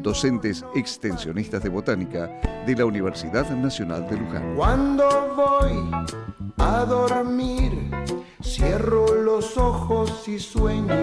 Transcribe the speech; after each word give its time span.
docentes 0.00 0.64
extensionistas 0.74 1.62
de 1.62 1.68
botánica 1.68 2.30
de 2.66 2.76
la 2.76 2.84
Universidad 2.84 3.48
Nacional 3.50 4.08
de 4.08 4.16
Luján. 4.16 4.54
Cuando 4.56 5.34
voy 5.36 5.90
a 6.58 6.84
dormir, 6.84 7.72
cierro 8.42 9.14
los 9.14 9.56
ojos 9.56 10.28
y 10.28 10.38
sueño 10.38 10.96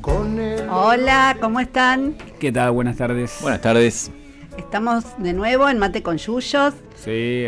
con 0.00 0.38
el... 0.38 0.68
Hola, 0.68 1.36
¿cómo 1.40 1.60
están? 1.60 2.16
¿Qué 2.38 2.52
tal? 2.52 2.72
Buenas 2.72 2.96
tardes. 2.96 3.38
Buenas 3.42 3.60
tardes. 3.60 4.10
Estamos 4.56 5.04
de 5.18 5.32
nuevo 5.32 5.68
en 5.68 5.78
Mate 5.78 6.02
con 6.02 6.16
Yuyos. 6.16 6.74
Sí, 6.96 7.46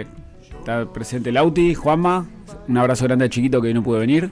está 0.59 0.93
presente 0.93 1.33
Lauti, 1.33 1.75
Juanma. 1.75 2.27
Un 2.69 2.79
abrazo 2.79 3.05
grande 3.05 3.25
al 3.25 3.31
chiquito 3.31 3.61
que 3.61 3.69
hoy 3.69 3.75
no 3.75 3.83
pudo 3.83 4.01
venir. 4.01 4.31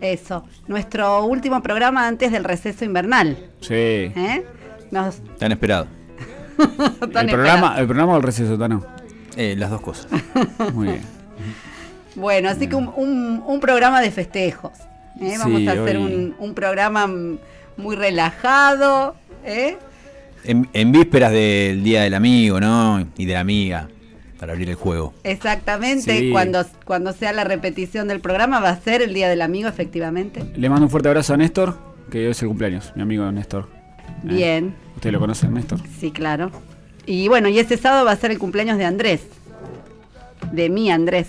Eso, 0.00 0.44
nuestro 0.66 1.24
último 1.24 1.62
programa 1.62 2.06
antes 2.06 2.32
del 2.32 2.44
receso 2.44 2.84
invernal. 2.84 3.36
Sí. 3.60 3.74
¿eh? 3.74 4.44
Nos 4.90 5.20
Tan 5.38 5.52
esperado. 5.52 5.86
tan 7.12 7.28
el, 7.28 7.34
programa, 7.34 7.76
el 7.78 7.86
programa 7.86 8.14
o 8.14 8.16
el 8.18 8.22
receso, 8.22 8.58
Tano. 8.58 8.84
Eh, 9.36 9.54
las 9.56 9.70
dos 9.70 9.80
cosas. 9.80 10.08
Muy 10.74 10.88
bien. 10.88 11.00
Bueno, 12.16 12.48
así 12.50 12.66
que 12.66 12.74
un, 12.74 12.90
un- 12.96 13.42
un 13.46 13.60
programa 13.60 14.00
de 14.00 14.10
festejos. 14.10 14.72
¿eh? 15.20 15.36
Vamos 15.38 15.60
Sí, 15.60 15.68
a 15.68 15.72
hacer 15.72 15.96
hoy- 15.96 16.02
un, 16.14 16.34
un 16.38 16.54
programa 16.54 17.08
muy 17.76 17.96
relajado. 17.96 19.14
¿eh? 19.44 19.78
En, 20.44 20.68
en 20.72 20.92
vísperas 20.92 21.32
del 21.32 21.82
Día 21.82 22.02
del 22.02 22.14
Amigo, 22.14 22.60
¿no? 22.60 23.06
Y 23.16 23.24
de 23.26 23.34
la 23.34 23.40
amiga, 23.40 23.88
para 24.38 24.52
abrir 24.52 24.68
el 24.70 24.74
juego. 24.74 25.14
Exactamente, 25.22 26.18
Sí. 26.18 26.30
cuando, 26.30 26.64
cuando 26.84 27.12
sea 27.12 27.32
la 27.32 27.44
repetición 27.44 28.08
del 28.08 28.20
programa 28.20 28.58
va 28.60 28.70
a 28.70 28.80
ser 28.80 29.02
el 29.02 29.14
Día 29.14 29.28
del 29.28 29.40
Amigo, 29.42 29.68
efectivamente. 29.68 30.44
Le 30.56 30.68
mando 30.68 30.84
un 30.86 30.90
fuerte 30.90 31.08
abrazo 31.08 31.34
a 31.34 31.36
Néstor, 31.36 31.78
que 32.10 32.18
hoy 32.26 32.30
es 32.32 32.42
el 32.42 32.48
cumpleaños, 32.48 32.92
mi 32.96 33.02
amigo 33.02 33.30
Néstor. 33.30 33.68
Eh, 34.24 34.34
Bien, 34.34 34.74
¿Ustedes 34.96 35.12
lo 35.12 35.20
conocen, 35.20 35.54
Néstor? 35.54 35.80
sí, 35.98 36.10
claro. 36.10 36.50
Y 37.06 37.28
bueno, 37.28 37.48
y 37.48 37.58
este 37.58 37.76
sábado 37.76 38.04
va 38.04 38.12
a 38.12 38.16
ser 38.16 38.30
el 38.30 38.38
cumpleaños 38.38 38.78
de 38.78 38.84
Andrés. 38.84 39.22
De 40.52 40.68
mí, 40.68 40.90
Andrés. 40.90 41.28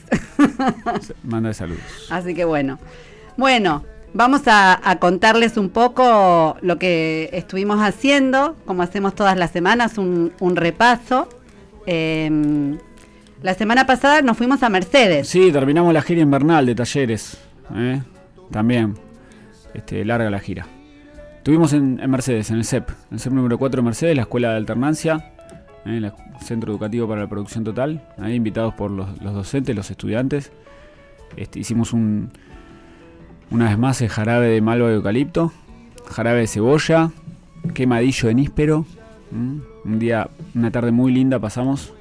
Manda 1.23 1.53
saludos. 1.53 1.81
Así 2.09 2.33
que 2.33 2.45
bueno. 2.45 2.79
Bueno, 3.37 3.83
vamos 4.13 4.41
a, 4.47 4.79
a 4.89 4.99
contarles 4.99 5.57
un 5.57 5.69
poco 5.69 6.57
lo 6.61 6.77
que 6.77 7.29
estuvimos 7.33 7.79
haciendo, 7.79 8.55
como 8.65 8.83
hacemos 8.83 9.15
todas 9.15 9.37
las 9.37 9.51
semanas, 9.51 9.97
un, 9.97 10.33
un 10.39 10.55
repaso. 10.55 11.27
Em, 11.85 12.77
la 13.41 13.53
semana 13.55 13.85
pasada 13.87 14.21
nos 14.21 14.37
fuimos 14.37 14.61
a 14.63 14.69
Mercedes. 14.69 15.27
Sí, 15.27 15.51
terminamos 15.51 15.93
la 15.93 16.01
gira 16.01 16.21
invernal 16.21 16.65
de 16.65 16.75
talleres. 16.75 17.37
¿eh? 17.75 18.01
También. 18.51 18.95
Este, 19.73 20.03
larga 20.05 20.29
la 20.29 20.39
gira. 20.39 20.67
Estuvimos 21.41 21.73
en, 21.73 21.95
Mercedes, 22.07 22.51
en 22.51 22.57
el 22.57 22.65
CEP. 22.65 22.87
El 23.11 23.19
CEP 23.19 23.33
número 23.33 23.57
4 23.57 23.81
de 23.81 23.83
Mercedes, 23.83 24.15
la 24.15 24.21
Escuela 24.21 24.51
de 24.51 24.57
Alternancia. 24.57 25.31
¿eh? 25.87 25.97
el 25.97 26.13
Centro 26.39 26.71
Educativo 26.71 27.07
para 27.07 27.21
la 27.21 27.27
Producción 27.27 27.63
Total. 27.63 27.99
Ahí 28.19 28.35
invitados 28.35 28.75
por 28.75 28.91
los, 28.91 29.19
docentes, 29.19 29.75
los 29.75 29.89
estudiantes. 29.89 30.51
Este, 31.35 31.57
hicimos 31.57 31.93
un, 31.93 32.29
una 33.49 33.69
vez 33.69 33.79
más 33.79 34.03
el 34.03 34.09
jarabe 34.09 34.49
de 34.49 34.61
malva 34.61 34.89
de 34.89 34.93
eucalipto. 34.97 35.51
Jarabe 36.05 36.41
de 36.41 36.47
cebolla. 36.47 37.09
Quemadillo 37.73 38.27
de 38.27 38.35
níspero. 38.35 38.85
Un 39.31 39.97
día, 39.97 40.29
una 40.53 40.69
tarde 40.69 40.91
muy 40.91 41.11
linda 41.11 41.39
pasamos 41.39 41.91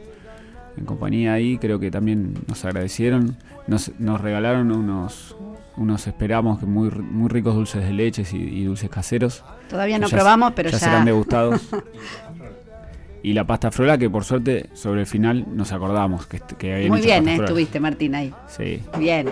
en 0.81 0.87
compañía 0.87 1.35
ahí, 1.35 1.59
creo 1.59 1.79
que 1.79 1.91
también 1.91 2.35
nos 2.49 2.65
agradecieron, 2.65 3.37
nos, 3.67 3.93
nos 3.99 4.21
regalaron 4.21 4.73
unos, 4.73 5.37
unos 5.77 6.07
esperamos 6.07 6.59
que 6.59 6.67
muy, 6.67 6.91
muy 6.91 7.29
ricos 7.29 7.55
dulces 7.55 7.85
de 7.85 7.93
leches 7.93 8.33
y, 8.33 8.39
y 8.39 8.65
dulces 8.65 8.91
caseros. 8.91 9.45
Todavía 9.69 9.99
no 9.99 10.09
Ya- 10.09 10.17
probamos, 10.17 10.53
pero 10.57 10.71
ya. 10.71 10.79
serán 10.79 11.05
degustados. 11.05 11.61
y 13.23 13.35
la 13.35 13.45
pasta 13.47 13.71
frola 13.71 13.99
que 13.99 14.09
por 14.09 14.25
suerte 14.25 14.71
sobre 14.73 15.03
el 15.03 15.07
final 15.07 15.45
nos 15.55 15.73
acordamos 15.73 16.27
que, 16.27 16.41
que 16.59 16.89
Muy 16.89 17.01
bien, 17.03 17.29
eh, 17.29 17.37
estuviste, 17.37 17.79
Martín, 17.79 18.15
ahí. 18.15 18.33
Sí. 18.49 18.81
Bien. 18.99 19.31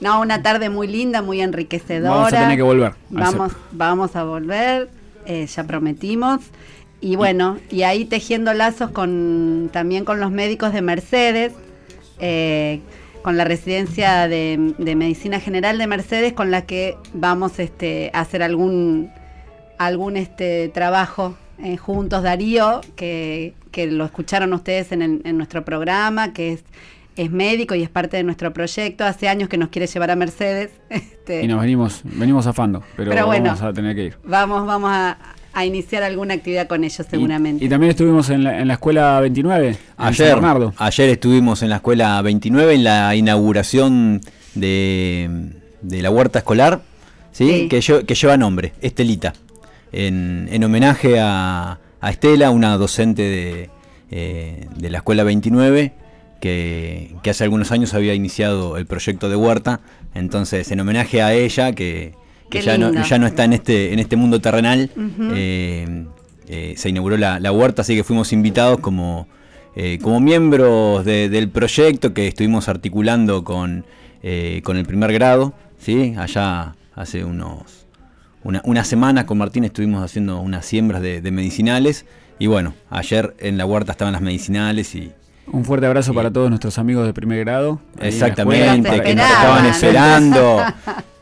No, 0.00 0.20
una 0.20 0.42
tarde 0.42 0.68
muy 0.68 0.88
linda, 0.88 1.22
muy 1.22 1.40
enriquecedora. 1.40 2.10
Vamos 2.14 2.32
a 2.32 2.40
tener 2.40 2.56
que 2.56 2.62
volver. 2.62 2.92
Vamos, 3.08 3.52
vamos 3.72 4.14
a 4.16 4.24
volver, 4.24 4.90
eh, 5.24 5.46
ya 5.46 5.64
prometimos. 5.64 6.40
Y 7.00 7.16
bueno, 7.16 7.58
y 7.70 7.82
ahí 7.82 8.04
tejiendo 8.04 8.52
lazos 8.54 8.90
con 8.90 9.68
también 9.72 10.04
con 10.04 10.18
los 10.20 10.30
médicos 10.30 10.72
de 10.72 10.82
Mercedes, 10.82 11.52
eh, 12.18 12.80
con 13.22 13.36
la 13.36 13.44
residencia 13.44 14.28
de, 14.28 14.74
de 14.78 14.94
medicina 14.96 15.40
general 15.40 15.78
de 15.78 15.86
Mercedes, 15.86 16.32
con 16.32 16.50
la 16.50 16.62
que 16.62 16.96
vamos 17.12 17.58
este, 17.58 18.10
a 18.14 18.20
hacer 18.20 18.42
algún 18.42 19.10
algún 19.78 20.16
este 20.16 20.68
trabajo 20.70 21.36
eh, 21.62 21.76
juntos, 21.76 22.22
Darío, 22.22 22.80
que, 22.96 23.52
que 23.72 23.86
lo 23.86 24.04
escucharon 24.06 24.52
ustedes 24.54 24.90
en, 24.92 25.02
el- 25.02 25.20
en 25.24 25.36
nuestro 25.36 25.64
programa, 25.66 26.32
que 26.32 26.52
es, 26.54 26.64
es 27.16 27.30
médico 27.30 27.74
y 27.74 27.82
es 27.82 27.90
parte 27.90 28.16
de 28.16 28.22
nuestro 28.22 28.52
proyecto. 28.54 29.04
Hace 29.04 29.28
años 29.28 29.48
que 29.50 29.58
nos 29.58 29.68
quiere 29.68 29.86
llevar 29.86 30.10
a 30.10 30.16
Mercedes. 30.16 30.70
Este, 31.26 31.42
Y 31.42 31.48
nos 31.48 31.60
venimos, 31.60 32.00
venimos 32.04 32.44
zafando, 32.44 32.84
pero, 32.96 33.10
Pero 33.10 33.26
bueno. 33.26 33.46
vamos 33.46 33.62
a 33.62 33.72
tener 33.72 33.96
que 33.96 34.04
ir. 34.04 34.16
Vamos, 34.24 34.64
vamos 34.64 34.90
a, 34.92 35.18
a 35.58 35.64
iniciar 35.64 36.02
alguna 36.02 36.34
actividad 36.34 36.66
con 36.66 36.84
ellos 36.84 37.06
seguramente. 37.10 37.64
Y, 37.64 37.66
y 37.66 37.70
también 37.70 37.90
estuvimos 37.90 38.28
en 38.30 38.44
la, 38.44 38.60
en 38.60 38.68
la 38.68 38.74
escuela 38.74 39.18
29, 39.20 39.68
en 39.68 39.74
San 39.74 39.82
Ayer, 40.08 40.34
Bernardo. 40.34 40.74
ayer 40.76 41.08
estuvimos 41.08 41.62
en 41.62 41.70
la 41.70 41.76
escuela 41.76 42.20
29 42.22 42.74
en 42.74 42.84
la 42.84 43.14
inauguración 43.16 44.20
de, 44.54 45.50
de 45.82 46.02
la 46.02 46.10
huerta 46.10 46.40
escolar, 46.40 46.82
¿sí? 47.32 47.48
Sí. 47.50 47.68
Que, 47.68 47.78
lle- 47.78 48.04
que 48.04 48.14
lleva 48.14 48.36
nombre, 48.36 48.72
Estelita, 48.80 49.32
en, 49.92 50.48
en 50.50 50.64
homenaje 50.64 51.18
a, 51.20 51.78
a 52.00 52.10
Estela, 52.10 52.50
una 52.50 52.76
docente 52.76 53.22
de, 53.22 53.70
eh, 54.10 54.66
de 54.76 54.90
la 54.90 54.98
escuela 54.98 55.24
29, 55.24 55.92
que, 56.40 57.14
que 57.22 57.30
hace 57.30 57.44
algunos 57.44 57.72
años 57.72 57.94
había 57.94 58.12
iniciado 58.14 58.76
el 58.76 58.86
proyecto 58.86 59.28
de 59.30 59.36
huerta, 59.36 59.80
entonces 60.14 60.70
en 60.70 60.80
homenaje 60.80 61.22
a 61.22 61.32
ella, 61.34 61.72
que, 61.72 62.12
que 62.50 62.60
ya, 62.62 62.78
no, 62.78 62.92
ya 62.92 63.18
no 63.18 63.26
está 63.26 63.44
en 63.44 63.52
este, 63.54 63.92
en 63.92 63.98
este 63.98 64.16
mundo 64.16 64.40
terrenal, 64.40 64.90
eh, 65.34 66.04
eh, 66.48 66.74
se 66.76 66.88
inauguró 66.88 67.16
la, 67.16 67.40
la 67.40 67.52
huerta, 67.52 67.82
así 67.82 67.96
que 67.96 68.04
fuimos 68.04 68.32
invitados 68.32 68.78
como, 68.80 69.26
eh, 69.74 69.98
como 70.00 70.20
miembros 70.20 71.04
de- 71.04 71.28
del 71.28 71.48
proyecto 71.48 72.14
que 72.14 72.28
estuvimos 72.28 72.68
articulando 72.68 73.42
con, 73.44 73.84
eh, 74.22 74.60
con 74.64 74.76
el 74.76 74.84
primer 74.86 75.12
grado, 75.12 75.54
¿sí? 75.78 76.14
allá 76.16 76.74
hace 76.94 77.24
unos 77.24 77.86
una, 78.44 78.62
una 78.64 78.84
semana 78.84 79.26
con 79.26 79.38
Martín 79.38 79.64
estuvimos 79.64 80.04
haciendo 80.04 80.38
unas 80.40 80.64
siembras 80.64 81.02
de, 81.02 81.20
de 81.20 81.30
medicinales 81.32 82.06
y 82.38 82.46
bueno, 82.46 82.74
ayer 82.90 83.34
en 83.40 83.58
la 83.58 83.66
huerta 83.66 83.90
estaban 83.92 84.12
las 84.12 84.22
medicinales 84.22 84.94
y 84.94 85.10
Un 85.50 85.64
fuerte 85.64 85.86
abrazo 85.86 86.12
Y- 86.12 86.14
para 86.14 86.30
todos 86.30 86.48
nuestros 86.48 86.78
amigos 86.78 87.06
de 87.06 87.12
primer 87.12 87.40
grado. 87.40 87.80
exactamente, 88.00 89.00
que 89.02 89.14
nos 89.16 89.26
estaban 89.28 89.66
esperando. 89.66 90.60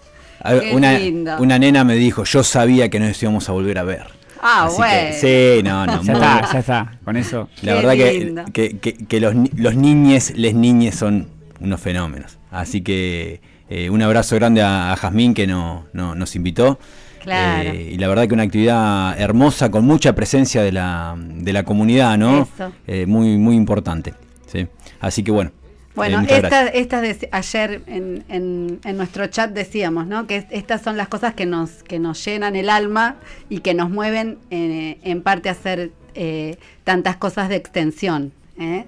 Qué 0.45 0.75
una, 0.75 0.99
lindo. 0.99 1.37
una 1.39 1.59
nena 1.59 1.85
me 1.85 1.95
dijo, 1.95 2.25
yo 2.25 2.43
sabía 2.43 2.89
que 2.91 3.01
nos 3.01 3.21
íbamos 3.23 3.49
a 3.49 3.53
volver 3.53 3.79
a 3.79 3.85
ver. 3.85 4.07
Ah, 4.43 4.65
Así 4.67 4.77
bueno. 4.77 4.93
que, 5.21 5.57
sí, 5.59 5.63
no, 5.63 5.87
no. 5.87 6.03
Ya 6.03 6.13
muy- 6.13 6.23
está, 6.23 6.53
ya 6.53 6.59
está. 6.59 6.93
Con 7.05 7.17
eso. 7.17 7.49
La 7.63 7.73
Qué 7.73 7.79
verdad 7.79 7.93
que, 7.95 8.13
lindo. 8.25 8.45
que, 8.53 8.79
que- 8.79 8.95
que 8.95 9.21
los, 9.21 9.35
los 9.57 9.75
niñes, 9.75 10.35
les 10.37 10.55
niñes 10.55 10.95
son 10.97 11.29
unos 11.61 11.81
fenómenos. 11.81 12.39
Así 12.51 12.83
que 12.83 13.41
eh, 13.71 13.89
un 13.89 14.03
abrazo 14.03 14.37
grande 14.37 14.61
a, 14.61 14.93
a 14.93 14.97
Jazmín 14.97 15.33
que 15.33 15.47
no, 15.47 15.87
no- 15.95 16.15
nos 16.15 16.37
invitó. 16.37 16.79
Claro. 17.23 17.71
Eh, 17.71 17.93
y 17.93 17.97
la 17.97 18.07
verdad 18.09 18.29
que 18.29 18.35
una 18.35 18.43
actividad 18.43 19.19
hermosa 19.19 19.71
con 19.71 19.87
mucha 19.87 20.15
presencia 20.15 20.63
de 20.63 20.73
la, 20.73 21.17
de 21.19 21.53
la 21.55 21.63
comunidad, 21.63 22.19
¿no? 22.19 22.43
Eso. 22.55 22.71
Eh, 22.87 23.07
muy, 23.07 23.39
muy 23.39 23.57
importante. 23.57 24.13
¿sí? 24.47 24.67
Así 25.01 25.23
que 25.23 25.31
bueno. 25.31 25.53
Bueno, 25.95 26.19
eh, 26.23 26.25
estas 26.75 27.03
de- 27.03 27.29
ayer 27.31 27.83
en, 27.87 28.25
en- 28.29 28.81
en 28.85 28.97
nuestro 28.97 29.27
chat 29.29 29.51
decíamos, 29.53 30.07
¿no? 30.07 30.27
Que 30.27 30.37
es- 30.37 30.47
estas 30.51 30.83
son 30.83 30.97
las 30.97 31.09
cosas 31.09 31.35
que 31.35 31.47
nos 31.47 31.83
que 31.85 31.99
nos 31.99 32.25
llenan 32.25 32.57
el 32.57 32.69
alma 32.69 33.17
y 33.49 33.61
que 33.61 33.75
nos 33.75 33.91
mueven 33.91 34.39
eh, 34.51 34.99
en 35.05 35.23
parte 35.23 35.49
a 35.49 35.53
hacer 35.53 35.91
eh, 36.17 36.57
tantas 36.85 37.17
cosas 37.17 37.49
de 37.49 37.57
extensión. 37.57 38.33
¿eh? 38.59 38.85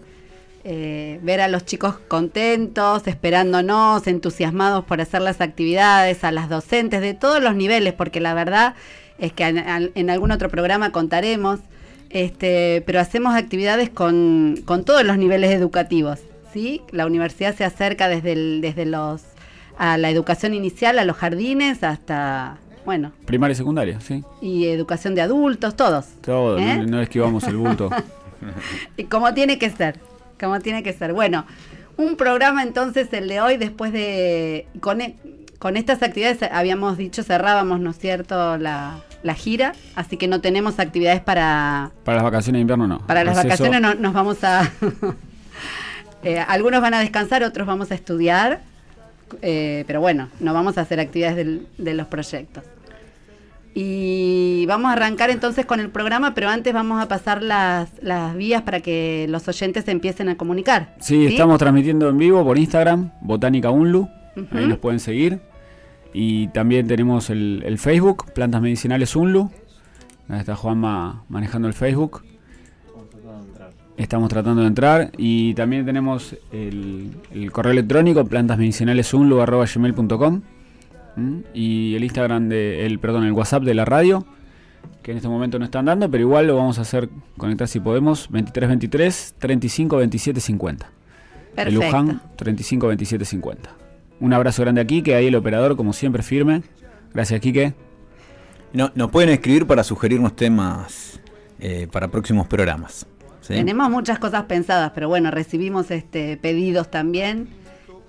Eh, 0.68 1.20
ver 1.22 1.40
a 1.40 1.46
los 1.48 1.64
chicos 1.64 1.96
contentos, 2.08 3.06
esperándonos, 3.06 4.06
entusiasmados 4.08 4.84
por 4.84 5.00
hacer 5.00 5.22
las 5.22 5.40
actividades, 5.40 6.24
a 6.24 6.32
las 6.32 6.48
docentes 6.48 7.00
de 7.00 7.14
todos 7.14 7.40
los 7.40 7.54
niveles, 7.54 7.94
porque 7.94 8.18
la 8.20 8.34
verdad 8.34 8.74
es 9.18 9.32
que 9.32 9.44
en, 9.44 9.92
en 9.94 10.10
algún 10.10 10.32
otro 10.32 10.48
programa 10.48 10.90
contaremos 10.90 11.60
este, 12.10 12.82
pero 12.86 12.98
hacemos 13.00 13.34
actividades 13.36 13.90
con, 13.90 14.56
con 14.64 14.84
todos 14.84 15.04
los 15.04 15.18
niveles 15.18 15.52
educativos. 15.52 16.18
¿Sí? 16.56 16.80
La 16.90 17.04
universidad 17.06 17.54
se 17.54 17.64
acerca 17.64 18.08
desde, 18.08 18.32
el- 18.32 18.60
desde 18.62 18.86
los 18.86 19.22
a 19.78 19.98
la 19.98 20.08
educación 20.08 20.54
inicial, 20.54 20.98
a 20.98 21.04
los 21.04 21.16
jardines, 21.18 21.82
hasta, 21.82 22.56
bueno, 22.86 23.12
Primaria 23.26 23.52
y 23.52 23.56
secundaria, 23.56 24.00
sí. 24.00 24.24
y 24.40 24.66
educación 24.68 25.14
de 25.14 25.20
adultos, 25.20 25.76
todos. 25.76 26.06
Todo, 26.22 26.56
¿Eh? 26.58 26.78
no, 26.78 26.86
no 26.86 27.00
esquivamos 27.02 27.44
el 27.44 27.56
bulto. 27.56 27.90
Y 28.96 29.04
como 29.04 29.32
tiene 29.34 29.58
que 29.58 29.68
ser, 29.70 29.98
como 30.40 30.60
tiene 30.60 30.82
que 30.82 30.92
ser. 30.92 31.12
Bueno, 31.14 31.44
un 31.98 32.16
programa 32.16 32.62
entonces 32.62 33.08
el 33.12 33.28
de 33.28 33.40
hoy 33.40 33.56
después 33.58 33.92
de 33.92 34.66
con, 34.80 35.00
e- 35.00 35.16
con 35.58 35.76
estas 35.76 36.02
actividades 36.02 36.38
habíamos 36.52 36.96
dicho 36.98 37.22
cerrábamos, 37.22 37.80
¿no 37.80 37.90
es 37.90 37.98
cierto?, 37.98 38.56
la, 38.58 39.00
la 39.22 39.34
gira, 39.34 39.72
así 39.94 40.16
que 40.18 40.28
no 40.28 40.40
tenemos 40.42 40.78
actividades 40.78 41.20
para 41.20 41.90
Para 42.04 42.16
las 42.16 42.24
vacaciones 42.24 42.58
de 42.58 42.60
invierno 42.62 42.86
no. 42.86 42.98
para 43.06 43.24
las 43.24 43.36
Receso- 43.36 43.42
vacaciones 43.44 43.80
no- 43.80 43.94
nos 43.94 44.12
vamos 44.14 44.42
a 44.44 44.70
Eh, 46.26 46.38
algunos 46.38 46.80
van 46.80 46.94
a 46.94 47.00
descansar, 47.00 47.42
otros 47.44 47.66
vamos 47.66 47.90
a 47.90 47.94
estudiar, 47.94 48.60
eh, 49.42 49.84
pero 49.86 50.00
bueno, 50.00 50.28
no 50.40 50.52
vamos 50.54 50.76
a 50.78 50.80
hacer 50.82 50.98
actividades 51.00 51.36
del- 51.36 51.66
de 51.78 51.94
los 51.94 52.06
proyectos. 52.08 52.64
Y 53.78 54.64
vamos 54.66 54.88
a 54.88 54.94
arrancar 54.94 55.28
entonces 55.28 55.66
con 55.66 55.80
el 55.80 55.90
programa, 55.90 56.32
pero 56.34 56.48
antes 56.48 56.72
vamos 56.72 57.02
a 57.02 57.08
pasar 57.08 57.42
las, 57.42 57.90
las 58.02 58.34
vías 58.34 58.62
para 58.62 58.80
que 58.80 59.26
los 59.28 59.46
oyentes 59.48 59.84
se 59.84 59.90
empiecen 59.90 60.30
a 60.30 60.36
comunicar. 60.36 60.94
Sí, 61.00 61.26
estamos 61.26 61.58
transmitiendo 61.58 62.08
en 62.08 62.16
vivo 62.16 62.42
por 62.42 62.56
Instagram, 62.56 63.10
Botánica 63.20 63.70
Unlu, 63.70 64.08
ahí 64.52 64.66
nos 64.66 64.78
pueden 64.78 64.98
seguir. 64.98 65.40
Y 66.14 66.48
también 66.48 66.86
tenemos 66.86 67.28
el, 67.28 67.62
el 67.66 67.76
Facebook, 67.78 68.32
Plantas 68.32 68.62
Medicinales 68.62 69.14
Unlu. 69.14 69.50
Ahí 70.30 70.40
está 70.40 70.56
Juanma 70.56 71.24
manejando 71.28 71.68
el 71.68 71.74
Facebook. 71.74 72.22
Estamos 73.96 74.28
tratando 74.28 74.62
de 74.62 74.68
entrar. 74.68 75.10
Y 75.16 75.54
también 75.54 75.86
tenemos 75.86 76.36
el, 76.52 77.12
el 77.32 77.52
correo 77.52 77.72
electrónico, 77.72 78.24
plantasmedicinalesunlu.gmail.com 78.24 80.42
¿Mm? 81.16 81.38
Y 81.54 81.94
el 81.96 82.04
Instagram, 82.04 82.48
de, 82.48 82.86
el, 82.86 82.98
perdón, 82.98 83.24
el 83.24 83.32
WhatsApp 83.32 83.64
de 83.64 83.74
la 83.74 83.84
radio, 83.84 84.24
que 85.02 85.10
en 85.10 85.16
este 85.16 85.28
momento 85.28 85.58
no 85.58 85.64
están 85.64 85.86
dando, 85.86 86.10
pero 86.10 86.22
igual 86.22 86.46
lo 86.46 86.56
vamos 86.56 86.78
a 86.78 86.82
hacer 86.82 87.08
conectar 87.36 87.66
si 87.66 87.80
podemos, 87.80 88.28
2323 88.30 89.34
35 89.38 89.96
27 89.96 90.40
50. 90.40 90.86
De 90.86 91.64
Perfecto. 91.64 91.84
Luján, 91.84 92.22
35 92.36 92.86
27 92.86 93.24
50. 93.24 93.70
Un 94.20 94.32
abrazo 94.32 94.62
grande 94.62 94.80
aquí, 94.80 95.02
que 95.02 95.14
ahí 95.14 95.26
el 95.26 95.34
operador, 95.34 95.76
como 95.76 95.92
siempre, 95.92 96.22
firme. 96.22 96.62
Gracias, 97.12 97.40
Quique. 97.40 97.74
No, 98.72 98.92
nos 98.94 99.10
pueden 99.10 99.30
escribir 99.30 99.66
para 99.66 99.84
sugerirnos 99.84 100.36
temas 100.36 101.20
eh, 101.60 101.88
para 101.90 102.08
próximos 102.08 102.46
programas. 102.46 103.06
¿Sí? 103.46 103.54
Tenemos 103.54 103.90
muchas 103.90 104.18
cosas 104.18 104.44
pensadas, 104.44 104.92
pero 104.94 105.08
bueno, 105.08 105.30
recibimos 105.30 105.90
este 105.90 106.36
pedidos 106.36 106.90
también. 106.90 107.48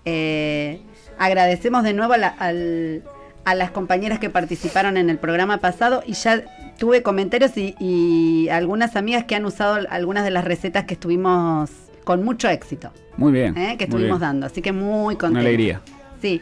Eh, 0.05 0.81
agradecemos 1.17 1.83
de 1.83 1.93
nuevo 1.93 2.13
a, 2.13 2.17
la- 2.17 2.27
al- 2.27 3.03
a 3.45 3.55
las 3.55 3.71
compañeras 3.71 4.19
que 4.19 4.29
participaron 4.29 4.97
en 4.97 5.09
el 5.09 5.17
programa 5.17 5.57
pasado 5.59 6.03
y 6.05 6.13
ya 6.13 6.43
tuve 6.77 7.01
comentarios 7.01 7.57
y, 7.57 7.75
y 7.79 8.49
algunas 8.49 8.95
amigas 8.95 9.23
que 9.25 9.35
han 9.35 9.45
usado 9.45 9.79
algunas 9.89 10.23
de 10.23 10.31
las 10.31 10.43
recetas 10.45 10.85
que 10.85 10.93
estuvimos 10.95 11.69
con 12.03 12.23
mucho 12.23 12.47
éxito, 12.49 12.91
Muy 13.17 13.31
bien. 13.31 13.57
¿eh? 13.57 13.75
que 13.77 13.85
estuvimos 13.85 14.19
bien. 14.19 14.21
dando. 14.21 14.45
Así 14.45 14.61
que 14.61 14.71
muy 14.71 15.15
Una 15.15 15.17
contenta. 15.19 15.39
alegría. 15.39 15.81
Sí. 16.21 16.41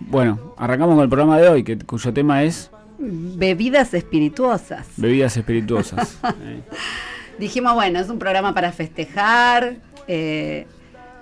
Bueno, 0.00 0.54
arrancamos 0.56 0.94
con 0.94 1.02
el 1.04 1.08
programa 1.08 1.38
de 1.38 1.48
hoy, 1.48 1.64
que, 1.64 1.78
cuyo 1.78 2.12
tema 2.12 2.42
es 2.42 2.70
Bebidas 2.98 3.92
espirituosas. 3.94 4.86
bebidas 4.96 5.36
espirituosas. 5.36 6.18
Eh, 6.42 6.60
Dijimos, 7.38 7.74
bueno, 7.74 7.98
es 8.00 8.08
un 8.08 8.18
programa 8.18 8.54
para 8.54 8.72
festejar 8.72 9.76
eh, 10.08 10.66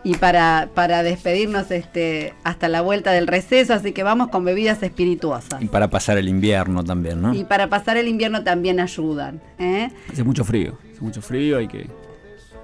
y 0.05 0.15
para, 0.17 0.69
para 0.75 1.03
despedirnos 1.03 1.71
este, 1.71 2.35
hasta 2.45 2.69
la 2.69 2.83
vuelta 2.83 3.11
del 3.13 3.27
receso, 3.27 3.73
así 3.75 3.93
que 3.93 4.03
vamos 4.03 4.29
con 4.29 4.45
bebidas 4.45 4.83
espirituosas. 4.83 5.61
Y 5.63 5.67
para 5.67 5.89
pasar 5.89 6.19
el 6.19 6.29
invierno 6.29 6.85
también, 6.85 7.21
¿no? 7.23 7.35
Y 7.35 7.45
para 7.45 7.69
pasar 7.69 7.97
el 7.97 8.07
invierno 8.09 8.45
también 8.45 8.81
ayudan. 8.81 9.41
¿eh? 9.59 9.91
hace 10.13 10.23
mucho 10.23 10.45
frío. 10.45 10.79
Hace 10.93 11.01
mucho 11.01 11.23
frío, 11.23 11.59
hay 11.59 11.67
que, 11.69 11.87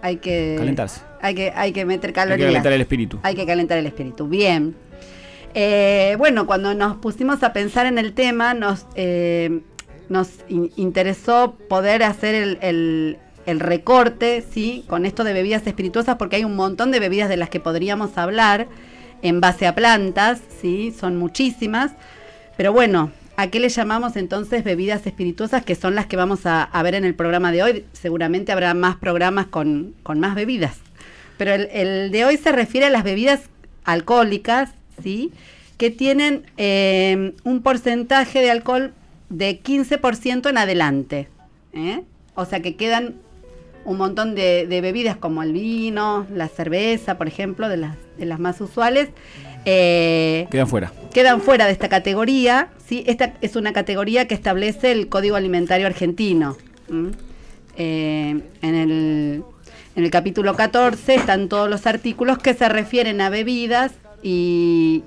Hay 0.02 0.16
que 0.18 0.54
Calentarse. 0.58 1.00
Hay 1.22 1.34
que, 1.34 1.52
hay 1.54 1.72
que 1.72 1.84
meter 1.84 2.08
hay 2.10 2.12
que 2.12 2.20
calorías. 2.20 2.46
calentar 2.48 2.72
el 2.72 2.80
espíritu. 2.82 3.18
Hay 3.22 3.34
que 3.34 3.46
calentar 3.46 3.78
el 3.78 3.86
espíritu. 3.86 4.28
Bien. 4.28 4.74
Eh, 5.54 6.14
bueno, 6.18 6.46
cuando 6.46 6.74
nos 6.74 6.96
pusimos 6.98 7.42
a 7.42 7.52
pensar 7.52 7.86
en 7.86 7.98
el 7.98 8.12
tema, 8.12 8.54
nos, 8.54 8.86
eh, 8.94 9.60
nos 10.08 10.28
in- 10.48 10.70
interesó 10.76 11.56
poder 11.68 12.02
hacer 12.04 12.34
el, 12.34 12.58
el- 12.62 13.18
el 13.50 13.60
recorte, 13.60 14.44
¿sí? 14.50 14.84
Con 14.86 15.06
esto 15.06 15.24
de 15.24 15.32
bebidas 15.32 15.66
espirituosas, 15.66 16.16
porque 16.16 16.36
hay 16.36 16.44
un 16.44 16.56
montón 16.56 16.90
de 16.90 17.00
bebidas 17.00 17.28
de 17.28 17.36
las 17.36 17.48
que 17.48 17.60
podríamos 17.60 18.16
hablar 18.16 18.68
en 19.22 19.40
base 19.40 19.66
a 19.66 19.74
plantas, 19.74 20.40
¿sí? 20.60 20.94
Son 20.98 21.16
muchísimas. 21.16 21.92
Pero 22.56 22.72
bueno, 22.72 23.10
¿a 23.36 23.48
qué 23.48 23.60
le 23.60 23.68
llamamos 23.68 24.16
entonces 24.16 24.64
bebidas 24.64 25.06
espirituosas? 25.06 25.64
Que 25.64 25.74
son 25.74 25.94
las 25.94 26.06
que 26.06 26.16
vamos 26.16 26.40
a, 26.44 26.68
ver 26.82 26.94
en 26.94 27.04
el 27.04 27.14
programa 27.14 27.52
de 27.52 27.62
hoy. 27.62 27.84
Seguramente 27.92 28.52
habrá 28.52 28.74
más 28.74 28.96
programas 28.96 29.46
con, 29.46 29.94
con 30.02 30.20
más 30.20 30.34
bebidas. 30.34 30.78
Pero 31.36 31.52
el, 31.54 31.68
el 31.72 32.10
de 32.10 32.24
hoy 32.24 32.36
se 32.36 32.52
refiere 32.52 32.86
a 32.86 32.90
las 32.90 33.04
bebidas 33.04 33.40
alcohólicas, 33.84 34.70
¿sí? 35.02 35.32
Que 35.76 35.90
tienen 35.90 36.44
eh, 36.56 37.34
un 37.44 37.62
porcentaje 37.62 38.40
de 38.40 38.50
alcohol 38.50 38.92
de 39.30 39.62
15% 39.62 40.50
en 40.50 40.58
adelante. 40.58 41.28
¿eh? 41.72 42.02
O 42.34 42.44
sea 42.44 42.60
que 42.60 42.76
quedan 42.76 43.14
un 43.84 43.96
montón 43.96 44.34
de, 44.34 44.66
de 44.66 44.80
bebidas 44.80 45.16
como 45.16 45.42
el 45.42 45.52
vino, 45.52 46.26
la 46.34 46.48
cerveza, 46.48 47.16
por 47.18 47.26
ejemplo, 47.28 47.68
de 47.68 47.76
las, 47.78 47.96
de 48.18 48.26
las 48.26 48.38
más 48.38 48.60
usuales. 48.60 49.08
eh, 49.64 50.46
Quedan 50.50 50.68
fuera. 50.68 50.92
quedan 51.12 51.40
fuera 51.40 51.66
de 51.66 51.72
esta 51.72 51.88
categoría. 51.88 52.68
¿sí? 52.86 53.04
Esta 53.06 53.34
es 53.40 53.56
una 53.56 53.72
categoría 53.72 54.26
que 54.28 54.34
establece 54.34 54.92
el 54.92 55.08
Código 55.08 55.36
Alimentario 55.36 55.86
Argentino. 55.86 56.56
Eh, 57.76 58.40
en, 58.62 58.74
el, 58.74 59.42
en 59.96 60.04
el 60.04 60.10
capítulo 60.10 60.54
14 60.54 61.14
están 61.14 61.48
todos 61.48 61.70
los 61.70 61.86
artículos 61.86 62.38
que 62.38 62.52
se 62.54 62.68
refieren 62.68 63.20
a 63.20 63.30
bebidas 63.30 63.92
y, 64.22 65.02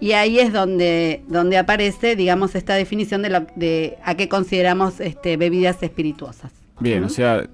y 0.00 0.12
ahí 0.12 0.38
es 0.40 0.52
donde, 0.52 1.22
donde 1.28 1.58
aparece, 1.58 2.16
digamos, 2.16 2.54
esta 2.54 2.74
definición 2.74 3.22
de, 3.22 3.30
lo- 3.30 3.46
de 3.54 3.96
a 4.04 4.14
qué 4.16 4.28
consideramos 4.28 4.98
este, 5.00 5.36
bebidas 5.36 5.82
espirituosas. 5.82 6.50
Bien, 6.80 7.04
o 7.04 7.08
sea, 7.08 7.46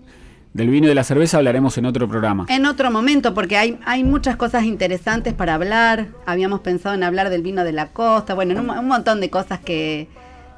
del 0.53 0.69
vino 0.69 0.87
y 0.87 0.89
de 0.89 0.95
la 0.95 1.05
cerveza 1.05 1.39
hablaremos 1.39 1.79
en 1.79 1.87
otro 1.87 2.09
programa. 2.09 2.47
En 2.49 2.67
otro 2.67 2.91
momento, 2.91 3.35
porque 3.35 3.57
hay, 3.57 3.79
hay 3.85 4.05
muchas 4.05 4.37
cosas 4.37 4.65
interesantes 4.65 5.33
para 5.35 5.55
hablar. 5.55 6.09
Habíamos 6.27 6.61
pensado 6.61 6.95
en 6.95 7.03
hablar 7.03 7.31
del 7.31 7.43
vino 7.43 7.65
de 7.65 7.73
la 7.73 7.89
costa, 7.89 8.35
bueno, 8.35 8.53
en 8.53 8.61
un, 8.61 8.71
un 8.71 8.89
montón 8.89 9.21
de 9.21 9.31
cosas 9.31 9.61
que, 9.61 10.09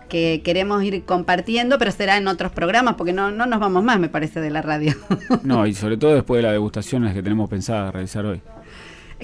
que 0.08 0.42
queremos 0.44 0.82
ir 0.82 1.04
compartiendo, 1.04 1.78
pero 1.78 1.90
será 1.90 2.16
en 2.16 2.28
otros 2.28 2.52
programas, 2.52 2.94
porque 2.94 3.12
no, 3.12 3.30
no 3.30 3.46
nos 3.46 3.60
vamos 3.60 3.82
más, 3.82 3.98
me 3.98 4.08
parece, 4.08 4.40
de 4.40 4.50
la 4.50 4.62
radio. 4.62 4.94
No, 5.42 5.66
y 5.66 5.74
sobre 5.74 5.96
todo 5.96 6.14
después 6.14 6.38
de 6.38 6.42
las 6.42 6.52
degustaciones 6.52 7.14
que 7.14 7.22
tenemos 7.22 7.48
pensada 7.48 7.90
realizar 7.90 8.24
hoy. 8.24 8.40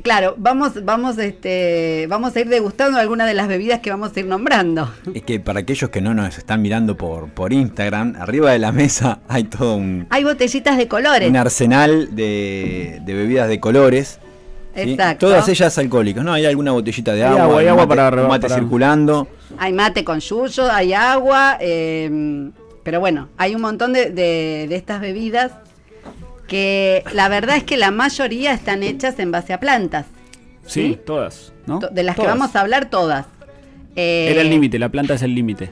Claro, 0.03 0.35
vamos, 0.39 0.85
vamos, 0.85 1.19
este, 1.19 2.07
vamos 2.09 2.35
a 2.37 2.41
ir 2.41 2.49
degustando 2.49 2.99
algunas 2.99 3.27
de 3.27 3.35
las 3.35 3.49
bebidas 3.49 3.81
que 3.81 3.91
vamos 3.91 4.13
a 4.17 4.21
ir 4.21 4.27
nombrando. 4.27 4.91
Es 5.15 5.23
que 5.23 5.41
para 5.41 5.61
aquellos 5.61 5.91
que 5.91 6.01
no 6.01 6.15
nos 6.15 6.37
están 6.39 6.63
mirando 6.63 6.97
por, 6.97 7.29
por 7.31 7.53
Instagram, 7.53 8.17
arriba 8.19 8.53
de 8.53 8.59
la 8.59 8.73
mesa 8.73 9.21
hay 9.29 9.45
todo 9.45 9.77
un, 9.77 10.07
Hay 10.11 10.25
botellitas 10.25 10.77
de 10.77 10.89
colores. 10.89 11.29
un 11.29 11.37
arsenal 11.37 12.15
de, 12.15 13.01
de 13.05 13.15
bebidas 13.15 13.49
de 13.49 13.61
colores. 13.61 14.19
¿sí? 14.75 14.93
Exacto. 14.93 15.27
Todas 15.27 15.49
ellas 15.49 15.77
alcohólicas, 15.79 16.25
¿no? 16.25 16.33
Hay 16.33 16.47
alguna 16.47 16.73
botellita 16.73 17.13
de 17.13 17.25
Hay 17.25 17.31
agua, 17.31 17.43
agua, 17.45 17.61
hay 17.61 17.67
agua 17.69 17.87
mate, 17.87 17.97
para- 17.97 18.29
mate 18.29 18.43
para- 18.49 18.55
circulando. 18.61 19.29
Hay 19.59 19.73
mate 19.73 20.05
con 20.05 20.21
yuyo, 20.21 20.71
hay 20.71 20.93
agua, 20.93 21.57
eh, 21.61 22.51
pero 22.85 23.01
bueno, 23.01 23.29
hay 23.37 23.55
un 23.55 23.61
montón 23.61 23.93
de, 23.93 24.11
de- 24.11 24.67
de 24.69 24.77
estas 24.77 25.01
bebidas 25.01 25.53
que 26.51 27.05
la 27.15 27.29
verdad 27.29 27.57
es 27.57 27.63
que 27.63 27.77
la 27.77 27.93
mayoría 27.93 28.53
están 28.53 28.83
hechas 28.83 29.21
en 29.21 29.31
base 29.31 29.53
a 29.53 29.61
plantas. 29.61 30.07
Sí, 30.67 30.89
¿Sí? 30.89 30.99
todas, 31.07 31.53
¿no? 31.67 31.79
De 31.79 32.03
las 32.03 32.17
Todas. 32.17 32.33
que 32.33 32.39
vamos 32.39 32.57
a 32.57 32.61
hablar 32.61 32.91
todas. 32.91 33.27
Eh, 33.95 34.29
Era 34.33 34.41
el 34.43 34.51
límite, 34.51 34.79
la 34.81 34.89
planta 34.89 35.15
es 35.15 35.23
el 35.23 35.33
límite. 35.35 35.71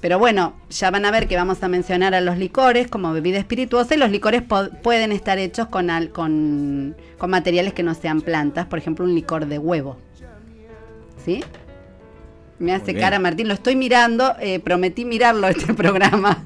Pero 0.00 0.18
bueno, 0.18 0.54
ya 0.70 0.90
van 0.90 1.04
a 1.06 1.10
ver 1.12 1.28
que 1.28 1.36
vamos 1.36 1.62
a 1.62 1.68
mencionar 1.68 2.14
a 2.14 2.20
los 2.20 2.36
licores 2.36 2.88
como 2.88 3.12
bebida 3.12 3.38
espirituosa 3.38 3.94
y 3.94 3.98
los 3.98 4.10
licores 4.10 4.42
pueden 4.82 5.12
estar 5.12 5.38
hechos 5.38 5.68
con, 5.68 5.88
al- 5.88 6.10
con, 6.10 6.96
con 7.16 7.30
materiales 7.30 7.72
que 7.72 7.82
no 7.84 7.94
sean 7.94 8.20
plantas, 8.20 8.66
por 8.66 8.78
ejemplo 8.80 9.04
un 9.04 9.14
licor 9.14 9.46
de 9.46 9.58
huevo. 9.58 9.96
¿Sí? 11.24 11.44
Me 12.58 12.72
hace 12.74 12.92
cara 12.94 13.20
Martín, 13.20 13.46
lo 13.46 13.54
estoy 13.54 13.76
mirando, 13.76 14.34
eh, 14.40 14.58
prometí 14.58 15.04
mirarlo 15.04 15.46
este 15.46 15.74
programa, 15.82 16.44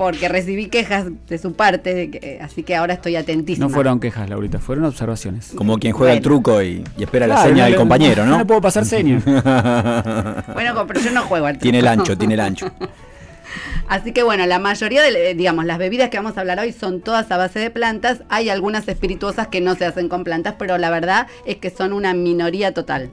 porque 0.00 0.30
recibí 0.30 0.68
quejas 0.68 1.08
de 1.28 1.36
su 1.36 1.52
parte, 1.52 1.92
de 1.94 2.10
que- 2.10 2.38
así 2.40 2.62
que 2.62 2.74
ahora 2.74 2.94
estoy 2.94 3.16
atentísima. 3.16 3.66
No 3.66 3.70
fueron 3.74 4.00
quejas, 4.00 4.30
Laurita, 4.30 4.58
fueron 4.58 4.86
observaciones. 4.86 5.52
Como 5.54 5.76
quien 5.78 5.92
juega 5.92 6.14
el 6.14 6.20
Bueno. 6.20 6.24
truco 6.42 6.62
y, 6.62 6.82
y 6.96 7.02
espera 7.02 7.26
la 7.26 7.42
seña 7.42 7.64
no 7.64 7.64
del 7.66 7.76
compañero, 7.76 8.24
¿no? 8.24 8.30
No 8.32 8.38
le 8.38 8.44
puedo 8.46 8.62
pasar 8.62 8.86
seña. 8.86 9.20
Bueno, 10.54 10.86
pero 10.86 11.00
yo 11.00 11.10
no 11.10 11.20
juego 11.24 11.44
al 11.44 11.58
tiene 11.58 11.80
el 11.80 11.84
truco. 11.84 12.00
ancho, 12.00 12.16
tiene 12.16 12.32
el 12.32 12.40
ancho. 12.40 12.70
Así 13.88 14.12
que 14.12 14.22
bueno, 14.22 14.46
la 14.46 14.58
mayoría 14.58 15.02
de, 15.02 15.34
digamos, 15.34 15.66
las 15.66 15.76
bebidas 15.76 16.08
que 16.08 16.16
vamos 16.16 16.38
a 16.38 16.40
hablar 16.40 16.60
hoy 16.60 16.72
son 16.72 17.02
todas 17.02 17.30
a 17.30 17.36
base 17.36 17.58
de 17.58 17.70
plantas. 17.70 18.22
Hay 18.30 18.48
algunas 18.48 18.88
espirituosas 18.88 19.48
que 19.48 19.60
no 19.60 19.74
se 19.74 19.84
hacen 19.84 20.08
con 20.08 20.24
plantas, 20.24 20.54
pero 20.58 20.78
la 20.78 20.88
verdad 20.88 21.26
es 21.44 21.56
que 21.56 21.68
son 21.68 21.92
una 21.92 22.14
minoría 22.14 22.72
total. 22.72 23.10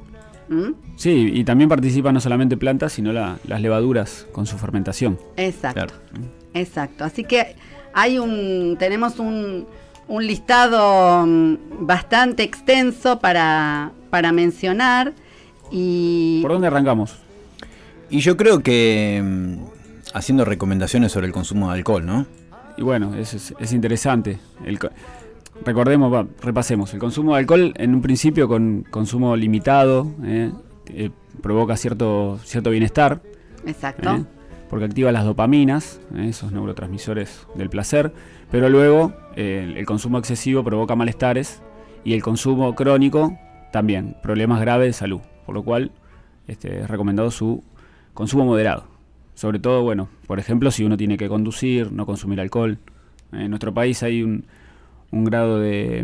¿Mm? 0.48 0.72
Sí, 0.96 1.32
y 1.34 1.44
también 1.44 1.68
participan 1.70 2.14
no 2.14 2.22
solamente 2.22 2.56
plantas, 2.56 2.94
sino 2.94 3.12
la- 3.12 3.40
las 3.46 3.60
levaduras 3.60 4.26
con 4.32 4.46
su 4.46 4.58
fermentación. 4.58 5.20
Exacto. 5.36 5.74
Claro. 5.88 5.94
Exacto. 6.60 7.04
Así 7.04 7.24
que 7.24 7.56
hay 7.94 8.20
un, 8.20 8.76
tenemos 8.80 9.20
un, 9.20 9.66
un 10.08 10.26
listado 10.28 11.26
mm, 11.26 11.56
bastante 11.86 12.44
extenso 12.44 13.20
para, 13.20 13.92
para 14.10 14.32
mencionar. 14.32 15.14
Y 15.72 16.42
¿Por 16.42 16.52
dónde 16.52 16.68
arrancamos? 16.68 17.18
Y 18.10 18.20
yo 18.20 18.38
creo 18.38 18.62
que 18.62 19.22
mm, 19.24 19.56
haciendo 20.14 20.46
recomendaciones 20.46 21.12
sobre 21.12 21.28
el 21.28 21.34
consumo 21.34 21.70
de 21.72 21.78
alcohol, 21.78 22.06
¿no? 22.06 22.26
Y 22.78 22.84
bueno, 22.84 23.16
es, 23.16 23.34
es- 23.34 23.54
es 23.60 23.74
interesante. 23.74 24.40
El 24.64 24.80
co- 24.80 24.90
recordemos, 25.66 26.14
va, 26.14 26.26
repasemos. 26.42 26.94
El 26.94 27.00
consumo 27.00 27.34
de 27.34 27.40
alcohol 27.40 27.74
en 27.76 27.96
un 27.96 28.02
principio 28.02 28.48
con 28.48 28.86
consumo 28.90 29.36
limitado 29.36 30.12
eh, 30.24 30.52
eh, 30.88 31.10
provoca 31.42 31.76
cierto, 31.76 32.40
cierto 32.46 32.70
bienestar. 32.70 33.22
exacto. 33.66 34.16
¿eh? 34.16 34.24
Porque 34.70 34.86
activa 34.86 35.12
las 35.12 35.26
dopaminas, 35.26 36.00
¿eh? 36.16 36.28
esos 36.30 36.52
neurotransmisores 36.52 37.48
del 37.56 37.70
placer, 37.70 38.14
pero 38.52 38.70
luego 38.70 39.14
eh, 39.36 39.74
el, 39.76 39.86
consumo 39.86 40.18
excesivo 40.18 40.64
provoca 40.64 40.96
malestares 40.96 41.62
y 42.04 42.14
el 42.14 42.22
consumo 42.22 42.76
crónico 42.76 43.38
también, 43.72 44.16
problemas 44.22 44.62
graves 44.62 44.88
de 44.88 44.94
salud, 44.94 45.22
por 45.46 45.56
lo 45.56 45.64
cual 45.64 45.92
este, 46.48 46.82
es 46.82 46.90
recomendado 46.90 47.32
su 47.32 47.64
consumo 48.14 48.46
moderado. 48.46 48.86
Sobre 49.36 49.60
todo, 49.60 49.84
bueno, 49.84 50.10
por 50.26 50.40
ejemplo, 50.40 50.72
si 50.72 50.84
uno 50.84 50.98
tiene 50.98 51.18
que 51.18 51.30
conducir, 51.30 51.92
no 51.92 52.06
consumir 52.08 52.42
alcohol. 52.42 52.80
En 53.32 53.50
nuestro 53.50 53.72
país 53.72 54.02
hay 54.02 54.24
un, 54.24 54.46
un 55.12 55.26
grado 55.26 55.60
de. 55.60 56.02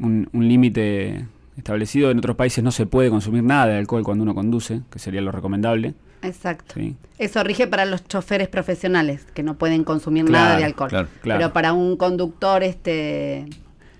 un, 0.00 0.28
un 0.32 0.48
límite 0.48 1.26
establecido. 1.58 2.10
En 2.10 2.16
otros 2.16 2.36
países 2.36 2.64
no 2.64 2.70
se 2.70 2.86
puede 2.86 3.10
consumir 3.10 3.42
nada 3.42 3.66
de 3.66 3.78
alcohol 3.78 4.02
cuando 4.02 4.22
uno 4.22 4.34
conduce, 4.34 4.80
que 4.90 4.98
sería 4.98 5.20
lo 5.20 5.32
recomendable. 5.32 5.94
Exacto. 6.22 6.74
¿sí? 6.76 6.96
Eso 7.18 7.42
rige 7.44 7.66
para 7.66 7.84
los 7.84 8.04
choferes 8.06 8.48
profesionales 8.48 9.26
que 9.34 9.42
no 9.42 9.54
pueden 9.58 9.84
consumir 9.84 10.24
Claro, 10.24 10.44
nada 10.44 10.56
de 10.58 10.64
alcohol. 10.64 10.88
claro, 10.88 11.08
claro. 11.20 11.38
Pero 11.40 11.52
para 11.52 11.72
un 11.72 11.96
conductor 11.96 12.62
este 12.62 13.46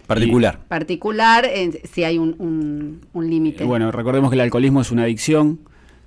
Particular. 0.07 0.59
particular 0.69 1.45
eh, 1.47 1.83
sí 1.93 2.05
hay 2.05 2.19
un, 2.19 2.35
un, 2.39 3.01
un 3.13 3.31
límite. 3.31 3.65
Eh, 3.65 3.67
Bueno, 3.67 3.91
recordemos 3.93 4.31
que 4.31 4.35
el 4.35 4.41
alcoholismo 4.41 4.81
es 4.81 4.91
una 4.91 5.03
adicción. 5.05 5.61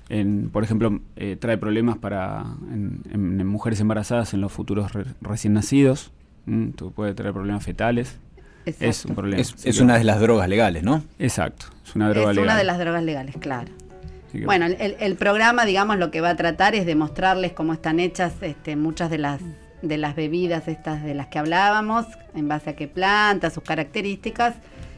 En, 0.08 0.50
por 0.52 0.64
ejemplo, 0.64 1.00
eh, 1.16 1.36
trae 1.40 1.58
problemas 1.58 1.98
para 1.98 2.46
en, 2.72 3.02
en- 3.12 3.40
en 3.42 3.48
mujeres 3.48 3.80
embarazadas 3.80 4.34
en 4.36 4.42
los 4.42 4.52
futuros 4.52 4.94
re- 4.94 5.06
recién 5.22 5.54
nacidos. 5.54 6.12
Mm, 6.46 6.70
tu- 6.72 6.92
puede 6.92 7.16
traer 7.16 7.34
problemas 7.34 7.64
fetales. 7.64 8.18
Exacto. 8.68 8.86
Es 8.86 9.06
un 9.06 9.16
problema. 9.16 9.42
Es, 9.42 9.56
es 9.66 9.80
una 9.80 9.98
de 9.98 10.04
las 10.04 10.20
drogas 10.20 10.48
legales, 10.48 10.84
¿no? 10.84 11.04
Exacto, 11.18 11.66
es 11.84 11.96
una 11.96 12.10
Es 12.10 12.14
droga 12.16 12.32
una 12.32 12.42
legal. 12.42 12.58
de 12.58 12.64
las 12.66 12.78
drogas 12.80 13.04
legales, 13.04 13.36
claro. 13.40 13.72
Bueno, 14.34 14.66
el, 14.66 14.96
el 15.00 15.16
programa, 15.16 15.66
digamos, 15.66 15.98
lo 15.98 16.12
que 16.12 16.20
va 16.22 16.30
a 16.32 16.36
tratar 16.36 16.76
es 16.76 16.86
de 16.86 16.96
mostrarles 16.96 17.54
cómo 17.54 17.72
están 17.74 18.00
hechas 18.00 18.34
este, 18.42 18.76
muchas 18.76 19.10
de 19.10 19.18
las 19.18 19.40
de 19.82 19.98
las 19.98 20.16
bebidas 20.16 20.68
estas 20.68 21.04
de 21.04 21.14
las 21.14 21.28
que 21.28 21.38
hablábamos, 21.38 22.06
en 22.34 22.48
base 22.48 22.72
a 22.72 22.76
qué 22.76 22.88
plantas, 22.88 23.54
sus 23.54 23.64
características, 23.64 24.56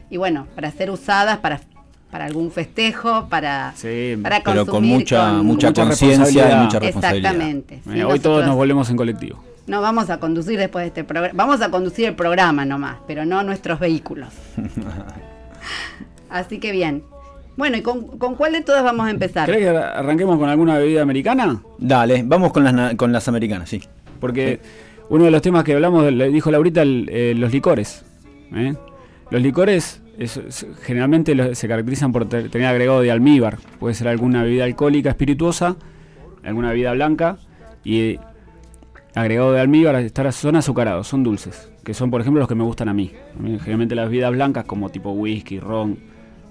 y 0.08 0.16
bueno, 0.16 0.46
para 0.54 0.70
ser 0.70 0.90
usadas 0.90 1.38
para, 1.38 1.60
para 2.10 2.24
algún 2.24 2.50
festejo, 2.50 3.28
para, 3.28 3.72
Sí, 3.76 4.16
para 4.22 4.40
Pero 4.42 4.64
con 4.64 4.66
consumir 4.76 4.94
mucha, 5.00 5.28
con- 5.28 5.46
mucha 5.46 5.68
mucha 5.68 5.84
conciencia 5.84 6.50
y 6.52 6.64
mucha 6.64 6.78
responsabilidad. 6.78 7.32
Exactamente. 7.32 7.82
Eh, 7.94 8.04
hoy 8.04 8.18
todos 8.18 8.46
nos 8.46 8.56
volvemos 8.56 8.88
en 8.88 8.96
colectivo. 8.96 9.44
No 9.66 9.82
vamos 9.82 10.08
a 10.08 10.18
conducir 10.18 10.58
después 10.58 10.84
de 10.84 10.88
este 10.88 11.04
programa. 11.04 11.34
Vamos 11.36 11.60
a 11.60 11.70
conducir 11.70 12.06
el 12.06 12.14
programa 12.14 12.64
nomás, 12.64 12.96
pero 13.06 13.26
no 13.26 13.42
nuestros 13.42 13.78
vehículos. 13.80 14.32
Así 16.30 16.58
que 16.60 16.72
bien. 16.72 17.04
Bueno, 17.58 17.76
¿y 17.76 17.82
con, 17.82 18.16
con 18.18 18.36
cuál 18.36 18.52
de 18.52 18.62
todas 18.62 18.82
vamos 18.84 19.06
a 19.06 19.10
empezar? 19.10 19.46
¿Querés 19.46 19.62
que 19.62 19.68
ar- 19.68 19.96
arranquemos 19.98 20.38
con 20.38 20.48
alguna 20.48 20.78
bebida 20.78 21.02
americana? 21.02 21.60
Dale, 21.78 22.22
vamos 22.24 22.52
con 22.52 22.62
las, 22.62 22.72
na- 22.72 22.96
con 22.96 23.12
las 23.12 23.26
americanas, 23.26 23.68
sí. 23.68 23.82
Porque 24.20 24.60
uno 25.10 25.24
de 25.24 25.30
los 25.32 25.42
temas 25.42 25.64
que 25.64 25.74
hablamos, 25.74 26.10
le 26.12 26.28
dijo 26.30 26.50
Laurita, 26.52 26.82
el- 26.82 27.08
eh, 27.12 27.34
los 27.36 27.52
licores. 27.52 28.04
¿eh? 28.54 28.74
Los 29.30 29.42
licores 29.42 30.00
es- 30.18 30.36
es- 30.36 30.66
generalmente 30.84 31.34
lo- 31.34 31.52
se 31.54 31.66
caracterizan 31.66 32.12
por 32.12 32.28
te- 32.28 32.48
tener 32.48 32.68
agregado 32.68 33.00
de 33.00 33.10
almíbar. 33.10 33.58
Puede 33.80 33.94
ser 33.94 34.06
alguna 34.06 34.44
bebida 34.44 34.62
alcohólica 34.64 35.10
espirituosa, 35.10 35.74
alguna 36.44 36.68
bebida 36.70 36.92
blanca 36.92 37.38
y 37.82 38.00
eh, 38.00 38.20
agregado 39.16 39.52
de 39.52 39.60
almíbar, 39.60 39.96
estar, 39.96 40.32
son 40.32 40.54
azucarados, 40.54 41.08
son 41.08 41.24
dulces, 41.24 41.72
que 41.82 41.92
son 41.92 42.08
por 42.12 42.20
ejemplo 42.20 42.38
los 42.38 42.48
que 42.48 42.54
me 42.54 42.62
gustan. 42.62 42.88
A 42.88 42.94
mí 42.94 43.10
generalmente 43.36 43.96
las 43.96 44.08
bebidas 44.08 44.30
blancas 44.30 44.64
como 44.64 44.90
tipo 44.90 45.10
whisky, 45.10 45.58
ron, 45.58 45.98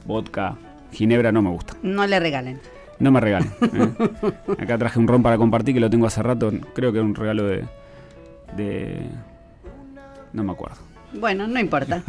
vodka, 0.06 0.58
ginebra 0.92 1.32
no 1.32 1.42
me 1.42 1.50
gustan. 1.50 1.78
No 1.84 2.06
le 2.08 2.20
regalen. 2.20 2.60
No 3.00 3.12
me 3.12 3.20
regalen. 3.20 3.52
¿eh? 3.62 4.34
Acá 4.60 4.78
traje 4.78 4.98
un 5.00 5.08
ron 5.08 5.22
para 5.22 5.38
compartir 5.38 5.74
que 5.76 5.80
lo 5.80 5.90
tengo 5.90 6.08
hace 6.08 6.24
rato. 6.24 6.52
Creo 6.74 6.92
que 6.92 6.98
era 7.00 7.06
un 7.06 7.16
regalo 7.16 7.44
de. 7.46 7.64
de 8.56 9.02
no 10.34 10.44
me 10.44 10.52
acuerdo. 10.52 10.78
Bueno, 11.14 11.48
no 11.48 11.58
importa. 11.60 12.02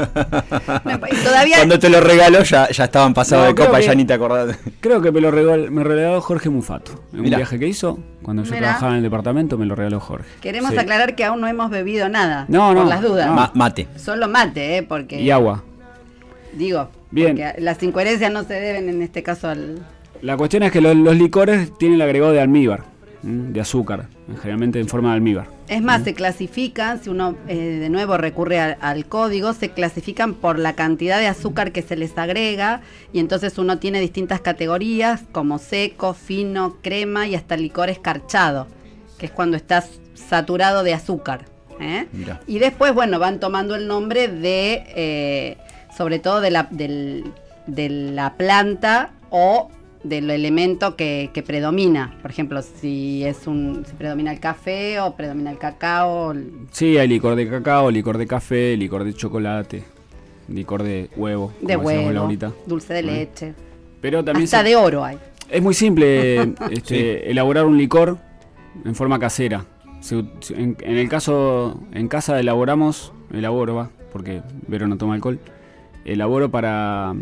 Todavía 1.25 1.57
Cuando 1.59 1.79
te 1.79 1.89
lo 1.89 2.01
regaló 2.01 2.43
ya, 2.43 2.69
ya 2.69 2.85
estaban 2.85 3.15
pasados 3.15 3.45
No, 3.45 3.49
de 3.51 3.55
copa, 3.67 3.79
que- 3.79 3.87
ya 3.87 3.95
ni 3.95 4.05
te 4.05 4.13
acordás. 4.15 4.59
Creo 4.81 5.01
que 5.01 5.13
me 5.13 5.21
lo 5.21 5.31
regaló, 5.31 5.71
me 5.71 5.85
regaló 5.85 6.21
Jorge 6.21 6.51
Mufato. 6.51 7.05
En 7.13 7.21
un 7.21 7.27
viaje 7.27 7.59
que 7.61 7.69
hizo, 7.69 7.99
cuando 8.23 8.43
yo 8.43 8.51
Mirá. 8.51 8.61
trabajaba 8.67 8.93
en 8.93 8.97
el 8.99 9.03
departamento, 9.05 9.57
me 9.57 9.67
lo 9.67 9.75
regaló 9.77 10.01
Jorge. 10.01 10.27
queremos 10.41 10.73
Sí. 10.73 10.79
aclarar 10.79 11.15
que 11.15 11.25
aún 11.25 11.41
no 11.41 11.47
hemos 11.47 11.71
bebido 11.71 12.09
nada. 12.09 12.45
No, 12.49 12.69
por 12.69 12.77
no, 12.77 12.85
las 12.85 13.01
dudas. 13.03 13.27
no. 13.29 13.35
Ma- 13.35 13.53
mate. 13.55 13.87
Solo 13.97 14.27
mate, 14.29 14.79
¿eh? 14.79 14.83
Porque. 14.83 15.21
Y 15.21 15.31
agua. 15.31 15.63
Digo. 16.55 16.89
Bien. 17.11 17.37
porque 17.37 17.61
las 17.61 17.83
incoherencias 17.83 18.33
no 18.33 18.45
se 18.45 18.55
deben 18.55 18.89
en 18.89 19.03
este 19.03 19.23
caso 19.23 19.49
al. 19.49 19.79
La 20.21 20.37
cuestión 20.37 20.63
es 20.63 20.73
que 20.73 20.81
los, 20.81 20.97
los 20.97 21.17
licores 21.17 21.77
tienen 21.79 21.97
el 21.97 22.03
agregado 22.03 22.33
de 22.33 22.41
almíbar, 22.41 22.85
de 23.23 23.61
azúcar, 23.61 24.09
generalmente 24.41 24.81
en 24.81 24.89
forma 24.89 25.11
de 25.11 25.15
almíbar. 25.15 25.47
Es 25.69 25.83
más, 25.83 26.03
se 26.03 26.15
clasifican, 26.15 27.03
si 27.03 27.11
uno 27.11 27.37
eh, 27.47 27.57
de 27.57 27.89
nuevo 27.89 28.17
recurre 28.17 28.59
al, 28.59 28.79
al 28.81 29.07
código, 29.07 29.53
se 29.53 29.71
clasifican 29.71 30.35
por 30.35 30.59
la 30.59 30.73
cantidad 30.75 31.19
de 31.21 31.27
azúcar 31.27 31.73
que 31.73 31.83
se 31.83 31.95
les 31.95 32.17
agrega 32.19 32.81
y 33.13 33.21
entonces 33.21 33.59
uno 33.59 33.79
tiene 33.79 34.01
distintas 34.01 34.41
categorías 34.41 35.23
como 35.31 35.59
seco, 35.59 36.15
fino, 36.15 36.79
crema 36.83 37.27
y 37.29 37.35
hasta 37.35 37.57
licor 37.57 37.91
escarchado, 37.91 38.67
que 39.19 39.27
es 39.27 39.33
cuando 39.33 39.57
estás 39.57 40.01
saturado 40.15 40.83
de 40.83 40.95
azúcar. 40.95 41.45
¿eh? 41.81 42.07
Y 42.47 42.59
después, 42.59 42.93
bueno, 42.95 43.19
van 43.19 43.41
tomando 43.41 43.75
el 43.75 43.87
nombre 43.87 44.29
de, 44.29 44.85
eh, 44.95 45.57
sobre 45.99 46.21
todo 46.21 46.41
de 46.41 46.51
la, 46.53 46.69
del- 46.71 47.25
de 47.67 47.89
la 47.91 48.35
planta 48.37 49.11
o 49.31 49.69
del 50.05 50.31
elemento 50.31 50.95
que, 50.97 51.31
que 51.35 51.43
predomina. 51.43 52.17
Por 52.23 52.31
ejemplo, 52.31 52.63
si 52.63 53.25
es 53.25 53.49
un, 53.49 53.85
si 53.85 53.95
predomina 53.97 54.31
el 54.33 54.39
café 54.39 55.01
o 55.01 55.15
predomina 55.17 55.51
el 55.51 55.59
cacao. 55.59 56.33
Sí, 56.71 56.97
hay 56.97 57.09
licor 57.09 57.35
de 57.35 57.49
cacao, 57.51 57.91
licor 57.91 58.17
de 58.17 58.27
café, 58.29 58.77
licor 58.77 59.03
de 59.03 59.13
chocolate, 59.13 59.83
licor 60.49 60.85
de 60.85 61.11
huevo. 61.17 61.53
de 61.61 61.77
huevo, 61.77 62.29
dulce 62.67 62.95
de 62.95 63.03
leche. 63.03 63.55
Pero 64.01 64.25
también 64.25 64.45
Hasta 64.45 64.59
se- 64.63 64.69
de 64.69 64.77
oro 64.77 65.05
hay. 65.05 65.19
Es 65.51 65.61
muy 65.61 65.75
simple 65.75 66.55
este, 66.71 67.29
elaborar 67.29 67.65
un 67.67 67.77
licor 67.77 68.19
en 68.85 68.95
forma 68.95 69.19
casera. 69.19 69.65
Se- 70.01 70.15
en, 70.55 70.77
en 70.81 70.97
el 70.97 71.09
caso, 71.09 71.81
en 71.93 72.07
casa 72.07 72.39
elaboramos, 72.39 73.13
elaboro, 73.33 73.75
va, 73.75 73.91
porque 74.13 74.43
Vero 74.69 74.87
no 74.87 74.97
toma 74.97 75.15
alcohol, 75.17 75.41
elaboro 76.13 76.51
para, 76.51 77.15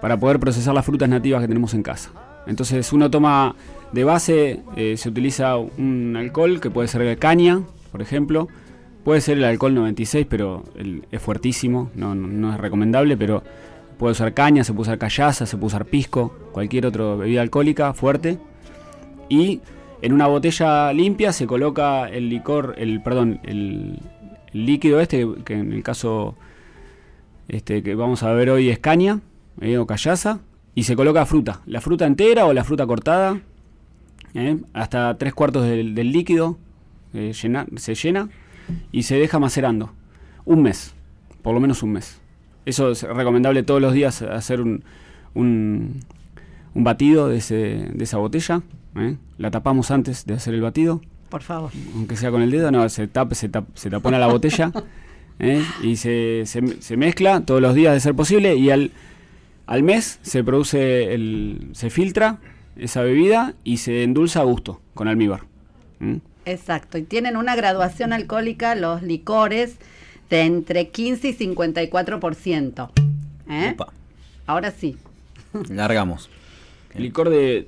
para 0.00 0.16
poder 0.18 0.38
procesar 0.40 0.74
las 0.74 0.84
frutas 0.84 1.08
nativas 1.08 1.40
que 1.42 1.48
tenemos 1.48 1.74
en 1.74 1.82
casa. 1.82 2.10
Entonces 2.46 2.92
uno 2.92 3.10
toma 3.10 3.54
de 3.92 4.04
base, 4.04 4.60
eh, 4.76 4.96
se 4.96 5.08
utiliza 5.08 5.56
un 5.56 6.14
alcohol 6.16 6.60
que 6.60 6.70
puede 6.70 6.88
ser 6.88 7.18
caña, 7.18 7.60
por 7.92 8.02
ejemplo. 8.02 8.48
Puede 9.04 9.20
ser 9.20 9.38
el 9.38 9.44
alcohol 9.44 9.74
96, 9.74 10.26
pero 10.28 10.64
es 11.12 11.22
fuertísimo, 11.22 11.90
no, 11.94 12.14
no- 12.14 12.26
no 12.26 12.52
es 12.52 12.58
recomendable, 12.60 13.16
pero 13.16 13.42
puede 13.98 14.12
usar 14.12 14.34
caña, 14.34 14.64
se 14.64 14.72
puede 14.72 14.82
usar 14.88 14.98
callaza, 14.98 15.46
se 15.46 15.56
puede 15.56 15.66
usar 15.68 15.84
pisco, 15.86 16.34
cualquier 16.52 16.86
otra 16.86 17.14
bebida 17.14 17.40
alcohólica 17.42 17.94
fuerte. 17.94 18.38
Y 19.28 19.60
en 20.02 20.12
una 20.12 20.26
botella 20.26 20.92
limpia 20.92 21.32
se 21.32 21.46
coloca 21.46 22.08
el 22.08 22.28
licor, 22.28 22.74
el 22.78 23.00
perdón, 23.02 23.40
el, 23.44 23.98
el 24.52 24.66
líquido 24.66 25.00
este, 25.00 25.26
que 25.44 25.54
en 25.54 25.72
el 25.72 25.82
caso 25.82 26.34
este, 27.48 27.82
que 27.82 27.94
vamos 27.94 28.22
a 28.22 28.32
ver 28.32 28.50
hoy 28.50 28.68
es 28.70 28.78
caña 28.78 29.20
eh, 29.60 29.78
o 29.78 29.86
callaza, 29.86 30.40
y 30.74 30.82
se 30.82 30.94
coloca 30.96 31.24
fruta, 31.26 31.60
la 31.66 31.80
fruta 31.80 32.06
entera 32.06 32.44
o 32.46 32.52
la 32.52 32.62
fruta 32.64 32.86
cortada, 32.86 33.40
eh, 34.34 34.58
hasta 34.74 35.16
tres 35.16 35.32
cuartos 35.34 35.64
del, 35.66 35.94
del 35.94 36.12
líquido 36.12 36.58
eh, 37.14 37.32
llena- 37.32 37.66
se 37.76 37.94
llena 37.94 38.28
y 38.92 39.04
se 39.04 39.16
deja 39.16 39.38
macerando 39.38 39.92
un 40.44 40.62
mes, 40.62 40.94
por 41.42 41.54
lo 41.54 41.60
menos 41.60 41.82
un 41.82 41.92
mes. 41.92 42.20
Eso 42.66 42.90
es 42.90 43.02
recomendable 43.04 43.62
todos 43.62 43.80
los 43.80 43.92
días 43.94 44.20
hacer 44.22 44.60
un, 44.60 44.82
un, 45.34 46.00
un 46.74 46.84
batido 46.84 47.28
de, 47.28 47.38
ese- 47.38 47.88
de 47.94 48.04
esa 48.04 48.18
botella. 48.18 48.60
¿eh? 48.96 49.16
La 49.38 49.50
tapamos 49.50 49.90
antes 49.90 50.26
de 50.26 50.34
hacer 50.34 50.52
el 50.54 50.60
batido 50.62 51.00
por 51.30 51.42
favor. 51.42 51.70
aunque 51.94 52.16
sea 52.16 52.30
con 52.30 52.42
el 52.42 52.50
dedo, 52.50 52.70
no, 52.70 52.88
se, 52.88 53.06
tap, 53.08 53.32
se, 53.32 53.50
tap- 53.50 53.66
se 53.74 53.88
tapona 53.90 54.18
la 54.18 54.26
botella 54.26 54.70
¿eh? 55.38 55.62
y 55.82 55.96
se, 55.96 56.42
se- 56.46 56.80
se 56.82 56.96
mezcla 56.96 57.40
todos 57.42 57.60
los 57.60 57.74
días 57.74 57.94
de 57.94 58.00
ser 58.00 58.14
posible 58.14 58.56
y 58.56 58.70
al, 58.70 58.90
al 59.66 59.82
mes 59.82 60.18
se 60.22 60.42
produce, 60.44 61.14
el, 61.14 61.68
se 61.72 61.90
filtra 61.90 62.38
esa 62.76 63.02
bebida 63.02 63.54
y 63.64 63.78
se 63.78 64.02
endulza 64.02 64.40
a 64.40 64.44
gusto 64.44 64.80
con 64.94 65.08
almíbar. 65.08 65.40
¿Mm? 65.98 66.16
Exacto, 66.44 66.98
y 66.98 67.02
tienen 67.02 67.36
una 67.36 67.56
graduación 67.56 68.12
alcohólica 68.12 68.74
los 68.74 69.02
licores 69.02 69.76
de 70.30 70.42
entre 70.42 70.88
15 70.88 71.28
y 71.28 71.34
54%. 71.36 72.90
¿eh? 73.48 73.76
Ahora 74.46 74.70
sí. 74.70 74.96
largamos. 75.68 76.30
Licor 76.94 77.28
de 77.30 77.66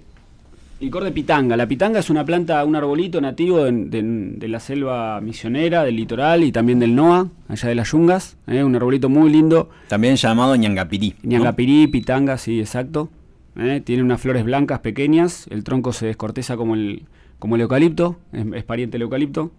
licor 0.80 1.04
de 1.04 1.12
pitanga. 1.12 1.56
La 1.56 1.66
pitanga 1.66 1.99
es 1.99 2.08
una 2.11 2.25
planta, 2.25 2.64
un 2.64 2.76
arbolito 2.76 3.20
nativo 3.20 3.64
de, 3.64 3.73
de- 3.73 4.02
de 4.02 4.49
la 4.49 4.61
selva 4.61 5.20
misionera, 5.20 5.82
del 5.85 5.97
litoral 5.97 6.44
y 6.44 6.52
también 6.52 6.78
del 6.78 6.94
NOA, 6.94 7.28
allá 7.49 7.68
de 7.68 7.75
las 7.75 7.90
yungas. 7.92 8.37
¿eh? 8.47 8.62
Un 8.62 8.75
arbolito 8.76 9.08
muy 9.08 9.30
lindo. 9.30 9.70
También 9.88 10.16
llamado 10.16 10.54
ñangapirí. 10.56 11.14
¿no? 11.23 11.30
Ñangapirí, 11.30 11.87
pitanga, 11.88 12.38
sí, 12.38 12.61
exacto. 12.61 13.11
¿eh? 13.56 13.82
Tiene 13.85 14.02
unas 14.02 14.20
flores 14.20 14.44
blancas 14.44 14.78
pequeñas, 14.80 15.47
el 15.50 15.64
tronco 15.64 15.92
se 15.92 16.06
descorteza 16.06 16.56
como 16.56 16.75
el, 16.75 17.02
como 17.38 17.56
el 17.56 17.62
eucalipto, 17.62 18.18
es, 18.32 18.44
es 18.54 18.64
pariente 18.64 18.94
del 18.97 19.02
eucalipto. 19.02 19.50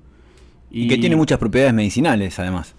Y 0.72 0.88
que 0.88 0.98
tiene 0.98 1.16
muchas 1.16 1.40
propiedades 1.40 1.74
medicinales, 1.74 2.38
además. 2.40 2.76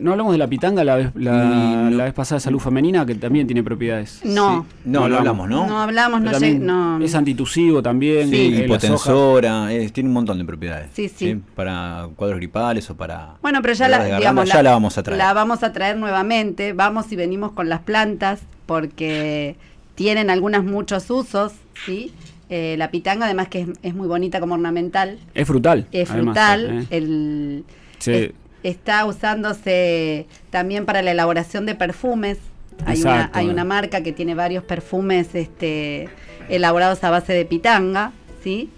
No 0.00 0.12
hablamos 0.12 0.32
de 0.32 0.38
la 0.38 0.46
pitanga 0.46 0.84
la 0.84 0.96
vez, 0.96 1.10
la, 1.14 1.44
no. 1.44 1.90
la 1.90 2.04
vez 2.04 2.14
pasada, 2.14 2.40
salud 2.40 2.58
femenina, 2.58 3.04
que 3.06 3.14
también 3.14 3.46
tiene 3.46 3.62
propiedades. 3.62 4.20
No, 4.24 4.66
Sí. 4.70 4.76
No, 4.84 5.08
no 5.08 5.16
hablamos, 5.16 5.48
¿no? 5.48 5.66
no 5.66 5.80
hablamos, 5.80 6.20
no, 6.20 6.30
lleg- 6.32 6.58
no. 6.60 7.00
Es 7.02 7.14
antitusivo 7.14 7.82
también. 7.82 8.30
Sí, 8.30 8.36
eh, 8.54 8.64
hipotensora, 8.64 9.72
es- 9.72 9.92
tiene 9.92 10.08
un 10.08 10.14
montón 10.14 10.38
de 10.38 10.44
propiedades. 10.44 10.90
Sí, 10.92 11.08
sí. 11.08 11.40
Para 11.54 12.08
cuadros 12.16 12.38
gripales 12.38 12.88
o 12.90 12.96
para. 12.96 13.34
Bueno, 13.42 13.60
pero 13.62 13.74
ya 13.74 13.88
la, 13.88 14.04
digamos, 14.04 14.48
ya 14.48 14.62
la 14.62 14.70
vamos 14.72 14.96
a 14.98 15.02
traer. 15.02 15.18
la 15.18 15.32
vamos 15.34 15.62
a 15.62 15.72
traer 15.72 15.96
nuevamente. 15.96 16.72
Vamos 16.72 17.10
y 17.12 17.16
venimos 17.16 17.52
con 17.52 17.68
las 17.68 17.80
plantas 17.80 18.40
porque 18.66 19.56
tienen 19.94 20.30
algunas 20.30 20.62
muchos 20.64 21.10
usos, 21.10 21.52
¿sí? 21.86 22.12
Eh, 22.50 22.76
la 22.78 22.90
pitanga, 22.90 23.26
además 23.26 23.48
que 23.48 23.60
es, 23.62 23.68
es 23.82 23.94
muy 23.94 24.08
bonita 24.08 24.40
como 24.40 24.54
ornamental, 24.54 25.18
Es 25.34 25.46
frutal. 25.46 25.86
es 25.92 26.10
además, 26.10 26.34
frutal. 26.34 26.78
¿eh? 26.80 26.86
el, 26.90 27.64
Sí. 27.98 28.30
Es- 28.68 28.76
está 28.76 29.04
usándose 29.06 30.26
también 30.50 30.84
para 30.86 31.02
la 31.02 31.10
elaboración 31.12 31.66
de 31.66 31.74
perfumes. 31.74 32.38
Hay 32.86 33.00
una, 33.02 33.30
hay 33.32 33.48
una 33.48 33.64
marca 33.64 34.02
que 34.02 34.12
tiene 34.12 34.34
varios 34.34 34.62
perfumes 34.64 35.34
este, 35.34 36.08
elaborados 36.48 37.02
a 37.02 37.10
base 37.10 37.32
de 37.32 37.44
pitanga, 37.44 38.12
¿sí? 38.44 38.70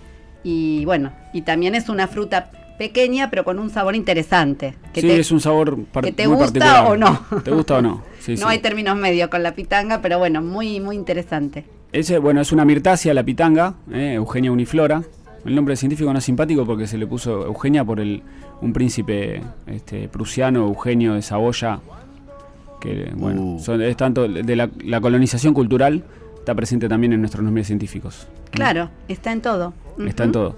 Y 0.42 0.84
bueno, 0.86 1.12
y 1.34 1.42
también 1.42 1.74
es 1.74 1.88
una 1.90 2.08
fruta 2.08 2.50
pequeña 2.78 3.28
pero 3.28 3.44
con 3.44 3.58
un 3.58 3.68
sabor 3.68 3.94
interesante. 3.94 4.74
que 4.94 5.02
sí, 5.02 5.06
te- 5.06 5.20
es 5.20 5.30
un 5.30 5.40
sabor 5.40 5.84
par- 5.84 6.02
que 6.04 6.12
te 6.12 6.26
muy 6.26 6.38
gusta 6.38 6.58
particular. 6.60 6.86
o 6.92 6.96
no. 6.96 7.42
¿Te 7.42 7.50
gusta 7.50 7.76
o 7.78 7.82
no? 7.82 8.02
Sí, 8.20 8.32
no 8.32 8.36
sí. 8.38 8.44
hay 8.48 8.58
términos 8.58 8.96
medios 8.96 9.28
con 9.30 9.42
la 9.42 9.54
pitanga, 9.54 10.00
pero 10.02 10.18
bueno, 10.18 10.40
muy, 10.42 10.78
muy 10.80 10.94
interesante. 10.96 11.64
Ese, 11.92 12.18
bueno, 12.18 12.40
es 12.42 12.52
una 12.52 12.64
mirtácea, 12.66 13.12
la 13.14 13.22
pitanga, 13.24 13.74
eh, 13.92 14.12
Eugenia 14.14 14.52
uniflora. 14.52 15.02
El 15.44 15.54
nombre 15.54 15.74
científico 15.76 16.12
no 16.12 16.18
es 16.18 16.24
simpático 16.26 16.66
porque 16.66 16.86
se 16.86 16.98
le 16.98 17.06
puso 17.06 17.46
Eugenia 17.46 17.82
por 17.82 17.98
el, 17.98 18.22
un 18.60 18.72
príncipe 18.72 19.42
este, 19.66 20.08
prusiano, 20.08 20.66
Eugenio 20.66 21.14
de 21.14 21.22
Saboya, 21.22 21.80
que 22.80 23.10
bueno, 23.14 23.42
Uh. 23.42 23.58
son- 23.60 23.82
es 23.82 23.96
tanto 23.96 24.26
de 24.28 24.56
la, 24.56 24.68
la 24.84 25.00
colonización 25.00 25.52
cultural, 25.54 26.02
está 26.38 26.54
presente 26.54 26.88
también 26.88 27.12
en 27.12 27.20
nuestros 27.20 27.44
nombres 27.44 27.66
científicos. 27.66 28.26
Claro, 28.50 28.88
está 29.08 29.32
en 29.32 29.40
todo. 29.42 29.72
Está 30.06 30.24
en 30.24 30.32
todo. 30.32 30.56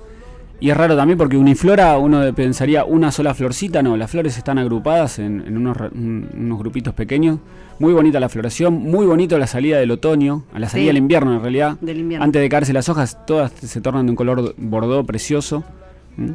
Y 0.61 0.71
es 0.71 0.76
raro 0.76 0.97
también 0.97 1.18
porque 1.18 1.37
uniflora 1.37 1.99
uno 1.99 2.32
pensaría 2.35 2.85
una 2.85 3.11
sola 3.11 3.35
florcita, 3.35 3.82
no, 3.82 3.97
las 3.97 4.09
flores 4.09 4.38
están 4.38 4.59
agrupadas 4.59 5.18
en, 5.18 5.42
en 5.44 5.56
unos, 5.56 5.76
grupitos 6.61 6.94
pequeños. 6.94 7.38
Muy 7.80 7.92
bonita 7.92 8.21
la 8.21 8.28
floración, 8.28 8.74
muy 8.74 9.05
bonito 9.05 9.37
la 9.38 9.48
salida 9.48 9.79
del 9.79 9.90
otoño, 9.90 10.44
a 10.55 10.61
la 10.61 10.68
salida 10.68 10.85
Sí. 10.85 10.87
del 10.87 10.98
invierno 10.98 11.35
en 11.35 11.42
realidad. 11.42 11.79
Del 11.81 11.98
invierno. 11.98 12.24
Antes 12.24 12.40
de 12.40 12.48
caerse 12.48 12.72
las 12.72 12.88
hojas, 12.88 13.18
todas 13.26 13.50
se 13.50 13.81
tornan 13.81 14.07
de 14.07 14.11
un 14.11 14.16
color 14.16 14.55
bordó 14.57 15.03
precioso. 15.05 15.64
¿Mm? 16.16 16.31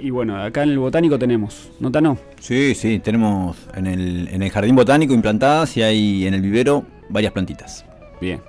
Y 0.00 0.10
bueno, 0.10 0.42
acá 0.42 0.62
en 0.64 0.70
el 0.70 0.78
botánico 0.78 1.18
tenemos, 1.18 1.70
¿nota 1.80 2.00
no? 2.00 2.18
Sí, 2.40 2.74
sí, 2.74 2.98
tenemos 2.98 3.56
en 3.74 3.86
el, 3.86 4.28
en 4.28 4.42
el 4.42 4.50
jardín 4.50 4.74
botánico 4.76 5.14
implantadas 5.14 5.76
y 5.76 5.82
hay 5.82 6.26
en 6.26 6.34
el 6.34 6.42
vivero 6.42 6.84
varias 7.08 7.32
plantitas. 7.32 7.84
Bien. 8.20 8.40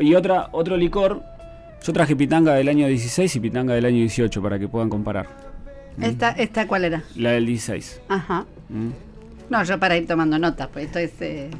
Y 0.00 0.14
otra, 0.14 0.48
otro 0.52 0.76
licor, 0.76 1.22
yo 1.84 1.92
traje 1.92 2.14
pitanga 2.16 2.54
del 2.54 2.68
año 2.68 2.86
16 2.86 3.34
y 3.36 3.40
pitanga 3.40 3.74
del 3.74 3.84
año 3.84 3.96
18 3.98 4.40
para 4.40 4.58
que 4.58 4.68
puedan 4.68 4.88
comparar. 4.88 5.26
¿Esta, 6.00 6.30
¿Esta 6.30 6.66
cuál 6.66 6.84
era? 6.84 7.02
La 7.16 7.32
del 7.32 7.46
16. 7.46 8.00
Ajá. 8.08 8.46
¿Mm? 8.68 8.90
No, 9.50 9.64
yo 9.64 9.78
para 9.78 9.96
ir 9.96 10.06
tomando 10.06 10.38
notas, 10.38 10.68
pues 10.72 10.86
esto 10.86 11.00
es 11.00 11.10
eh, 11.20 11.50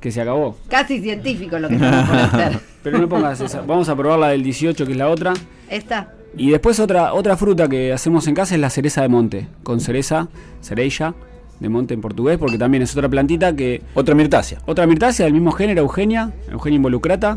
Que 0.00 0.10
se 0.10 0.22
acabó. 0.22 0.56
casi 0.68 1.00
científico 1.00 1.58
lo 1.58 1.68
que 1.68 1.74
estamos 1.74 2.08
por 2.08 2.18
hacer. 2.18 2.58
Pero 2.82 2.98
no 2.98 3.08
pongas 3.08 3.40
esa. 3.40 3.60
Vamos 3.60 3.88
a 3.88 3.94
probar 3.94 4.18
la 4.18 4.28
del 4.28 4.42
18, 4.42 4.86
que 4.86 4.92
es 4.92 4.98
la 4.98 5.08
otra. 5.08 5.34
Esta, 5.68 6.13
Y 6.36 6.50
después 6.50 6.80
otra, 6.80 7.14
otra 7.14 7.36
fruta 7.36 7.68
que 7.68 7.92
hacemos 7.92 8.26
en 8.26 8.34
casa 8.34 8.54
es 8.54 8.60
la 8.60 8.70
cereza 8.70 9.02
de 9.02 9.08
monte. 9.08 9.48
Con 9.62 9.80
cereza, 9.80 10.28
cereja 10.60 11.14
de 11.60 11.68
monte 11.68 11.94
en 11.94 12.00
portugués, 12.00 12.38
porque 12.38 12.58
también 12.58 12.82
es 12.82 12.96
otra 12.96 13.08
plantita 13.08 13.54
que. 13.54 13.82
Otra 13.94 14.14
mirtácea. 14.14 14.60
Otra 14.66 14.86
mirtácea 14.86 15.26
del 15.26 15.32
mismo 15.32 15.52
género, 15.52 15.82
Eugenia, 15.82 16.32
Eugenia 16.50 16.76
involucrata. 16.76 17.36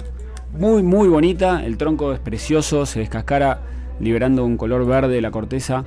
Muy, 0.57 0.81
muy 0.81 1.07
bonita. 1.07 1.63
El 1.63 1.77
tronco 1.77 2.13
es 2.13 2.19
precioso, 2.19 2.86
se 2.86 2.99
descascara 2.99 3.62
liberando 3.99 4.45
un 4.45 4.57
color 4.57 4.86
verde 4.86 5.21
la 5.21 5.31
corteza. 5.31 5.86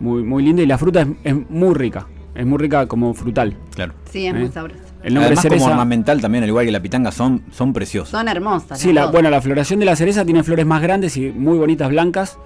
Muy, 0.00 0.22
muy 0.22 0.42
linda. 0.42 0.62
Y 0.62 0.66
la 0.66 0.78
fruta 0.78 1.02
es, 1.02 1.08
es 1.24 1.50
muy 1.50 1.74
rica. 1.74 2.06
Es 2.34 2.46
muy 2.46 2.58
rica 2.58 2.86
como 2.86 3.14
frutal. 3.14 3.56
Claro. 3.74 3.94
sí, 4.10 4.26
es 4.26 4.34
¿Eh? 4.34 4.38
muy 4.38 4.48
sabrosa. 4.48 4.81
El 5.02 5.14
nombre 5.14 5.26
Además, 5.28 5.44
como 5.44 5.54
cereza. 5.56 5.70
ornamental 5.70 6.20
también, 6.20 6.44
al 6.44 6.48
igual 6.50 6.64
que 6.64 6.72
la 6.72 6.80
pitanga, 6.80 7.10
son, 7.10 7.42
son 7.50 7.72
preciosos. 7.72 8.10
Son 8.10 8.28
hermosas. 8.28 8.78
Sí, 8.78 8.92
la, 8.92 9.06
bueno, 9.06 9.30
la 9.30 9.40
floración 9.40 9.80
de 9.80 9.86
la 9.86 9.96
cereza 9.96 10.24
tiene 10.24 10.42
flores 10.44 10.64
más 10.64 10.80
grandes 10.82 11.16
y 11.16 11.30
muy 11.30 11.58
bonitas 11.58 11.88
blancas. 11.90 12.38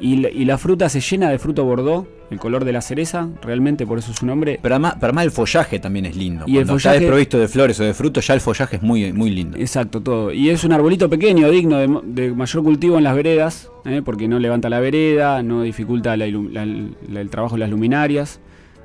Y, 0.00 0.18
la- 0.18 0.30
y 0.30 0.44
la 0.44 0.58
fruta 0.58 0.88
se 0.88 1.00
llena 1.00 1.28
de 1.28 1.40
fruto 1.40 1.64
bordó, 1.64 2.06
el 2.30 2.38
color 2.38 2.64
de 2.64 2.72
la 2.72 2.80
cereza, 2.82 3.28
realmente 3.42 3.84
por 3.84 3.98
eso 3.98 4.12
es 4.12 4.18
su 4.18 4.26
nombre. 4.26 4.60
Pero 4.62 4.76
además, 4.76 4.94
pero 4.94 5.06
además 5.06 5.24
el 5.24 5.30
follaje 5.32 5.80
también 5.80 6.06
es 6.06 6.14
lindo. 6.14 6.44
Y 6.46 6.52
el 6.58 6.64
Cuando 6.64 6.76
está 6.76 6.90
follaje- 6.90 7.00
desprovisto 7.00 7.38
de 7.40 7.48
flores 7.48 7.80
o 7.80 7.84
de 7.84 7.94
frutos, 7.94 8.24
ya 8.26 8.34
el 8.34 8.40
follaje 8.40 8.76
es 8.76 8.82
muy, 8.82 9.12
muy 9.12 9.30
lindo. 9.30 9.58
Exacto, 9.58 10.00
todo. 10.00 10.32
Y 10.32 10.50
es 10.50 10.62
un 10.62 10.72
arbolito 10.72 11.10
pequeño, 11.10 11.50
digno 11.50 11.78
de, 12.04 12.30
mayor 12.32 12.62
cultivo 12.62 12.96
en 12.96 13.04
las 13.04 13.16
veredas, 13.16 13.70
¿eh? 13.86 14.00
porque 14.04 14.28
no 14.28 14.38
levanta 14.38 14.68
la 14.70 14.78
vereda, 14.78 15.42
no 15.42 15.62
dificulta 15.62 16.16
la 16.16 16.26
ilu- 16.28 16.48
la- 16.52 16.64
la- 16.64 17.20
el 17.20 17.28
trabajo 17.28 17.56
de 17.56 17.60
las 17.60 17.70
luminarias. 17.70 18.38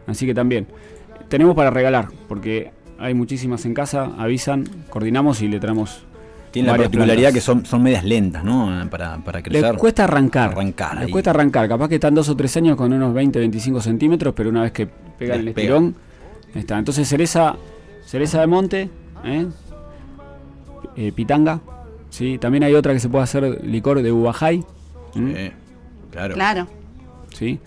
Así 0.07 0.25
que 0.25 0.33
también 0.33 0.65
tenemos 1.29 1.55
para 1.55 1.69
regalar, 1.69 2.07
porque 2.27 2.71
hay 3.03 3.13
muchísimas 3.13 3.65
en 3.65 3.73
casa, 3.73 4.11
avisan, 4.17 4.67
coordinamos 4.89 5.41
y 5.41 5.49
le 5.49 5.59
traemos. 5.59 6.03
Tiene 6.51 6.67
la 6.67 6.77
particularidad 6.77 7.15
plantas. 7.15 7.33
que 7.33 7.41
son, 7.41 7.65
son 7.65 7.83
medias 7.83 8.03
lentas, 8.03 8.43
¿no? 8.43 8.87
Para, 8.89 9.17
para 9.17 9.41
crecer. 9.41 9.71
Les 9.71 9.73
cuesta 9.77 10.03
arrancar. 10.05 10.51
Arrancar 10.51 10.95
Les 10.95 11.05
ahí. 11.05 11.11
cuesta 11.11 11.31
arrancar. 11.31 11.67
Capaz 11.67 11.89
que 11.89 11.95
están 11.95 12.13
dos 12.15 12.29
o 12.29 12.35
tres 12.37 12.55
años 12.57 12.77
con 12.77 12.93
unos 12.93 13.13
20, 13.13 13.39
25 13.39 13.81
centímetros, 13.81 14.33
pero 14.35 14.49
una 14.51 14.61
vez 14.61 14.71
que 14.71 14.87
pegan 14.87 15.41
el 15.41 15.47
estirón, 15.49 15.95
está. 16.53 16.77
Entonces 16.77 17.07
cereza, 17.07 17.55
cereza 18.05 18.39
de 18.39 18.47
monte, 18.47 18.89
¿eh? 19.25 19.47
Eh, 20.95 21.11
pitanga, 21.11 21.59
¿sí? 22.09 22.37
También 22.37 22.63
hay 22.63 22.75
otra 22.75 22.93
que 22.93 22.99
se 22.99 23.09
puede 23.09 23.23
hacer 23.23 23.65
licor 23.65 24.01
de 24.01 24.11
ubajay, 24.11 24.63
¿m? 25.15 25.33
Eh, 25.35 25.51
claro. 26.11 26.35
Claro. 26.35 26.67
¿sí? 27.33 27.59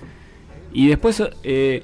Y 0.73 0.87
después 0.89 1.23
eh, 1.43 1.83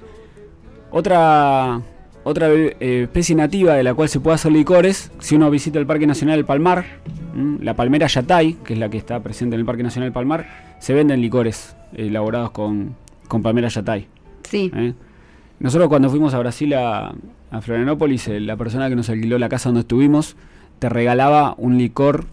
otra 0.91 1.81
otra 2.25 2.49
eh, 2.51 3.03
especie 3.05 3.35
nativa 3.35 3.75
de 3.75 3.83
la 3.83 3.95
cual 3.95 4.09
se 4.09 4.21
puede 4.21 4.37
hacer 4.37 4.53
licores, 4.53 5.11
si 5.19 5.37
uno 5.37 5.51
visita 5.51 5.79
el 5.79 5.87
Parque 5.87 6.07
Nacional 6.07 6.37
del 6.37 6.45
Palmar, 6.45 6.85
¿m? 7.35 7.59
la 7.63 7.75
palmera 7.75 8.07
yatay, 8.07 8.55
que 8.65 8.75
es 8.75 8.79
la 8.79 8.89
que 8.89 8.99
está 8.99 9.21
presente 9.21 9.55
en 9.55 9.61
el 9.61 9.67
Parque 9.67 9.83
Nacional 9.83 10.07
del 10.07 10.15
Palmar, 10.15 10.47
se 10.79 10.95
venden 10.95 11.21
licores 11.21 11.77
elaborados 11.95 12.51
con, 12.51 12.95
con 13.29 13.43
palmera 13.43 13.69
yatay. 13.69 14.07
Sí. 14.45 14.71
¿eh? 14.75 14.95
Nosotros 15.59 15.89
cuando 15.89 16.11
fuimos 16.11 16.35
a 16.35 16.39
Brasil 16.39 16.75
a, 16.75 17.15
a 17.51 17.61
Florianópolis, 17.61 18.29
eh, 18.29 18.41
la 18.41 18.57
persona 18.57 18.89
que 18.89 18.97
nos 18.97 19.09
alquiló 19.11 19.39
la 19.39 19.49
casa 19.49 19.69
donde 19.69 19.81
estuvimos, 19.81 20.37
te 20.79 20.89
regalaba 20.89 21.55
un 21.59 21.79
licor 21.79 22.27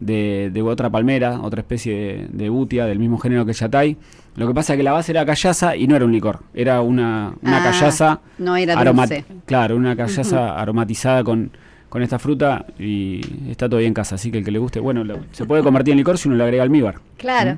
de, 0.00 0.50
de 0.52 0.62
otra 0.62 0.90
palmera, 0.90 1.40
otra 1.40 1.60
especie 1.60 1.94
de, 1.94 2.28
de 2.30 2.48
butia 2.50 2.84
del 2.86 2.98
mismo 2.98 3.18
género 3.18 3.46
que 3.46 3.52
yatay. 3.52 3.96
Lo 4.36 4.46
que 4.46 4.52
pasa 4.54 4.74
es 4.74 4.76
que 4.76 4.82
la 4.82 4.92
base 4.92 5.12
era 5.12 5.24
callaza 5.24 5.76
y 5.76 5.86
no 5.86 5.96
era 5.96 6.04
un 6.04 6.12
licor, 6.12 6.40
era 6.52 6.80
una, 6.82 7.32
una 7.42 7.60
Ah, 7.60 7.62
callaza 7.72 8.20
no 8.38 8.56
era 8.56 8.74
aroma- 8.78 9.06
dulce. 9.06 9.24
Claro, 9.46 9.76
una 9.76 9.96
callaza 9.96 10.60
aromatizada 10.60 11.24
con, 11.24 11.50
con 11.88 12.02
esta 12.02 12.18
fruta 12.18 12.66
y 12.78 13.20
está 13.50 13.68
todavía 13.68 13.88
en 13.88 13.94
casa, 13.94 14.16
así 14.16 14.30
que 14.30 14.38
el 14.38 14.44
que 14.44 14.50
le 14.50 14.58
guste, 14.58 14.78
bueno, 14.80 15.04
lo- 15.04 15.20
se 15.32 15.46
puede 15.46 15.62
convertir 15.62 15.92
en 15.92 15.98
licor 15.98 16.18
si 16.18 16.28
uno 16.28 16.36
le 16.36 16.44
agrega 16.44 16.62
almíbar. 16.62 16.96
Claro. 17.16 17.56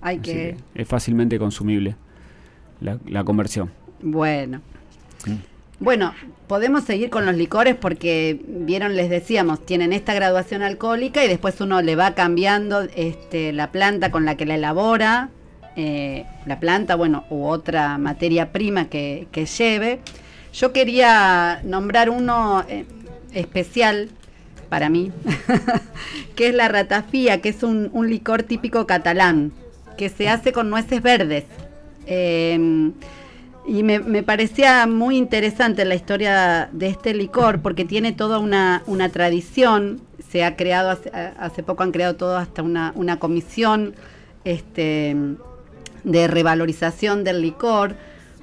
Hay 0.00 0.18
¿Mm? 0.18 0.22
Que. 0.22 0.32
que 0.74 0.82
es 0.82 0.88
fácilmente 0.88 1.38
consumible 1.38 1.96
la, 2.80 2.98
la 3.06 3.22
conversión. 3.24 3.70
Bueno. 4.02 4.60
Bueno, 5.78 6.14
podemos 6.46 6.84
seguir 6.84 7.10
con 7.10 7.26
los 7.26 7.34
licores 7.34 7.74
porque 7.74 8.40
vieron, 8.46 8.96
les 8.96 9.10
decíamos, 9.10 9.64
tienen 9.66 9.92
esta 9.92 10.14
graduación 10.14 10.62
alcohólica 10.62 11.22
y 11.22 11.28
después 11.28 11.60
uno 11.60 11.82
le 11.82 11.96
va 11.96 12.14
cambiando 12.14 12.80
este, 12.96 13.52
la 13.52 13.72
planta 13.72 14.10
con 14.10 14.24
la 14.24 14.36
que 14.36 14.46
la 14.46 14.54
elabora, 14.54 15.28
eh, 15.76 16.24
la 16.46 16.60
planta, 16.60 16.94
bueno, 16.94 17.24
u 17.28 17.44
otra 17.44 17.98
materia 17.98 18.52
prima 18.52 18.88
que, 18.88 19.28
lleve. 19.58 20.00
Yo 20.54 20.72
quería 20.72 21.60
nombrar 21.62 22.08
uno 22.08 22.64
eh, 22.70 22.86
especial 23.34 24.08
para 24.70 24.88
mí, 24.88 25.12
que 26.36 26.48
es 26.48 26.54
la 26.54 26.68
ratafía, 26.68 27.42
que 27.42 27.50
es 27.50 27.62
un, 27.62 27.90
un 27.92 28.08
licor 28.08 28.44
típico 28.44 28.86
catalán, 28.86 29.52
que 29.98 30.08
se 30.08 30.30
hace 30.30 30.52
con 30.52 30.70
nueces 30.70 31.02
verdes. 31.02 31.44
Eh, 32.06 32.92
y 33.66 33.82
me, 33.82 33.98
me 34.00 34.22
parecía 34.22 34.86
muy 34.86 35.16
interesante 35.16 35.84
la 35.84 35.94
historia 35.94 36.68
de 36.72 36.88
este 36.88 37.14
licor 37.14 37.60
porque 37.60 37.84
tiene 37.84 38.12
toda 38.12 38.38
una, 38.38 38.82
una 38.86 39.08
tradición. 39.08 40.00
Se 40.30 40.44
ha 40.44 40.56
creado, 40.56 40.90
hace, 40.90 41.10
hace 41.10 41.62
poco 41.62 41.82
han 41.82 41.92
creado 41.92 42.16
todo 42.16 42.36
hasta 42.36 42.62
una, 42.62 42.92
una 42.94 43.18
comisión 43.18 43.94
este, 44.44 45.16
de 46.04 46.28
revalorización 46.28 47.24
del 47.24 47.42
licor 47.42 47.96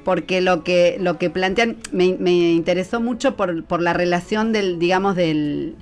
porque 0.03 0.41
lo 0.41 0.65
que 0.65 0.97
lo 0.99 1.17
que 1.17 1.29
plantean 1.29 1.77
me, 1.93 2.17
me 2.19 2.51
interesó 2.51 2.99
mucho 2.99 3.38
por, 3.38 3.63
por, 3.63 3.81
la 3.81 3.93
relación 3.93 4.51
del 4.51 4.77
digamos 4.77 5.15
del 5.15 5.75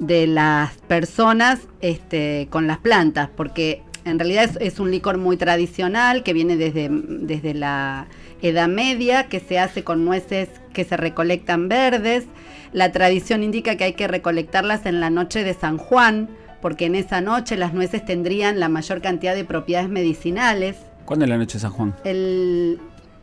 de 0.00 0.26
las 0.26 0.72
personas 0.88 1.60
este, 1.80 2.48
con 2.50 2.66
las 2.66 2.78
plantas 2.78 3.30
porque 3.36 3.82
en 4.04 4.18
realidad 4.18 4.50
es, 4.60 4.80
un 4.80 4.90
licor 4.90 5.16
muy 5.18 5.36
tradicional 5.36 6.24
que 6.24 6.32
viene 6.32 6.56
desde, 6.56 6.88
desde 6.90 7.54
la 7.54 8.08
Edad 8.42 8.68
Media, 8.68 9.28
que 9.28 9.40
se 9.40 9.58
hace 9.58 9.84
con 9.84 10.04
nueces 10.04 10.48
que 10.72 10.84
se 10.84 10.96
recolectan 10.96 11.68
verdes. 11.68 12.24
La 12.72 12.92
tradición 12.92 13.42
indica 13.42 13.76
que 13.76 13.84
hay 13.84 13.92
que 13.94 14.08
recolectarlas 14.08 14.86
en 14.86 15.00
la 15.00 15.10
noche 15.10 15.44
de 15.44 15.54
San 15.54 15.78
Juan, 15.78 16.28
porque 16.60 16.86
en 16.86 16.94
esa 16.94 17.20
noche 17.20 17.56
las 17.56 17.74
nueces 17.74 18.04
tendrían 18.04 18.60
la 18.60 18.68
mayor 18.68 19.00
cantidad 19.00 19.34
de 19.34 19.44
propiedades 19.44 19.88
medicinales. 19.88 20.76
¿Cuándo 21.04 21.24
es 21.24 21.28
la 21.28 21.38
noche 21.38 21.54
de 21.54 21.60
San 21.60 21.72
Juan? 21.72 21.94
El, 22.04 22.78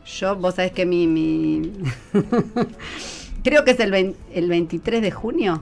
yo, 0.06 0.36
vos 0.36 0.56
sabés 0.56 0.72
que 0.72 0.86
mi... 0.86 1.08
mi 1.08 1.72
creo 3.44 3.64
que 3.64 3.72
es 3.72 3.80
el, 3.80 3.92
20, 3.92 4.18
el 4.34 4.50
23 4.50 5.02
de 5.02 5.12
junio, 5.12 5.62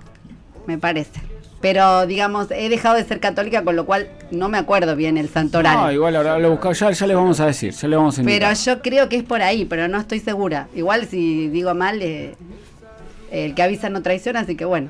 me 0.66 0.78
parece. 0.78 1.27
Pero, 1.60 2.06
digamos, 2.06 2.52
he 2.52 2.70
dejado 2.70 2.96
de 2.96 3.04
ser 3.04 3.20
católica, 3.20 3.64
con 3.64 3.76
lo 3.76 3.86
cual 3.86 4.10
no 4.30 4.48
me 4.48 4.58
acuerdo 4.58 4.96
bien 4.96 5.18
el 5.18 5.28
santoral. 5.30 5.76
No, 5.76 5.92
igual 5.92 6.16
ahora 6.16 6.38
lo 6.38 6.52
buscado, 6.52 6.74
ya, 6.74 6.92
ya 6.92 7.08
les 7.08 7.16
vamos 7.16 7.40
a 7.40 7.48
decir, 7.48 7.74
ya 7.74 7.88
les 7.88 7.98
vamos 7.98 8.20
a. 8.20 8.24
Pero 8.24 8.54
yo 8.54 8.82
creo 8.82 9.10
que 9.10 9.18
es 9.18 9.24
por 9.24 9.42
ahí, 9.42 9.66
pero 9.66 9.88
no 9.88 10.00
estoy 10.00 10.20
segura. 10.20 10.68
Igual 10.76 11.08
si 11.08 11.48
digo 11.50 11.74
mal, 11.74 12.02
eh, 12.02 12.36
el 13.32 13.56
que 13.56 13.64
avisa 13.64 13.90
no 13.90 14.02
traiciona, 14.04 14.42
así 14.42 14.56
que 14.56 14.66
bueno. 14.66 14.90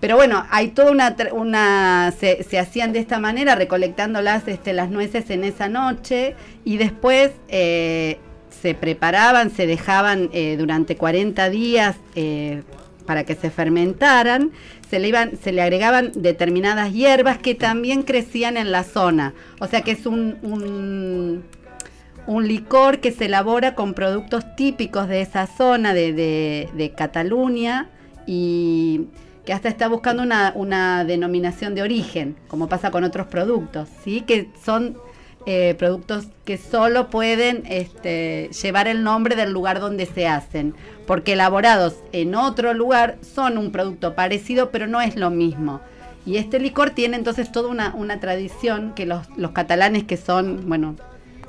Pero 0.00 0.16
bueno, 0.16 0.44
hay 0.50 0.68
toda 0.68 0.90
una... 0.90 1.16
una 1.32 2.12
se, 2.18 2.42
se 2.42 2.58
hacían 2.58 2.92
de 2.92 2.98
esta 2.98 3.18
manera, 3.20 3.54
recolectando 3.54 4.20
las, 4.20 4.46
este, 4.48 4.72
las 4.72 4.90
nueces 4.90 5.30
en 5.30 5.44
esa 5.44 5.68
noche, 5.68 6.34
y 6.64 6.76
después... 6.76 7.30
Eh, 7.48 8.18
se 8.64 8.72
preparaban, 8.72 9.50
se 9.50 9.66
dejaban 9.66 10.30
eh, 10.32 10.56
durante 10.58 10.96
40 10.96 11.50
días 11.50 11.96
eh, 12.14 12.62
para 13.04 13.24
que 13.24 13.34
se 13.34 13.50
fermentaran, 13.50 14.52
se 14.94 15.00
le, 15.00 15.08
iban, 15.08 15.36
se 15.42 15.50
le 15.50 15.60
agregaban 15.60 16.12
determinadas 16.14 16.92
hierbas 16.92 17.38
que 17.38 17.56
también 17.56 18.04
crecían 18.04 18.56
en 18.56 18.70
la 18.70 18.84
zona. 18.84 19.34
O 19.58 19.66
sea 19.66 19.82
que 19.82 19.90
es 19.90 20.06
un, 20.06 20.38
un, 22.28 22.46
licor 22.46 23.00
que 23.00 23.10
se 23.10 23.24
elabora 23.24 23.74
con 23.74 23.94
productos 23.94 24.54
típicos 24.54 25.08
de 25.08 25.20
esa 25.20 25.48
zona 25.48 25.94
de, 25.94 26.12
de, 26.12 26.68
de 26.76 26.92
Cataluña 26.92 27.90
y 28.24 29.08
que 29.44 29.52
hasta 29.52 29.68
está 29.68 29.88
buscando 29.88 30.22
una, 30.22 30.52
una, 30.54 31.04
denominación 31.04 31.74
de 31.74 31.82
origen, 31.82 32.36
como 32.46 32.68
pasa 32.68 32.92
con 32.92 33.02
otros 33.02 33.26
productos, 33.26 33.88
¿sí? 34.04 34.20
que 34.20 34.48
son 34.64 34.96
eh, 35.46 35.74
productos 35.78 36.26
que 36.44 36.56
solo 36.56 37.10
pueden 37.10 37.64
este, 37.66 38.50
llevar 38.62 38.88
el 38.88 39.04
nombre 39.04 39.36
del 39.36 39.52
lugar 39.52 39.80
donde 39.80 40.06
se 40.06 40.26
hacen, 40.26 40.74
porque 41.06 41.34
elaborados 41.34 41.96
en 42.12 42.34
otro 42.34 42.72
lugar 42.72 43.16
son 43.20 43.58
un 43.58 43.70
producto 43.70 44.14
parecido, 44.14 44.70
pero 44.70 44.86
no 44.86 45.00
es 45.00 45.16
lo 45.16 45.30
mismo. 45.30 45.80
Y 46.26 46.38
este 46.38 46.58
licor 46.58 46.90
tiene 46.90 47.16
entonces 47.16 47.52
toda 47.52 47.68
una, 47.68 48.20
tradición 48.20 48.94
que 48.94 49.04
los, 49.04 49.26
los, 49.36 49.50
catalanes 49.50 50.04
que 50.04 50.16
son, 50.16 50.66
bueno, 50.66 50.96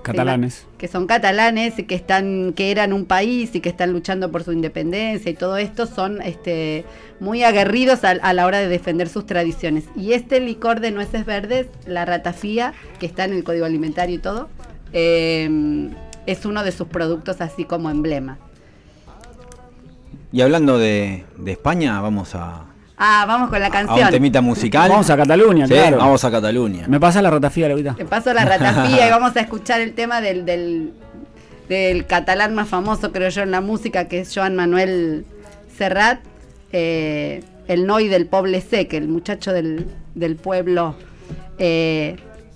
catalanes, 0.06 0.65
que 0.78 0.88
son 0.88 1.08
catalanes 1.08 1.80
y 1.80 1.84
que 1.84 1.96
están, 1.96 2.54
que 2.54 2.72
eran 2.72 2.94
un 2.94 3.06
país 3.06 3.56
y 3.56 3.60
que 3.60 3.70
están 3.70 3.91
luchando 3.91 4.32
por 4.32 4.44
su 4.44 4.52
independencia 4.52 5.32
y 5.32 5.34
todo 5.34 5.58
esto 5.58 5.88
son 5.88 6.22
este 6.22 6.86
muy 7.20 7.44
aguerridos 7.44 8.04
a, 8.04 8.12
a, 8.12 8.34
la 8.34 8.46
hora 8.46 8.60
de 8.60 8.68
defender 8.68 9.10
sus 9.10 9.26
tradiciones. 9.26 9.86
Y 9.96 10.13
este 10.13 10.39
licor 10.39 10.80
de 10.80 10.91
nueces 10.91 11.26
verdes, 11.26 11.68
la 11.88 12.06
ratafía, 12.06 12.74
que 13.00 13.06
está 13.06 13.26
en 13.26 13.34
el 13.34 13.44
código 13.44 13.65
alimentario 13.65 14.15
y 14.15 14.20
todo, 14.20 14.50
eh, 14.94 15.89
es 16.26 16.46
uno 16.46 16.63
de 16.63 16.72
sus 16.72 16.88
productos 16.88 17.41
así 17.41 17.65
como 17.65 17.89
emblema. 17.89 18.38
Y 20.32 20.41
hablando 20.41 20.78
de, 20.78 21.24
de 21.38 21.52
España, 21.52 22.02
vamos 22.02 22.36
a, 22.36 22.65
Ah, 22.97 23.25
vamos 23.27 23.49
con 23.49 23.60
la 23.60 23.69
canción. 23.69 23.99
A 23.99 24.05
un 24.05 24.12
temita 24.12 24.41
musical. 24.41 24.89
Vamos 24.89 25.10
a 25.10 25.17
Cataluña, 25.17 25.67
sí, 25.67 25.73
claro. 25.73 25.97
Vamos 25.97 26.23
a 26.23 26.31
Cataluña. 26.31 26.86
Me 26.88 26.99
pasa 26.99 27.21
la 27.21 27.29
ratafía, 27.29 27.67
ahorita. 27.69 27.95
Te 27.95 28.05
paso 28.05 28.34
la 28.34 28.45
ratafía 28.45 29.08
y 29.08 29.10
vamos 29.12 29.36
a 29.36 29.41
escuchar 29.41 29.81
el 29.81 29.93
tema 29.93 30.21
del, 30.21 30.45
del, 30.45 30.93
del, 31.67 32.05
catalán 32.05 32.55
más 32.55 32.69
famoso, 32.69 33.12
creo 33.12 33.29
yo, 33.29 33.41
en 33.41 33.51
la 33.51 33.62
música, 33.62 34.08
que 34.08 34.21
es 34.21 34.34
Joan 34.34 34.55
Manuel 34.55 35.25
Serrat, 35.77 36.19
eh, 36.71 37.43
el 37.67 37.86
Noi 37.86 38.08
del 38.08 38.27
Poble 38.27 38.62
Sec, 38.62 38.93
el 38.93 39.10
muchacho 39.10 39.51
del, 39.51 39.88
del 40.13 40.38
pueblo. 40.38 40.95
Eh, 41.58 42.15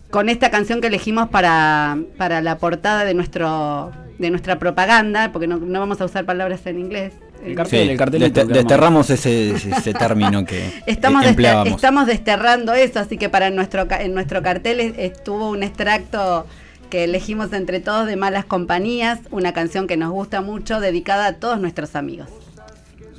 con 0.10 0.30
esta 0.30 0.50
canción 0.50 0.82
que 0.82 0.88
elegimos 0.88 1.30
para, 1.30 1.98
para 2.18 2.42
la 2.42 2.58
portada 2.58 3.04
de 3.06 3.14
nuestro 3.14 3.92
de 4.20 4.30
nuestra 4.30 4.60
propaganda, 4.60 5.32
porque 5.32 5.48
no, 5.48 5.58
no 5.58 5.80
vamos 5.80 6.00
a 6.02 6.06
usar 6.06 6.26
palabras 6.26 6.66
en 6.68 6.80
inglés, 6.80 7.14
el 7.44 7.56
cartel, 7.56 7.84
sí, 7.86 7.90
el 7.90 7.98
cartel 7.98 8.34
dest 8.34 8.50
desterramos 8.50 9.10
ese, 9.10 9.52
ese, 9.52 9.94
término 9.94 10.46
que 10.46 10.84
estamos, 10.86 11.26
empleábamos. 11.26 11.66
Dester 11.66 11.78
estamos 11.78 12.08
desterrando 12.08 12.74
eso, 12.74 13.00
así 13.00 13.18
que 13.18 13.30
para 13.30 13.50
nuestro 13.50 13.88
en 13.90 14.14
nuestro 14.14 14.44
cartel 14.44 14.80
estuvo 14.82 15.50
un 15.50 15.64
extracto 15.64 16.46
que 16.90 17.06
elegimos 17.06 17.54
entre 17.54 17.80
todos 17.80 18.08
de 18.08 18.18
Malas 18.18 18.46
Compañías, 18.46 19.20
una 19.32 19.54
canción 19.54 19.88
que 19.88 19.96
nos 19.96 20.12
gusta 20.12 20.42
mucho, 20.42 20.80
dedicada 20.80 21.28
a 21.28 21.34
todos 21.34 21.60
nuestros 21.62 21.96
amigos. 21.96 22.28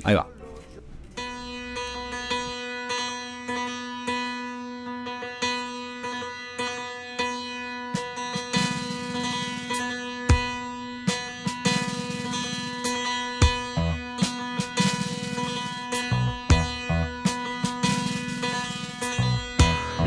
Ahí 0.03 0.13
va. 0.13 0.27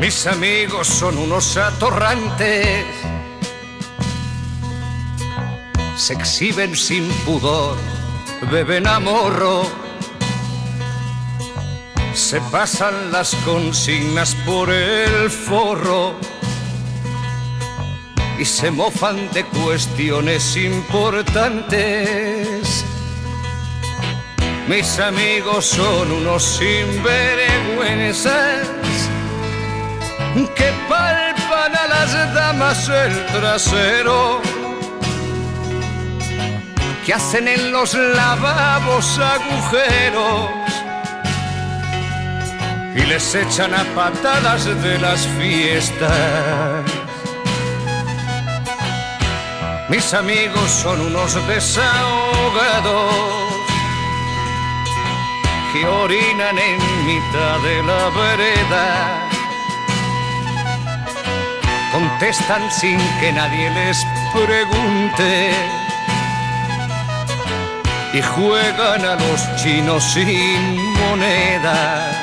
Mis 0.05 0.27
amigos 0.27 0.87
son 0.87 1.17
unos 1.17 1.57
atorrantes, 1.57 2.85
se 5.97 6.13
exhiben 6.13 6.75
sin 6.75 7.09
pudor, 7.25 7.75
beben 8.51 8.85
a 8.85 8.99
morro, 8.99 9.63
se 12.13 12.39
pasan 12.51 13.11
las 13.11 13.33
consignas 13.45 14.35
por 14.45 14.69
el 14.69 15.31
forro. 15.31 16.13
Y 18.37 18.45
se 18.45 18.69
mofan 18.69 19.31
de 19.31 19.43
cuestiones 19.43 20.55
importantes. 20.55 22.85
Mis 24.67 24.99
amigos 24.99 25.65
son 25.65 26.11
unos 26.11 26.43
sinvergüenzas 26.43 28.67
que 30.43 30.73
palpan 30.89 31.75
a 31.75 31.87
las 31.87 32.33
damas 32.33 32.89
el 32.89 33.25
trasero, 33.27 34.41
que 37.05 37.13
hacen 37.13 37.47
en 37.47 37.71
los 37.71 37.93
lavabos 37.93 39.17
agujeros 39.17 40.49
y 42.95 43.01
les 43.05 43.35
echan 43.35 43.73
a 43.73 43.83
patadas 43.95 44.65
de 44.65 44.99
las 44.99 45.25
fiestas. 45.39 46.83
Mis 49.87 50.13
amigos 50.13 50.69
son 50.83 50.99
unos 50.99 51.33
desahogados 51.47 53.13
que 55.71 55.87
orinan 55.87 56.57
en 56.57 57.05
mitad 57.05 57.59
de 57.59 57.83
la 57.83 58.09
vereda 58.09 59.34
contestan 61.95 62.63
sin 62.69 62.99
que 63.19 63.31
nadie 63.31 63.69
les 63.71 63.97
pregunte 64.33 65.31
y 68.13 68.21
juegan 68.21 69.05
a 69.05 69.15
los 69.15 69.39
chinos 69.61 70.03
sin 70.03 70.59
monedas. 71.01 72.13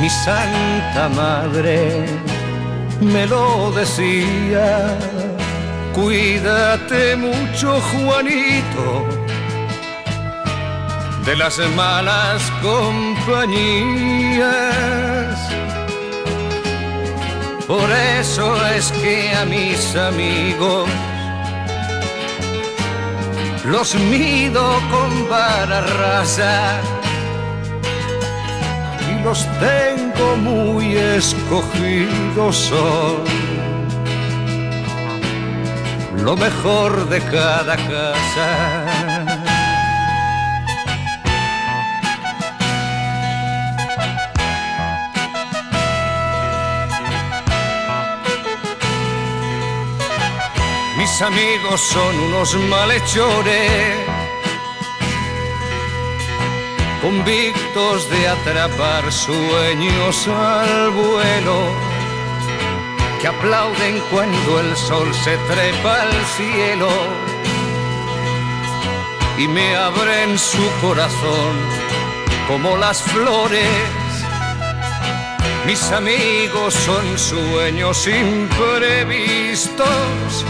Mi 0.00 0.10
santa 0.10 1.08
madre 1.08 2.06
me 3.00 3.24
lo 3.26 3.70
decía 3.70 4.98
Cuídate 5.94 7.14
mucho, 7.16 7.80
Juanito, 7.90 9.06
de 11.24 11.36
las 11.36 11.56
malas 11.76 12.42
compañías. 12.60 13.52
Por 17.66 17.90
eso 17.90 18.66
es 18.68 18.90
que 18.92 19.32
a 19.34 19.44
mis 19.44 19.94
amigos 19.96 20.88
los 23.64 23.94
mido 23.94 24.80
con 24.90 25.28
vara 25.28 25.84
y 29.10 29.22
los 29.22 29.46
tengo 29.60 30.36
muy 30.36 30.96
escogidos. 30.96 32.56
Son 32.56 33.22
lo 36.24 36.36
mejor 36.36 37.08
de 37.08 37.20
cada 37.20 37.76
casa. 37.76 38.81
Mis 51.12 51.20
amigos 51.20 51.82
son 51.82 52.18
unos 52.20 52.54
malhechores, 52.70 53.98
convictos 57.02 58.08
de 58.08 58.28
atrapar 58.28 59.12
sueños 59.12 60.26
al 60.26 60.90
vuelo, 60.92 61.66
que 63.20 63.28
aplauden 63.28 64.02
cuando 64.10 64.60
el 64.60 64.74
sol 64.74 65.14
se 65.14 65.36
trepa 65.36 66.00
al 66.00 66.24
cielo 66.34 66.88
y 69.36 69.46
me 69.48 69.76
abren 69.76 70.38
su 70.38 70.66
corazón 70.80 71.54
como 72.48 72.78
las 72.78 73.02
flores. 73.02 73.68
Mis 75.66 75.92
amigos 75.92 76.72
son 76.72 77.18
sueños 77.18 78.08
imprevistos 78.08 80.46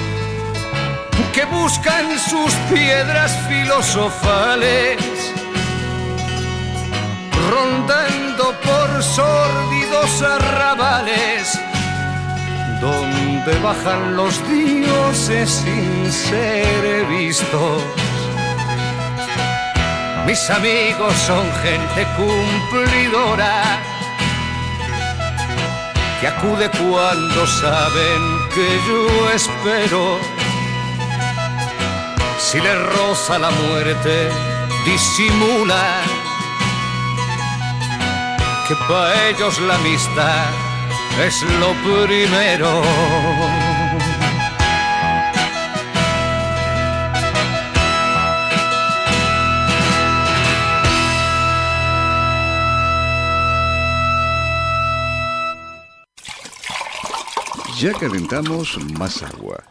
que 1.32 1.44
buscan 1.46 2.18
sus 2.18 2.52
piedras 2.70 3.36
filosofales, 3.48 4.98
rondando 7.50 8.54
por 8.60 9.02
sórdidos 9.02 10.22
arrabales, 10.22 11.58
donde 12.80 13.58
bajan 13.60 14.16
los 14.16 14.34
dioses 14.48 15.50
sin 15.50 16.12
ser 16.12 17.06
vistos. 17.06 17.82
Mis 20.26 20.50
amigos 20.50 21.14
son 21.26 21.46
gente 21.62 22.06
cumplidora 22.16 23.80
que 26.20 26.28
acude 26.28 26.70
cuando 26.70 27.46
saben 27.46 28.48
que 28.54 28.78
yo 28.86 29.30
espero 29.30 30.18
si 32.52 32.60
le 32.60 32.74
roza 32.74 33.38
la 33.38 33.50
muerte, 33.50 34.28
disimula 34.84 36.02
que 38.68 38.74
para 38.86 39.30
ellos 39.30 39.58
la 39.60 39.76
amistad 39.76 40.50
es 41.24 41.42
lo 41.60 41.72
primero. 41.82 42.82
Ya 57.80 57.92
calentamos 57.94 58.76
más 58.98 59.22
agua. 59.22 59.64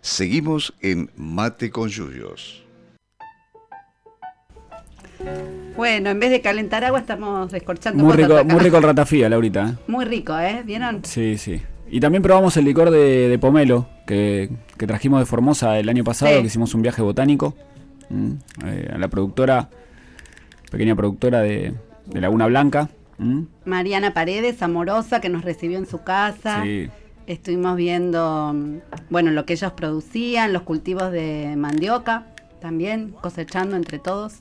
Seguimos 0.00 0.72
en 0.80 1.10
Mate 1.16 1.70
con 1.70 1.88
Yuyos. 1.88 2.64
Bueno, 5.76 6.10
en 6.10 6.20
vez 6.20 6.30
de 6.30 6.40
calentar 6.40 6.84
agua 6.84 7.00
estamos 7.00 7.50
descorchando 7.52 8.02
Muy 8.02 8.14
rico, 8.16 8.44
muy 8.44 8.60
rico 8.60 8.78
el 8.78 8.82
ratafía, 8.82 9.28
Laurita. 9.28 9.68
¿eh? 9.70 9.74
Muy 9.86 10.04
rico, 10.04 10.38
¿eh? 10.38 10.62
¿Vieron? 10.64 11.04
Sí, 11.04 11.36
sí. 11.38 11.60
Y 11.90 12.00
también 12.00 12.22
probamos 12.22 12.56
el 12.56 12.64
licor 12.64 12.90
de, 12.90 13.28
de 13.28 13.38
pomelo 13.38 13.88
que, 14.06 14.50
que 14.78 14.86
trajimos 14.86 15.20
de 15.20 15.26
Formosa 15.26 15.78
el 15.78 15.88
año 15.88 16.04
pasado, 16.04 16.32
Sí. 16.34 16.40
que 16.40 16.46
hicimos 16.46 16.74
un 16.74 16.82
viaje 16.82 17.02
botánico. 17.02 17.54
Mm, 18.08 18.32
eh, 18.64 18.90
a 18.94 18.98
la 18.98 19.08
productora, 19.08 19.68
pequeña 20.70 20.94
productora 20.96 21.40
de, 21.40 21.74
de 22.06 22.20
Laguna 22.20 22.46
Blanca. 22.46 22.88
Mm, 23.18 23.42
Mariana 23.64 24.14
Paredes, 24.14 24.62
amorosa, 24.62 25.20
que 25.20 25.28
nos 25.28 25.44
recibió 25.44 25.78
en 25.78 25.86
su 25.86 26.02
casa. 26.02 26.62
Sí. 26.62 26.88
Estuvimos 27.26 27.76
viendo, 27.76 28.52
mm, 28.54 28.76
bueno, 29.10 29.30
lo 29.30 29.44
que 29.46 29.52
ellos 29.54 29.72
producían, 29.72 30.52
los 30.52 30.62
cultivos 30.62 31.12
de 31.12 31.54
mandioca, 31.56 32.26
también 32.60 33.14
cosechando 33.20 33.76
entre 33.76 33.98
todos. 33.98 34.34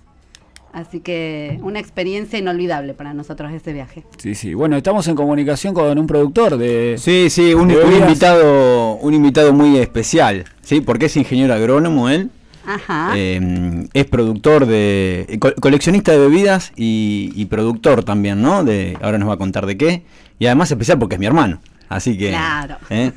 Así 0.71 0.99
que 0.99 1.59
una 1.63 1.79
experiencia 1.79 2.37
inolvidable 2.37 2.93
para 2.93 3.13
nosotros 3.15 3.51
ese 3.51 3.73
viaje. 3.73 4.05
Sí, 4.17 4.35
sí. 4.35 4.53
Bueno, 4.53 4.77
estamos 4.77 5.07
en 5.07 5.15
comunicación 5.15 5.73
con 5.73 5.97
un 5.97 6.05
productor 6.05 6.57
de. 6.57 6.95
Sí, 6.99 7.27
sí, 7.31 7.55
un, 7.55 7.71
invitado, 7.71 8.93
un 8.95 9.13
invitado 9.15 9.51
muy 9.51 9.77
especial, 9.77 10.45
¿sí? 10.61 10.79
Porque 10.81 11.07
es 11.07 11.17
ingeniero 11.17 11.55
agrónomo 11.55 12.07
él, 12.09 12.29
Ajá. 12.67 13.13
eh, 13.15 13.87
es 13.93 14.05
productor 14.05 14.67
de, 14.67 15.25
eh, 15.27 15.39
co- 15.39 15.55
coleccionista 15.59 16.11
de 16.11 16.19
bebidas 16.19 16.71
y, 16.75 17.31
y 17.35 17.45
productor 17.45 18.03
también, 18.03 18.39
¿no? 18.43 18.63
De, 18.63 18.95
ahora 19.01 19.17
nos 19.17 19.27
va 19.29 19.33
a 19.33 19.37
contar 19.37 19.65
de 19.65 19.75
qué. 19.75 20.03
Y 20.37 20.45
además 20.45 20.69
especial 20.69 20.99
porque 20.99 21.15
es 21.15 21.19
mi 21.19 21.25
hermano, 21.25 21.61
así 21.89 22.17
que 22.17 22.29
Claro. 22.29 22.77
¿eh? 22.89 23.11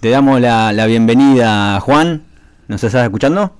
te 0.00 0.10
damos 0.10 0.40
la, 0.40 0.72
la 0.72 0.86
bienvenida, 0.86 1.78
Juan. 1.80 2.24
¿Nos 2.68 2.82
estás 2.82 3.04
escuchando? 3.04 3.54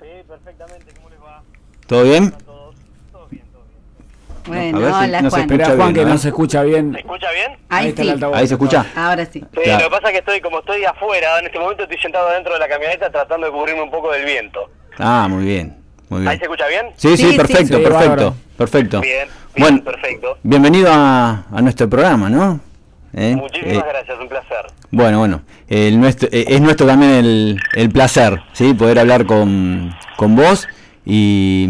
Sí, 0.00 0.06
perfectamente, 0.28 0.92
¿cómo 0.96 1.08
les 1.10 1.18
va? 1.20 1.42
¿Todo 1.86 2.02
bien? 2.04 2.30
Todos, 2.32 2.74
todo 3.10 3.26
bien, 3.30 3.44
todo 3.52 3.64
bien. 3.70 4.72
bueno, 4.72 4.78
a 4.78 4.80
ver 4.80 4.92
si 4.92 5.04
hola 5.08 5.22
no 5.22 5.30
se 5.30 5.36
Juan. 5.36 5.40
escucha 5.42 5.62
Espera, 5.62 5.76
Juan, 5.76 5.92
bien, 5.92 5.94
que 5.94 6.08
¿no? 6.08 6.14
no 6.14 6.18
se 6.18 6.28
escucha 6.28 6.62
bien. 6.62 6.92
¿Se 6.92 6.98
escucha 7.00 7.26
bien? 7.32 7.58
Ahí 7.68 7.88
está 7.88 8.02
sí, 8.02 8.08
el 8.08 8.14
altavoz. 8.14 8.36
Ahí 8.36 8.46
se 8.46 8.54
escucha. 8.54 8.86
ahora 8.94 9.24
sí. 9.26 9.40
Sí, 9.40 9.60
Claro. 9.64 9.84
lo 9.84 9.90
que 9.90 9.90
pasa 9.96 10.06
es 10.08 10.12
que 10.12 10.18
estoy, 10.18 10.40
como 10.40 10.58
estoy 10.60 10.84
afuera, 10.84 11.38
en 11.40 11.46
este 11.46 11.58
momento 11.58 11.82
estoy 11.84 11.98
sentado 11.98 12.30
dentro 12.30 12.52
de 12.52 12.58
la 12.60 12.68
camioneta 12.68 13.10
tratando 13.10 13.46
de 13.46 13.52
cubrirme 13.52 13.82
un 13.82 13.90
poco 13.90 14.12
del 14.12 14.24
viento. 14.24 14.70
Ah, 14.98 15.26
muy 15.30 15.44
bien, 15.44 15.76
muy 16.10 16.20
bien. 16.20 16.28
¿Ahí 16.30 16.38
se 16.38 16.44
escucha 16.44 16.66
bien? 16.68 16.86
Sí, 16.96 17.16
Sí, 17.16 17.16
sí, 17.16 17.30
sí. 17.32 17.36
perfecto, 17.36 17.76
Sí, 17.78 17.82
perfecto, 17.82 18.34
perfecto. 18.58 19.00
Bien, 19.00 19.28
bien, 19.54 19.68
bueno, 19.68 19.84
perfecto. 19.84 20.38
bienvenido 20.42 20.92
a, 20.92 21.44
a 21.50 21.62
nuestro 21.62 21.88
programa, 21.88 22.28
¿no? 22.28 22.60
¿Eh? 23.18 23.34
Muchísimas 23.34 23.76
Eh, 23.78 23.82
gracias, 23.88 24.18
un 24.20 24.28
placer. 24.28 24.66
Bueno, 24.90 25.18
bueno, 25.18 25.42
el 25.68 25.98
nuestro, 25.98 26.28
eh, 26.30 26.44
es 26.48 26.60
nuestro 26.60 26.86
también 26.86 27.12
el, 27.12 27.60
el 27.74 27.88
placer, 27.90 28.42
¿sí? 28.52 28.74
Poder 28.74 28.98
hablar 28.98 29.24
con, 29.26 29.94
con 30.16 30.36
vos 30.36 30.68
y, 31.04 31.66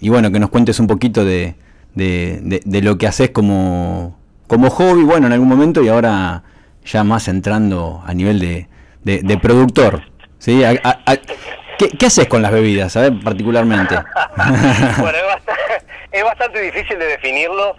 y 0.00 0.08
bueno, 0.08 0.32
que 0.32 0.38
nos 0.40 0.48
cuentes 0.50 0.80
un 0.80 0.86
poquito 0.86 1.24
de, 1.24 1.54
de, 1.94 2.40
de- 2.42 2.62
de 2.64 2.82
lo 2.82 2.96
que 2.96 3.06
haces 3.06 3.30
como, 3.30 4.18
como 4.46 4.70
hobby, 4.70 5.02
bueno, 5.02 5.26
en 5.26 5.34
algún 5.34 5.48
momento 5.48 5.82
y 5.82 5.88
ahora 5.88 6.42
ya 6.84 7.04
más 7.04 7.28
entrando 7.28 8.02
a 8.06 8.14
nivel 8.14 8.40
de, 8.40 8.68
de, 9.04 9.20
de 9.22 9.36
productor, 9.38 10.02
¿sí? 10.38 10.64
A- 10.64 10.70
a- 10.82 10.98
a- 11.12 11.16
¿qué, 11.78 11.90
qué 11.90 12.06
haces 12.06 12.26
con 12.26 12.40
las 12.40 12.52
bebidas, 12.52 12.92
¿sabes? 12.92 13.12
Particularmente. 13.22 13.94
bueno, 14.36 15.18
es 15.18 15.26
bastante, 15.26 15.62
es 16.12 16.24
bastante 16.24 16.60
difícil 16.62 16.98
de 16.98 17.04
definirlo. 17.06 17.76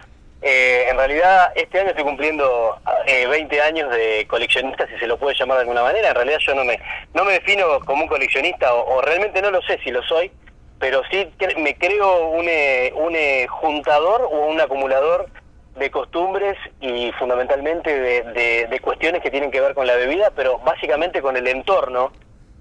Eh, 0.49 0.88
en 0.89 0.95
realidad, 0.95 1.51
este 1.55 1.77
año 1.81 1.89
estoy 1.89 2.05
cumpliendo 2.05 2.79
eh, 3.05 3.27
20 3.27 3.62
años 3.62 3.91
de 3.93 4.25
coleccionista, 4.29 4.88
si 4.88 4.97
se 4.97 5.05
lo 5.05 5.17
puede 5.17 5.36
llamar 5.38 5.57
de 5.57 5.62
alguna 5.63 5.83
manera. 5.83 6.07
En 6.07 6.15
realidad 6.15 6.38
yo 6.39 6.55
no 6.55 6.63
me, 6.63 6.79
no 7.13 7.25
me 7.25 7.33
defino 7.33 7.81
como 7.81 8.03
un 8.03 8.07
coleccionista, 8.07 8.73
o, 8.73 9.01
realmente 9.01 9.41
no 9.41 9.51
lo 9.51 9.62
sé 9.63 9.77
si 9.83 9.91
lo 9.91 10.01
soy, 10.03 10.31
pero 10.79 11.01
sí 11.12 11.29
cre- 11.38 11.57
me 11.57 11.75
creo 11.75 12.29
un, 12.29 12.45
eh, 12.47 12.93
un 12.95 13.13
eh, 13.13 13.45
juntador 13.49 14.21
o 14.21 14.45
un 14.45 14.62
acumulador 14.62 15.27
de 15.75 15.91
costumbres 15.91 16.55
y 16.79 17.12
fundamentalmente 17.19 17.99
de, 17.99 18.21
de- 18.31 18.67
de 18.67 18.79
cuestiones 18.79 19.21
que 19.21 19.29
tienen 19.31 19.51
que 19.51 19.60
ver 19.60 19.73
con 19.73 19.86
la 19.86 19.95
bebida, 19.95 20.31
pero 20.33 20.60
básicamente 20.60 21.21
con 21.21 21.36
el 21.36 21.45
entorno, 21.47 22.13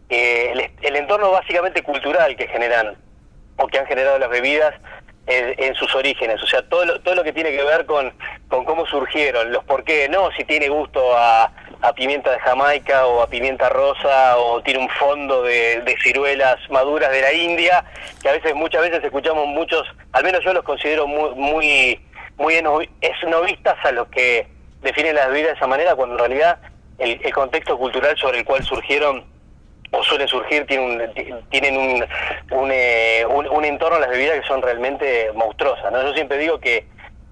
eh, 0.09 0.51
el, 0.55 0.71
el 0.83 0.97
entorno 0.97 1.31
básicamente 1.31 1.85
cultural 1.85 2.35
que 2.35 2.49
generan 2.49 2.97
o 3.59 3.69
que 3.69 3.79
han 3.79 3.87
generado 3.87 4.19
las 4.19 4.29
bebidas 4.29 4.75
en, 5.27 5.55
en 5.59 5.75
sus 5.75 5.95
orígenes, 5.95 6.43
o 6.43 6.47
sea, 6.47 6.63
todo 6.69 6.85
lo, 6.85 7.01
todo 7.01 7.15
lo 7.17 7.25
que 7.25 7.33
tiene 7.33 7.51
que 7.51 7.65
ver 7.65 7.85
con, 7.87 8.13
con 8.49 8.65
cómo 8.65 8.87
surgieron, 8.87 9.53
los 9.53 9.65
por 9.65 9.83
qué, 9.85 10.09
no 10.09 10.31
si 10.37 10.45
tiene 10.45 10.69
gusto 10.69 11.17
a, 11.17 11.53
a 11.83 11.93
pimienta 11.95 12.31
de 12.31 12.39
Jamaica 12.39 13.07
o 13.07 13.23
a 13.23 13.27
pimienta 13.29 13.69
rosa 13.69 14.39
o 14.39 14.63
tiene 14.63 14.81
un 14.81 14.89
fondo 14.91 15.43
de, 15.43 15.81
de 15.83 15.97
ciruelas 16.03 16.57
maduras 16.71 17.11
de 17.11 17.23
la 17.23 17.33
India, 17.33 17.85
que 18.23 18.29
a 18.29 18.33
veces, 18.33 18.55
muchas 18.55 18.83
veces 18.83 19.03
escuchamos 19.03 19.47
muchos, 19.49 19.83
al 20.13 20.23
menos 20.25 20.45
yo 20.45 20.53
los 20.53 20.65
considero 20.65 21.07
muy, 21.07 21.35
muy, 21.35 22.01
muy 22.37 22.55
esnovi- 22.55 22.91
esnovistas 23.01 23.77
a 23.85 23.93
los 23.93 24.09
que 24.09 24.47
definen 24.83 25.17
las 25.17 25.29
bebidas 25.29 25.51
de 25.53 25.57
esa 25.57 25.67
manera, 25.67 25.97
cuando 25.97 26.15
en 26.15 26.21
realidad 26.21 26.59
el, 26.99 27.21
el 27.25 27.35
contexto 27.35 27.77
cultural 27.77 28.17
sobre 28.17 28.39
el 28.39 28.45
cual 28.45 28.63
surgieron 28.63 29.25
o 29.99 30.03
suelen 30.05 30.29
surgir 30.29 30.67
tienen 30.67 31.01
un, 31.01 31.45
tienen 31.51 31.77
un, 31.77 32.71
eh, 32.73 33.25
un, 33.29 33.47
un 33.49 33.65
entorno 33.65 33.97
a 33.97 34.01
las 34.01 34.11
bebidas 34.11 34.41
que 34.41 34.47
son 34.47 34.63
realmente 34.63 35.31
monstruosas. 35.35 35.91
¿no? 35.93 36.03
Yo 36.03 36.13
siempre 36.15 36.39
digo 36.39 36.59
que 36.61 36.87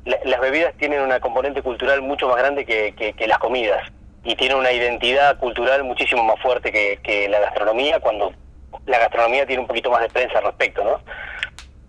la- 0.05 0.19
las 0.25 0.41
bebidas 0.41 0.75
tienen 0.79 1.01
una 1.01 1.21
componente 1.21 1.63
cultural 1.63 2.03
mucho 2.03 2.29
más 2.29 2.37
grande 2.37 2.65
que, 2.65 2.95
que- 2.95 3.13
que 3.13 3.27
las 3.27 3.39
comidas 3.39 3.87
y 4.25 4.35
tienen 4.37 4.57
una 4.57 4.73
identidad 4.73 5.39
cultural 5.39 5.85
muchísimo 5.85 6.23
más 6.25 6.41
fuerte 6.41 6.73
que, 6.73 6.99
que 7.03 7.29
la 7.29 7.41
gastronomía 7.41 8.01
cuando 8.01 8.33
la 8.87 8.99
gastronomía 8.99 9.47
tiene 9.47 9.61
un 9.63 9.69
poquito 9.69 9.91
más 9.91 10.01
de 10.03 10.09
prensa 10.09 10.39
al 10.39 10.45
respecto, 10.45 10.83
¿no? 10.85 11.01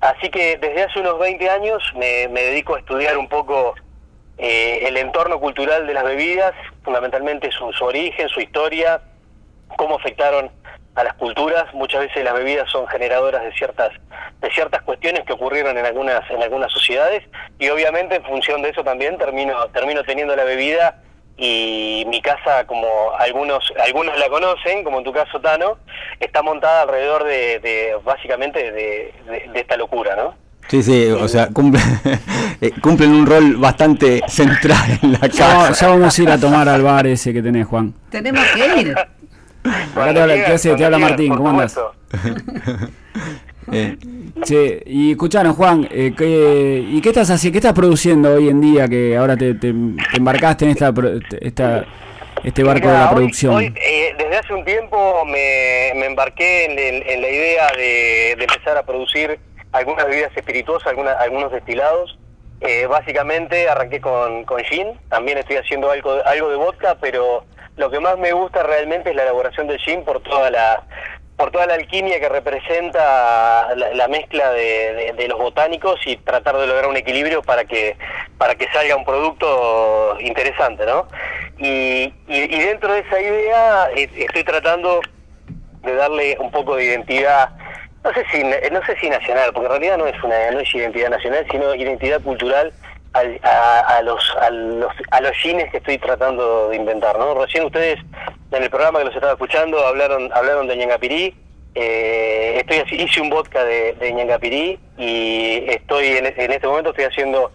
Así 0.02 0.30
que 0.30 0.58
desde 0.58 0.84
hace 0.84 1.00
unos 1.00 1.18
20 1.20 1.50
años 1.50 1.82
me, 1.96 2.28
me 2.28 2.42
dedico 2.42 2.76
a 2.76 2.80
estudiar 2.80 3.18
un 3.18 3.28
poco 3.28 3.74
eh, 4.38 4.84
el 4.88 4.98
entorno 4.98 5.40
cultural 5.40 5.88
de 5.88 5.94
las 5.94 6.04
bebidas, 6.04 6.54
fundamentalmente 6.84 7.50
su, 7.52 7.72
su 7.74 7.86
origen, 7.86 8.28
su 8.30 8.40
historia, 8.42 9.02
cómo 9.78 9.96
afectaron 9.96 10.52
a 10.96 11.04
las 11.04 11.14
culturas. 11.16 11.66
Muchas 11.74 12.02
veces 12.02 12.24
las 12.24 12.34
bebidas 12.34 12.70
son 12.72 12.88
generadoras 12.88 13.44
de 13.44 13.52
ciertas 13.54 13.92
de 14.42 14.50
ciertas 14.52 14.82
cuestiones 14.84 15.24
que 15.26 15.34
ocurrieron 15.34 15.78
en 15.78 15.86
algunas 15.86 16.22
en 16.30 16.42
algunas 16.42 16.72
sociedades 16.72 17.24
y 17.60 17.70
obviamente 17.70 18.16
en 18.16 18.24
función 18.24 18.62
de 18.62 18.70
eso 18.70 18.84
también 18.84 19.18
termino 19.18 19.68
termino 19.70 20.04
teniendo 20.04 20.36
la 20.36 20.44
bebida 20.44 21.02
y 21.38 22.06
mi 22.08 22.22
casa 22.22 22.66
como 22.66 22.88
algunos 23.20 23.74
algunos 23.86 24.18
la 24.18 24.30
conocen 24.30 24.84
como 24.84 25.00
en 25.00 25.04
tu 25.04 25.12
caso 25.12 25.40
Tano 25.42 25.78
está 26.20 26.42
montada 26.42 26.84
alrededor 26.84 27.24
de, 27.26 27.60
de 27.60 27.96
básicamente 28.04 28.72
de, 28.72 29.14
de- 29.30 29.50
de 29.54 29.60
esta 29.60 29.76
locura, 29.78 30.16
¿no? 30.16 30.36
Sí, 30.68 30.82
sí, 30.82 31.12
o 31.12 31.28
sea, 31.28 31.50
cumple- 31.50 31.80
eh, 32.62 32.72
cumplen 32.82 33.12
un 33.12 33.26
rol 33.28 33.56
bastante 33.58 34.22
central 34.28 34.98
en 35.04 35.12
la 35.14 35.20
Ya, 35.28 35.46
casa. 35.68 35.72
ya 35.74 35.88
vamos 35.90 36.18
a 36.18 36.22
ir 36.24 36.30
a 36.32 36.40
tomar 36.40 36.68
al 36.68 36.82
bar 36.82 37.06
ese 37.06 37.32
que 37.34 37.42
tenés, 37.44 37.68
Juan. 37.68 37.94
Tenemos 38.10 38.44
que 38.56 38.66
ir. 38.82 38.96
Acá 39.66 39.90
Cuando 39.94 40.14
te 40.14 40.22
habla, 40.22 40.98
te 40.98 41.04
Martín, 41.04 41.36
¿cómo 41.36 41.50
supuesto. 41.68 41.94
Eh, 43.72 43.98
Che, 44.44 44.84
y 44.86 45.12
escuchanos, 45.12 45.56
Juan, 45.56 45.88
eh, 45.90 46.14
¿qué, 46.16 46.86
¿y 46.88 47.02
qué 47.02 47.10
estás 47.10 47.32
haciendo? 47.32 47.54
¿Qué 47.54 47.58
estás 47.60 47.74
produciendo 47.74 48.36
hoy 48.36 48.50
en 48.50 48.62
día 48.62 48.88
que 48.88 49.18
ahora 49.18 49.36
te, 49.36 49.56
te- 49.56 49.74
te 49.74 50.18
embarcaste 50.18 50.66
en 50.66 50.72
esta, 50.72 50.94
pro- 50.94 51.14
esta 51.42 51.84
este 52.44 52.64
barco 52.64 52.88
de 52.88 52.94
la 52.94 53.10
hoy- 53.10 53.16
producción? 53.16 53.56
hoy, 53.56 53.74
eh, 53.84 54.14
desde 54.20 54.38
hace 54.38 54.54
un 54.54 54.64
tiempo 54.66 55.26
me, 55.26 55.94
me 55.96 56.06
embarqué 56.06 56.66
en, 56.66 57.22
la 57.22 57.28
idea 57.30 57.68
de, 57.76 58.36
de 58.38 58.44
empezar 58.44 58.78
a 58.78 58.84
producir 58.86 59.40
algunas 59.72 60.06
bebidas 60.06 60.32
espirituosas, 60.38 60.88
algunas, 60.90 61.18
algunos 61.20 61.52
destilados. 61.52 62.20
Eh, 62.62 62.88
básicamente 62.88 63.68
arranqué 63.70 64.00
con, 64.00 64.46
con 64.46 64.64
gin, 64.64 64.98
también 65.10 65.38
estoy 65.38 65.58
haciendo 65.58 65.92
algo, 65.92 66.22
algo 66.26 66.50
de 66.50 66.56
vodka, 66.56 66.96
pero 67.02 67.44
lo 67.76 67.90
que 67.92 68.00
más 68.00 68.18
me 68.18 68.32
gusta 68.32 68.64
realmente 68.64 69.10
es 69.10 69.16
la 69.16 69.24
elaboración 69.24 69.68
del 69.68 69.78
gin 69.80 70.04
por 70.06 70.22
toda 70.22 70.50
la 70.50 70.84
por 71.38 71.52
toda 71.52 71.66
la 71.68 71.74
alquimia 71.74 72.18
que 72.18 72.30
representa 72.30 73.76
la, 73.76 73.94
la 73.94 74.08
mezcla 74.08 74.52
de, 74.52 75.26
los 75.28 75.38
botánicos 75.38 76.00
y 76.08 76.16
tratar 76.16 76.56
de 76.58 76.66
lograr 76.66 76.88
un 76.90 76.96
equilibrio 76.96 77.42
para 77.42 77.66
que 77.66 77.98
para 78.38 78.56
que 78.56 78.68
salga 78.72 78.96
un 78.96 79.04
producto 79.04 80.16
interesante, 80.22 80.86
¿no? 80.86 81.10
Y, 81.58 82.14
y- 82.28 82.56
y 82.56 82.60
dentro 82.62 82.94
de 82.94 83.00
esa 83.02 83.20
idea 83.20 83.90
eh, 83.98 84.10
estoy 84.16 84.46
tratando 84.46 85.02
de 85.84 85.94
darle 85.96 86.38
un 86.40 86.52
poco 86.52 86.78
de 86.78 86.86
identidad, 86.86 87.50
no 88.06 88.14
sé 88.14 88.24
si 88.32 88.44
no 88.44 88.86
sé 88.86 88.96
si 89.02 89.10
nacional, 89.10 89.50
porque 89.54 89.66
en 89.66 89.72
realidad 89.72 89.98
no 89.98 90.08
es 90.08 90.24
una 90.24 90.52
no 90.52 90.60
es 90.60 90.74
identidad 90.74 91.10
nacional, 91.10 91.46
sino 91.52 91.76
identidad 91.76 92.22
cultural 92.22 92.72
al- 93.14 93.40
a, 93.44 93.80
a 93.98 94.02
los 94.04 94.24
a 94.42 94.50
los 94.50 94.92
a 95.12 95.22
los 95.22 95.32
jeans 95.44 95.70
que 95.72 95.78
estoy 95.78 95.98
tratando 95.98 96.70
de 96.70 96.76
inventar, 96.78 97.18
¿no? 97.20 97.34
Recién 97.34 97.66
ustedes 97.66 97.98
en 98.52 98.64
el 98.64 98.70
programa 98.70 99.00
que 99.00 99.06
los 99.06 99.16
estaba 99.16 99.34
escuchando 99.34 99.86
hablaron 99.86 100.30
hablaron 100.34 100.68
de 100.68 100.78
Ñangapirí, 100.78 101.36
eh, 101.74 102.64
estoy 102.66 102.84
hice 103.00 103.20
un 103.22 103.30
vodka 103.30 103.64
de, 103.66 103.94
de 103.94 104.14
Ñangapirí 104.14 104.80
y 104.98 105.64
estoy 105.68 106.08
en, 106.18 106.26
en 106.28 106.52
este 106.52 106.68
momento 106.68 106.92
estoy 106.92 107.06
haciendo 107.06 107.52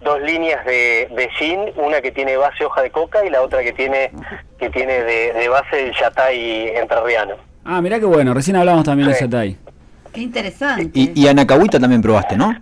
dos 0.00 0.20
líneas 0.20 0.64
de, 0.66 1.08
de 1.16 1.28
gin, 1.38 1.72
una 1.76 2.00
que 2.02 2.12
tiene 2.12 2.36
base 2.36 2.64
hoja 2.64 2.82
de 2.82 2.90
coca 2.90 3.24
y 3.24 3.30
la 3.30 3.40
otra 3.42 3.62
que 3.62 3.72
tiene 3.72 4.10
que 4.58 4.68
tiene 4.70 5.02
de, 5.02 5.32
de 5.32 5.48
base 5.48 5.86
el 5.88 5.94
yatay 5.94 6.68
entrerriano. 6.76 7.36
Ah, 7.64 7.80
mirá 7.80 7.98
qué 7.98 8.04
bueno, 8.04 8.34
recién 8.34 8.56
hablamos 8.56 8.84
también 8.84 9.08
de 9.08 9.14
Sí. 9.14 9.56
Qué 10.14 10.20
interesante. 10.20 10.90
y, 10.94 11.20
y 11.20 11.28
Anacahuita 11.28 11.78
también 11.80 12.00
probaste, 12.00 12.36
¿no? 12.36 12.54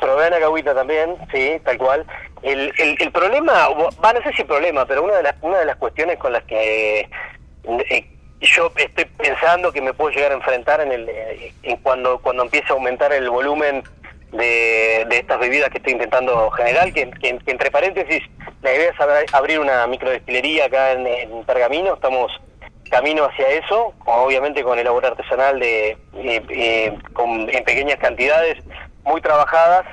Probé 0.00 0.26
Anacahuita 0.26 0.74
también, 0.74 1.16
sí, 1.32 1.52
tal 1.64 1.78
cual. 1.78 2.04
El, 2.42 2.72
el, 2.78 2.96
el 3.00 3.10
problema, 3.12 3.52
va, 4.04 4.12
no 4.12 4.22
sé 4.22 4.32
si 4.36 4.44
problema, 4.44 4.84
pero 4.84 5.02
una 5.04 5.14
de 5.16 5.22
las 5.22 5.34
una 5.42 5.58
de 5.58 5.64
las 5.64 5.76
cuestiones 5.76 6.18
con 6.18 6.32
las 6.32 6.42
que 6.44 7.08
eh, 7.88 8.06
yo 8.40 8.72
estoy 8.76 9.04
pensando 9.04 9.72
que 9.72 9.80
me 9.80 9.94
puedo 9.94 10.10
llegar 10.10 10.32
a 10.32 10.34
enfrentar 10.34 10.80
en 10.80 10.90
el 10.92 11.08
eh, 11.08 11.54
en 11.62 11.76
cuando 11.78 12.18
cuando 12.18 12.42
empiece 12.42 12.66
a 12.70 12.72
aumentar 12.72 13.12
el 13.12 13.30
volumen 13.30 13.84
de, 14.32 15.06
de 15.08 15.18
estas 15.18 15.38
bebidas 15.38 15.70
que 15.70 15.78
estoy 15.78 15.92
intentando 15.92 16.50
generar, 16.50 16.92
que, 16.92 17.10
que- 17.12 17.38
que 17.38 17.50
entre 17.50 17.70
paréntesis 17.70 18.22
la 18.62 18.74
idea 18.74 18.90
es 19.24 19.34
abrir 19.34 19.60
una 19.60 19.86
microdestilería 19.86 20.66
acá 20.66 20.92
en, 20.92 21.06
en 21.06 21.44
Pergamino, 21.44 21.94
estamos 21.94 22.32
camino 22.92 23.24
hacia 23.24 23.48
eso, 23.48 23.94
obviamente 24.04 24.62
con 24.62 24.78
el 24.78 24.84
labor 24.84 25.06
artesanal 25.06 25.58
de 25.58 25.96
eh, 26.14 26.92
con- 27.14 27.48
en 27.48 27.64
pequeñas 27.64 27.96
cantidades, 27.96 28.62
muy 29.02 29.20
trabajadas, 29.22 29.84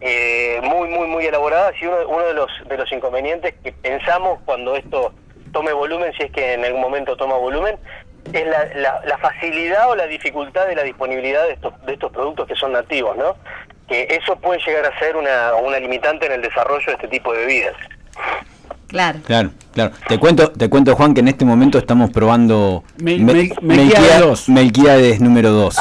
eh, 0.00 0.58
muy 0.62 0.88
muy 0.88 1.06
muy 1.06 1.26
elaboradas 1.26 1.74
y 1.80 1.86
uno, 1.86 1.96
uno 2.08 2.24
de 2.26 2.32
los 2.32 2.50
de 2.66 2.76
los 2.78 2.90
inconvenientes 2.90 3.54
que 3.62 3.72
pensamos 3.72 4.40
cuando 4.46 4.74
esto 4.76 5.12
tome 5.52 5.72
volumen, 5.72 6.12
si 6.14 6.22
es 6.24 6.32
que 6.32 6.54
en 6.54 6.64
algún 6.64 6.80
momento 6.80 7.16
toma 7.16 7.36
volumen, 7.36 7.76
es 8.32 8.46
la, 8.46 8.64
la, 8.76 9.00
la 9.04 9.18
facilidad 9.18 9.90
o 9.90 9.94
la 9.94 10.06
dificultad 10.06 10.66
de 10.66 10.74
la 10.74 10.84
disponibilidad 10.84 11.44
de 11.46 11.52
estos 11.52 11.72
de 11.84 11.92
estos 11.92 12.10
productos 12.12 12.46
que 12.48 12.54
son 12.56 12.72
nativos, 12.72 13.14
¿no? 13.16 13.36
Que 13.88 14.06
eso 14.10 14.36
puede 14.36 14.58
llegar 14.66 14.86
a 14.86 14.98
ser 14.98 15.16
una, 15.16 15.54
una 15.54 15.78
limitante 15.78 16.24
en 16.26 16.32
el 16.32 16.42
desarrollo 16.42 16.86
de 16.86 16.92
este 16.92 17.08
tipo 17.08 17.32
de 17.34 17.40
bebidas. 17.40 17.74
Claro. 18.88 19.18
Claro, 19.26 19.50
claro. 19.72 19.92
Te 20.08 20.18
cuento, 20.18 20.50
te 20.50 20.68
cuento 20.68 20.96
Juan 20.96 21.14
que 21.14 21.20
en 21.20 21.28
este 21.28 21.44
momento 21.44 21.78
estamos 21.78 22.10
probando 22.10 22.82
Mel- 22.98 23.22
Me- 23.22 23.52
Mel- 23.62 24.48
Melquiades 24.48 25.20
número 25.20 25.50
2. 25.52 25.76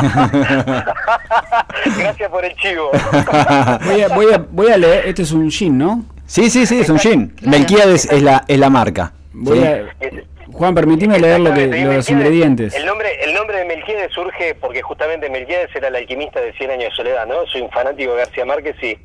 Gracias 1.98 2.30
por 2.30 2.44
el 2.44 2.54
chivo. 2.56 2.90
Voy 3.86 4.02
a, 4.02 4.08
voy, 4.14 4.26
a, 4.32 4.44
voy 4.50 4.70
a 4.70 4.76
leer, 4.76 5.06
este 5.06 5.22
es 5.22 5.32
un 5.32 5.50
gin, 5.50 5.78
¿no? 5.78 6.04
sí, 6.26 6.48
sí, 6.50 6.66
sí, 6.66 6.80
es 6.80 6.88
un 6.90 6.98
gin. 6.98 7.28
Claro. 7.28 7.50
Melquiades 7.58 8.04
es 8.10 8.22
la, 8.22 8.44
es 8.46 8.58
la 8.58 8.70
marca. 8.70 9.12
Voy 9.32 9.58
¿sí? 9.58 9.64
a, 9.64 10.39
Juan, 10.52 10.74
permitime 10.74 11.18
leer 11.18 11.40
lo 11.40 11.52
que, 11.54 11.66
los 11.66 12.08
ingredientes. 12.10 12.74
El 12.74 12.86
nombre, 12.86 13.22
el 13.22 13.34
nombre 13.34 13.58
de 13.58 13.64
Melquiades 13.64 14.12
surge 14.12 14.54
porque 14.54 14.82
justamente 14.82 15.30
Melquiades 15.30 15.74
era 15.74 15.88
el 15.88 15.96
alquimista 15.96 16.40
de 16.40 16.52
100 16.52 16.70
años 16.70 16.90
de 16.90 16.96
soledad, 16.96 17.26
¿no? 17.26 17.46
Soy 17.46 17.62
un 17.62 17.70
fanático 17.70 18.12
de 18.12 18.18
García 18.18 18.44
Márquez 18.44 18.76
y 18.82 18.98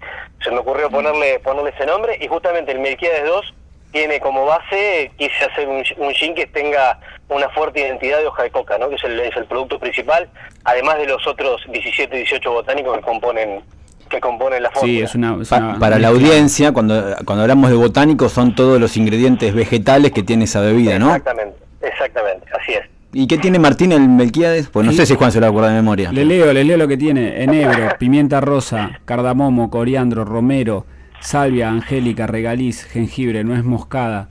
se 0.44 0.52
me 0.52 0.58
ocurrió 0.58 0.90
ponerle 0.90 1.40
ponerle 1.40 1.72
ese 1.72 1.86
nombre 1.86 2.18
y 2.20 2.28
justamente 2.28 2.72
el 2.72 2.80
Melquiades 2.80 3.26
2 3.26 3.54
tiene 3.92 4.20
como 4.20 4.46
base, 4.46 5.12
quise 5.18 5.46
hacer 5.46 5.70
un, 5.70 5.82
un 5.98 6.14
gin 6.14 6.36
que 6.36 6.48
tenga 6.48 7.00
una 7.30 7.50
fuerte 7.50 7.80
identidad 7.80 8.20
de 8.20 8.28
hoja 8.28 8.44
de 8.44 8.52
coca, 8.52 8.78
¿no? 8.78 8.90
Que 8.90 8.96
es 8.96 9.04
el, 9.06 9.20
es 9.20 9.36
el 9.38 9.46
producto 9.46 9.80
principal, 9.80 10.30
además 10.66 10.98
de 10.98 11.08
los 11.08 11.26
otros 11.26 11.64
17, 11.70 12.14
18 12.14 12.52
botánicos 12.52 12.98
que 12.98 13.04
componen 13.04 13.64
que 14.10 14.20
componen 14.20 14.62
la 14.64 14.70
fórmula. 14.72 14.94
Sí, 14.94 15.02
es 15.02 15.16
una. 15.16 15.38
es 15.42 15.50
Pa- 15.50 15.58
una 15.58 15.80
para 15.80 16.00
la 16.00 16.10
audiencia, 16.10 16.72
cuando, 16.72 17.16
cuando 17.26 17.42
hablamos 17.44 17.70
de 17.70 17.76
botánicos, 17.76 18.32
son 18.32 18.56
todos 18.56 18.80
los 18.80 18.98
ingredientes 18.98 19.54
vegetales 19.54 20.12
que 20.12 20.24
tiene 20.24 20.44
esa 20.46 20.62
bebida, 20.62 21.00
¿no? 21.00 21.08
Exactamente, 21.08 21.58
exactamente, 21.82 22.46
así 22.62 22.74
es. 22.74 22.82
¿Y 23.18 23.28
qué 23.28 23.38
tiene 23.38 23.60
Martín 23.60 23.94
el 23.94 24.08
Melquiades? 24.10 24.68
Pues 24.68 24.86
no 24.86 24.92
sé 24.92 25.06
si 25.06 25.16
Juan 25.16 25.32
se 25.32 25.40
lo 25.40 25.48
acuerda 25.48 25.70
de 25.70 25.76
memoria. 25.76 26.12
Le 26.12 26.26
leo, 26.26 26.52
le 26.52 26.64
leo 26.66 26.76
lo 26.78 26.88
que 26.88 26.98
tiene. 26.98 27.44
Enebro, 27.44 27.90
pimienta 28.00 28.42
rosa, 28.42 29.00
cardamomo, 29.06 29.70
coriandro, 29.70 30.26
romero, 30.26 30.86
salvia, 31.22 31.70
angélica, 31.70 32.28
regaliz, 32.28 32.84
jengibre, 32.84 33.44
nuez 33.46 33.64
moscada, 33.64 34.28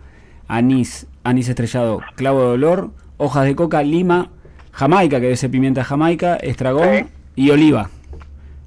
anís, 0.48 1.06
anís 1.24 1.48
estrellado, 1.48 2.00
clavo 2.14 2.40
de 2.42 2.46
olor, 2.48 2.90
hojas 3.16 3.46
de 3.46 3.56
coca, 3.56 3.82
lima, 3.82 4.28
jamaica, 4.72 5.16
que 5.16 5.22
debe 5.24 5.36
ser 5.36 5.50
pimienta 5.50 5.82
jamaica, 5.82 6.36
estragón 6.36 6.88
Sí. 6.98 7.04
y 7.36 7.50
oliva. 7.50 7.88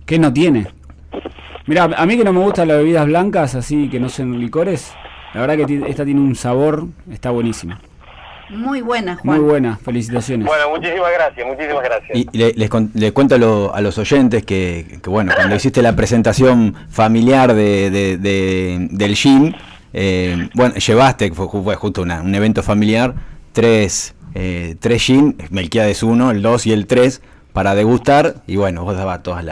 ¿Qué 0.07 0.17
no 0.17 0.33
tiene? 0.33 0.67
Mira, 1.65 1.83
a 1.83 2.05
mí 2.05 2.17
que 2.17 2.23
no 2.23 2.33
me 2.33 2.39
gustan 2.39 2.67
las 2.67 2.77
bebidas 2.77 3.05
blancas, 3.05 3.55
así 3.55 3.89
que 3.89 3.99
no 3.99 4.09
sean 4.09 4.39
licores, 4.39 4.93
la 5.33 5.41
verdad 5.41 5.65
que 5.67 5.83
esta 5.87 6.05
tiene 6.05 6.21
un 6.21 6.35
sabor, 6.35 6.87
está 7.11 7.29
buenísima. 7.31 7.79
Muy 8.49 8.79
buena, 8.81 9.17
Juan. 9.17 9.41
Muy 9.41 9.45
buena, 9.49 9.75
felicitaciones. 9.77 10.47
Bueno, 10.47 10.69
muchísimas 10.69 11.11
gracias, 11.13 11.45
muchísimas 11.45 11.83
gracias. 11.83 12.17
Y 12.17 12.37
le, 12.37 12.53
les 12.53 12.69
con- 12.69 12.89
le 12.93 13.11
cuento 13.11 13.35
a, 13.35 13.37
lo- 13.37 13.75
a 13.75 13.81
los 13.81 13.97
oyentes 13.97 14.45
que, 14.45 14.99
que, 15.03 15.09
bueno, 15.09 15.33
cuando 15.35 15.55
hiciste 15.57 15.81
la 15.81 15.93
presentación 15.97 16.73
familiar 16.89 17.53
de, 17.53 17.89
de- 17.91 18.17
de- 18.17 18.87
del 18.91 19.15
gin, 19.17 19.53
eh, 19.91 20.47
bueno, 20.53 20.75
llevaste, 20.75 21.29
fue, 21.33 21.47
ju- 21.47 21.61
fue 21.61 21.75
justo 21.75 22.03
una- 22.03 22.21
un 22.21 22.33
evento 22.33 22.63
familiar, 22.63 23.15
tres, 23.51 24.15
eh, 24.33 24.75
tres 24.79 25.01
gin, 25.03 25.35
Melquiades 25.49 26.01
1, 26.01 26.31
el 26.31 26.41
2 26.41 26.67
y 26.67 26.71
el 26.71 26.87
3, 26.87 27.21
para 27.57 27.73
degustar, 27.73 28.35
y 28.45 28.55
bueno, 28.55 28.83
vos 28.83 28.95
dabas 28.95 29.23
todos 29.23 29.43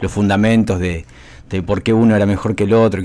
los 0.00 0.10
fundamentos 0.10 0.80
de, 0.80 1.04
de 1.48 1.62
por 1.62 1.84
qué 1.84 1.92
uno 1.92 2.16
era 2.16 2.26
mejor 2.26 2.56
que 2.56 2.64
el 2.64 2.72
otro. 2.72 3.00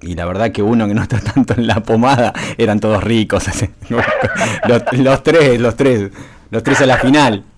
Y 0.00 0.16
la 0.16 0.26
verdad 0.26 0.50
que 0.50 0.62
uno 0.62 0.88
que 0.88 0.94
no 0.94 1.02
está 1.02 1.20
tanto 1.34 1.54
en 1.54 1.68
la 1.68 1.78
pomada, 1.78 2.32
eran 2.56 2.80
todos 2.80 3.04
ricos. 3.04 3.46
los, 3.88 4.92
los 4.94 5.22
tres, 5.22 5.60
los 5.60 5.76
tres. 5.76 6.10
los 6.50 6.64
tres 6.64 6.80
a 6.80 6.86
la 6.86 6.96
final. 6.96 7.44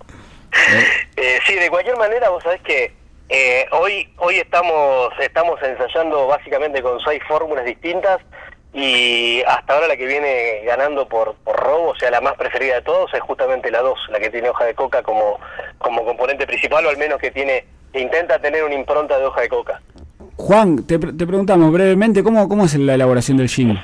Eh, 1.17 1.39
sí, 1.47 1.55
de 1.55 1.71
cualquier 1.71 1.97
manera, 1.97 2.29
vos 2.29 2.43
sabés 2.43 2.61
que 2.63 2.93
eh, 3.29 3.67
hoy 3.73 4.09
hoy 4.17 4.37
estamos 4.37 5.11
estamos 5.21 5.63
ensayando 5.63 6.27
básicamente 6.27 6.83
con 6.83 6.99
seis 7.01 7.23
fórmulas 7.29 7.67
distintas 7.67 8.21
y 8.73 9.43
hasta 9.43 9.75
ahora 9.75 9.89
la 9.89 9.97
que 9.97 10.07
viene 10.07 10.63
ganando 10.65 11.07
por, 11.09 11.35
por 11.45 11.57
robo, 11.57 11.89
o 11.91 11.97
sea, 11.97 12.11
la 12.11 12.21
más 12.21 12.35
preferida 12.35 12.77
de 12.77 12.83
todos 12.83 13.13
es 13.15 13.21
justamente 13.21 13.71
la 13.71 13.81
2, 13.81 13.99
la 14.11 14.21
que 14.21 14.31
tiene 14.31 14.49
hoja 14.49 14.65
de 14.65 14.75
coca 14.75 15.03
como, 15.03 15.41
como 15.79 16.05
componente 16.05 16.47
principal 16.47 16.87
o 16.87 16.91
al 16.91 16.97
menos 16.97 17.19
que 17.19 17.31
tiene 17.31 17.65
intenta 17.93 18.39
tener 18.39 18.63
una 18.63 18.75
impronta 18.75 19.19
de 19.19 19.27
hoja 19.27 19.41
de 19.41 19.49
coca. 19.49 19.81
Juan, 20.37 20.87
te, 20.87 20.99
te 20.99 21.27
preguntamos 21.27 21.73
brevemente, 21.73 22.23
¿cómo, 22.23 22.49
¿cómo 22.49 22.65
es 22.65 22.75
la 22.77 22.95
elaboración 22.95 23.37
del 23.37 23.49
gin? 23.49 23.79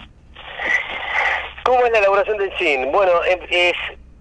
¿Cómo 1.64 1.84
es 1.84 1.90
la 1.90 1.98
elaboración 1.98 2.38
del 2.38 2.52
gin? 2.52 2.92
Bueno, 2.92 3.12
es, 3.50 3.72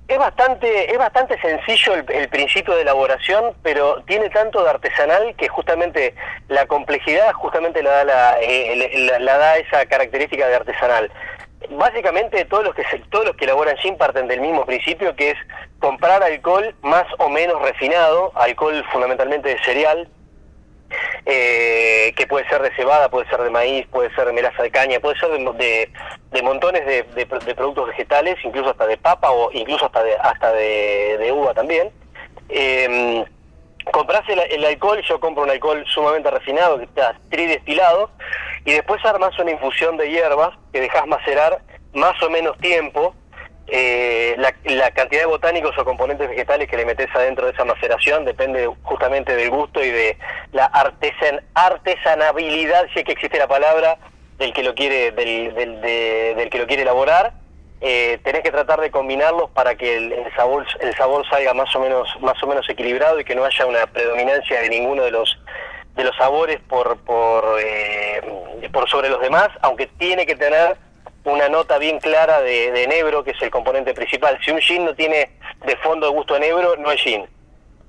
es 0.07 0.17
bastante 0.17 0.91
es 0.91 0.97
bastante 0.97 1.39
sencillo 1.41 1.95
el, 1.95 2.05
el 2.11 2.29
principio 2.29 2.75
de 2.75 2.81
elaboración, 2.83 3.53
pero 3.63 4.03
tiene 4.03 4.29
tanto 4.29 4.63
de 4.63 4.69
artesanal 4.69 5.35
que 5.35 5.47
justamente 5.47 6.13
la 6.47 6.65
complejidad 6.67 7.33
justamente 7.33 7.81
la 7.81 7.89
da 7.91 8.03
la, 8.03 8.37
eh, 8.41 9.17
la 9.19 9.37
da 9.37 9.57
esa 9.57 9.85
característica 9.87 10.47
de 10.47 10.55
artesanal. 10.55 11.11
Básicamente 11.71 12.45
todos 12.45 12.63
los 12.65 12.75
que 12.75 12.83
se- 12.83 12.99
todos 13.09 13.25
los 13.25 13.35
que 13.35 13.45
elaboran 13.45 13.75
gin 13.77 13.97
parten 13.97 14.27
del 14.27 14.39
mismo 14.41 14.65
principio 14.65 15.15
que 15.15 15.31
es 15.31 15.37
comprar 15.79 16.21
alcohol 16.21 16.75
más 16.83 17.05
o 17.17 17.27
menos 17.29 17.59
refinado, 17.61 18.31
alcohol 18.35 18.83
fundamentalmente 18.91 19.49
de 19.49 19.63
cereal, 19.63 20.07
eh, 21.25 22.13
que 22.15 22.27
puede 22.27 22.47
ser 22.49 22.61
de 22.61 22.75
cebada, 22.75 23.09
puede 23.09 23.27
ser 23.29 23.41
de 23.41 23.49
maíz, 23.49 23.85
puede 23.87 24.13
ser 24.15 24.25
de 24.25 24.33
melaza 24.33 24.61
de 24.63 24.71
caña, 24.71 24.99
puede 24.99 25.17
ser 25.19 25.29
de, 25.31 25.39
de- 25.53 25.91
montones 26.43 26.85
de, 26.85 27.03
de 27.03 27.25
pro- 27.25 27.39
de 27.39 27.55
productos 27.55 27.87
vegetales, 27.87 28.35
incluso 28.43 28.69
hasta 28.69 28.85
de 28.87 28.97
papa 28.97 29.31
o 29.31 29.51
incluso 29.51 29.85
hasta 29.85 30.03
de, 30.03 30.15
hasta 30.15 30.51
de, 30.53 31.17
uva 31.31 31.53
también. 31.53 31.91
Eh, 32.49 33.25
compras 33.91 34.23
el, 34.29 34.39
el 34.39 34.65
alcohol, 34.65 35.01
yo 35.07 35.19
compro 35.19 35.43
un 35.43 35.49
alcohol 35.49 35.83
sumamente 35.87 36.29
refinado, 36.31 36.77
que 36.77 36.85
está 36.85 37.15
tridestilado, 37.29 38.09
y 38.65 38.73
después 38.73 39.03
armas 39.05 39.37
una 39.39 39.51
infusión 39.51 39.97
de 39.97 40.09
hierbas 40.09 40.49
que 40.73 40.81
dejas 40.81 41.05
macerar 41.07 41.59
más 41.93 42.21
o 42.23 42.29
menos 42.29 42.57
tiempo, 42.57 43.15
eh, 43.67 44.35
la, 44.37 44.53
la 44.65 44.91
cantidad 44.91 45.21
de 45.21 45.27
botánicos 45.27 45.77
o 45.77 45.83
componentes 45.85 46.29
vegetales 46.29 46.69
que 46.69 46.77
le 46.77 46.85
metes 46.85 47.07
adentro 47.15 47.45
de 47.47 47.51
esa 47.53 47.65
maceración 47.65 48.23
depende 48.25 48.69
justamente 48.83 49.35
del 49.35 49.49
gusto 49.49 49.83
y 49.83 49.89
de 49.89 50.17
la 50.51 50.65
artesan, 50.65 51.41
artesanabilidad, 51.53 52.85
si 52.93 52.99
es 52.99 53.05
que 53.05 53.13
existe 53.13 53.37
la 53.39 53.47
palabra, 53.47 53.97
del 54.37 54.53
que 54.53 54.63
lo 54.63 54.75
quiere, 54.75 55.11
del, 55.11 55.53
del, 55.55 55.81
de- 55.81 56.33
del 56.35 56.49
que 56.49 56.59
lo 56.59 56.67
quiere 56.67 56.83
elaborar. 56.83 57.33
Eh, 57.81 58.19
tenés 58.23 58.41
que 58.41 58.51
tratar 58.51 58.79
de 58.81 58.89
combinarlos 58.89 59.49
para 59.51 59.75
que 59.75 59.97
el, 59.97 60.11
el 60.13 60.33
sabor 60.35 60.65
el 60.79 60.95
sabor 60.95 61.27
salga 61.29 61.53
más 61.53 61.75
o 61.75 61.79
menos 61.81 62.07
más 62.21 62.41
o 62.41 62.47
menos 62.47 62.67
equilibrado 62.69 63.19
y 63.19 63.25
que 63.25 63.35
no 63.35 63.43
haya 63.43 63.65
una 63.65 63.85
predominancia 63.85 64.61
de 64.61 64.69
ninguno 64.69 65.03
de 65.03 65.11
los 65.11 65.37
de 65.95 66.03
los 66.05 66.15
sabores 66.15 66.59
por 66.69 66.97
por 66.99 67.57
eh, 67.61 68.21
por 68.71 68.89
sobre 68.89 69.09
los 69.09 69.19
demás 69.21 69.49
aunque 69.61 69.87
tiene 69.87 70.25
que 70.25 70.35
tener 70.37 70.77
una 71.25 71.49
nota 71.49 71.77
bien 71.77 71.99
clara 71.99 72.41
de, 72.41 72.71
de 72.71 72.83
enebro, 72.83 73.23
que 73.23 73.31
es 73.31 73.41
el 73.41 73.49
componente 73.51 73.93
principal. 73.93 74.39
Si 74.43 74.51
un 74.51 74.59
gin 74.59 74.85
no 74.85 74.95
tiene 74.95 75.31
de 75.65 75.75
fondo 75.77 76.09
gusto 76.11 76.33
a 76.35 76.37
enebro, 76.37 76.75
no 76.77 76.91
es 76.91 77.01
gin. 77.01 77.25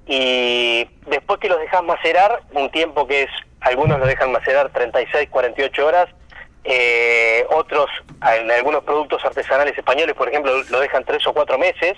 Y 0.06 0.88
después 1.06 1.40
que 1.40 1.48
los 1.48 1.58
dejas 1.58 1.82
macerar, 1.82 2.40
un 2.52 2.70
tiempo 2.70 3.06
que 3.06 3.22
es, 3.24 3.30
algunos 3.60 3.98
lo 3.98 4.06
dejan 4.06 4.32
macerar 4.32 4.70
36, 4.70 5.28
48 5.30 5.86
horas, 5.86 6.08
eh, 6.64 7.44
otros, 7.50 7.90
en 8.38 8.50
algunos 8.50 8.84
productos 8.84 9.24
artesanales 9.24 9.76
españoles, 9.76 10.14
por 10.14 10.28
ejemplo, 10.28 10.52
lo 10.70 10.80
dejan 10.80 11.04
3 11.04 11.26
o 11.26 11.32
4 11.32 11.58
meses. 11.58 11.94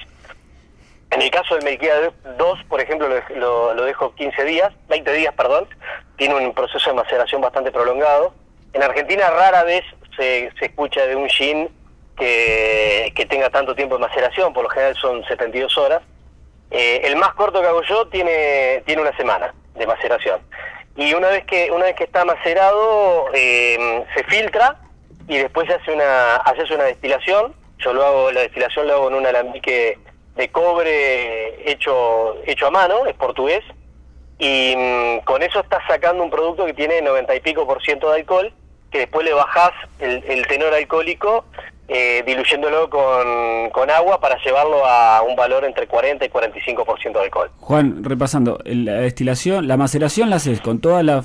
En 1.11 1.23
el 1.23 1.31
caso 1.31 1.55
del 1.55 1.65
Melquía 1.65 1.95
2, 2.37 2.65
por 2.69 2.81
ejemplo, 2.81 3.09
lo, 3.09 3.17
lo- 3.37 3.75
lo 3.75 3.85
dejo 3.85 4.15
15 4.15 4.45
días, 4.45 4.73
20 4.89 5.11
días, 5.15 5.33
perdón. 5.35 5.67
Tiene 6.17 6.35
un 6.35 6.53
proceso 6.53 6.91
de 6.91 6.97
maceración 6.97 7.41
bastante 7.41 7.71
prolongado. 7.73 8.35
En 8.75 8.83
Argentina 8.83 9.31
rara 9.31 9.63
vez 9.65 9.85
se, 10.19 10.53
escucha 10.61 11.07
de 11.07 11.17
un 11.17 11.29
gin 11.29 11.71
que, 12.17 13.13
que 13.17 13.25
tenga 13.25 13.49
tanto 13.49 13.75
tiempo 13.75 13.95
de 13.97 14.03
maceración, 14.03 14.53
por 14.53 14.65
lo 14.65 14.69
general 14.69 14.95
son 14.97 15.25
72 15.25 15.79
horas. 15.79 16.03
Eh, 16.71 17.01
el 17.05 17.17
más 17.17 17.33
corto 17.35 17.61
que 17.61 17.67
hago 17.67 17.83
yo 17.83 18.07
tiene, 18.09 18.83
tiene 18.85 19.01
una 19.01 19.17
semana 19.17 19.55
de 19.75 19.87
maceración. 19.87 20.41
Y 20.97 21.15
una 21.15 21.29
vez 21.29 21.45
que, 21.47 21.71
una 21.71 21.85
vez 21.87 21.95
que 21.95 22.05
está 22.05 22.25
macerado, 22.25 23.27
eh, 23.33 24.05
se 24.15 24.25
filtra 24.25 24.77
y 25.29 25.39
después 25.39 25.69
se 25.69 25.75
hace 25.75 25.93
una, 25.93 26.37
haces 26.37 26.71
una 26.71 26.85
destilación. 26.85 27.55
Yo 27.79 27.93
lo 27.93 28.05
hago, 28.05 28.33
la 28.33 28.41
destilación 28.41 28.89
lo 28.89 28.95
hago 28.95 29.09
en 29.09 29.15
un 29.15 29.27
alambique 29.27 29.99
de 30.35 30.51
cobre 30.51 31.71
hecho, 31.71 32.37
hecho 32.45 32.67
a 32.67 32.71
mano, 32.71 33.07
es 33.07 33.15
portugués. 33.15 33.63
Y 34.39 34.75
mm, 34.77 35.19
con 35.25 35.43
eso 35.43 35.61
estás 35.61 35.83
sacando 35.87 36.23
un 36.23 36.31
producto 36.31 36.67
que 36.67 36.75
tiene 36.75 37.01
90 37.01 37.35
y 37.35 37.41
pico 37.41 37.67
por 37.67 37.83
ciento 37.83 38.11
de 38.11 38.21
alcohol, 38.21 38.53
que 38.91 38.99
después 39.01 39.25
le 39.25 39.33
bajás 39.35 39.73
el, 39.99 40.23
el 40.25 40.47
tenor 40.47 40.73
alcohólico 40.75 41.45
eh, 41.89 42.23
diluyéndolo 42.27 42.91
con, 42.91 43.71
con 43.71 43.91
agua 43.91 44.21
para 44.21 44.37
llevarlo 44.43 44.85
a 44.85 45.23
un 45.23 45.37
valor 45.37 45.65
entre 45.65 45.87
40 45.87 46.25
y 46.25 46.29
45% 46.29 47.13
de 47.13 47.21
alcohol. 47.21 47.51
Juan, 47.61 48.05
repasando, 48.05 48.59
la 48.65 48.95
destilación, 48.95 49.69
la 49.69 49.77
maceración 49.77 50.31
la 50.31 50.37
haces 50.37 50.61
con 50.61 50.81
toda 50.81 51.03
la, 51.03 51.23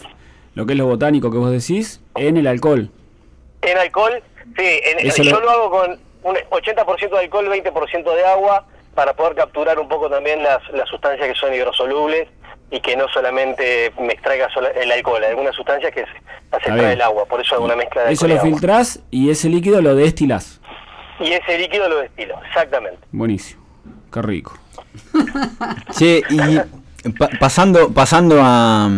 lo 0.56 0.66
que 0.66 0.74
es 0.74 0.78
lo 0.80 0.86
botánico 0.86 1.32
que 1.32 1.38
vos 1.38 1.52
decís 1.52 2.02
en 2.16 2.38
el 2.38 2.48
alcohol. 2.48 2.90
En 3.62 3.78
alcohol, 3.78 4.22
sí, 4.58 4.80
en- 4.84 5.10
yo 5.10 5.24
lo- 5.24 5.40
lo 5.42 5.50
hago 5.50 5.70
con 5.70 6.00
un 6.24 6.36
80% 6.50 7.10
de 7.10 7.20
alcohol, 7.20 7.50
20% 7.50 8.16
de 8.16 8.26
agua, 8.26 8.66
para 8.96 9.14
poder 9.14 9.36
capturar 9.36 9.80
un 9.80 9.88
poco 9.90 10.10
también 10.10 10.44
las, 10.44 10.62
las 10.72 10.88
sustancias 10.88 11.28
que 11.28 11.36
son 11.36 11.54
hidrosolubles 11.54 12.28
y 12.72 12.80
que 12.80 12.96
no 12.98 13.06
solamente 13.14 13.92
me 14.00 14.14
extraiga 14.14 14.48
el 14.82 14.92
alcohol, 14.92 15.24
algunas 15.24 15.56
sustancias 15.56 15.92
que 15.94 16.02
se- 16.02 16.56
extrae 16.58 16.80
bien. 16.80 16.92
el 16.92 17.02
agua, 17.02 17.26
por 17.26 17.40
eso 17.42 17.56
hago 17.56 17.66
una 17.66 17.76
mezcla 17.76 18.04
de 18.04 18.14
Eso 18.14 18.26
alcohol 18.26 18.32
y 18.32 18.34
lo 18.34 18.40
agua. 18.42 18.52
filtrás 18.52 19.00
y 19.12 19.30
ese 19.30 19.50
líquido 19.50 19.82
lo 19.82 19.96
destilás. 19.96 20.60
Y 21.20 21.32
ese 21.32 21.58
líquido 21.58 21.88
lo 21.90 22.00
destilo, 22.00 22.36
exactamente. 22.48 22.98
Buenísimo. 23.12 23.62
Qué 24.12 24.22
rico. 24.22 24.58
Che, 25.98 26.22
y 26.30 27.12
pa- 27.12 27.30
pasando, 27.40 27.92
pasando 27.94 28.40
a, 28.42 28.90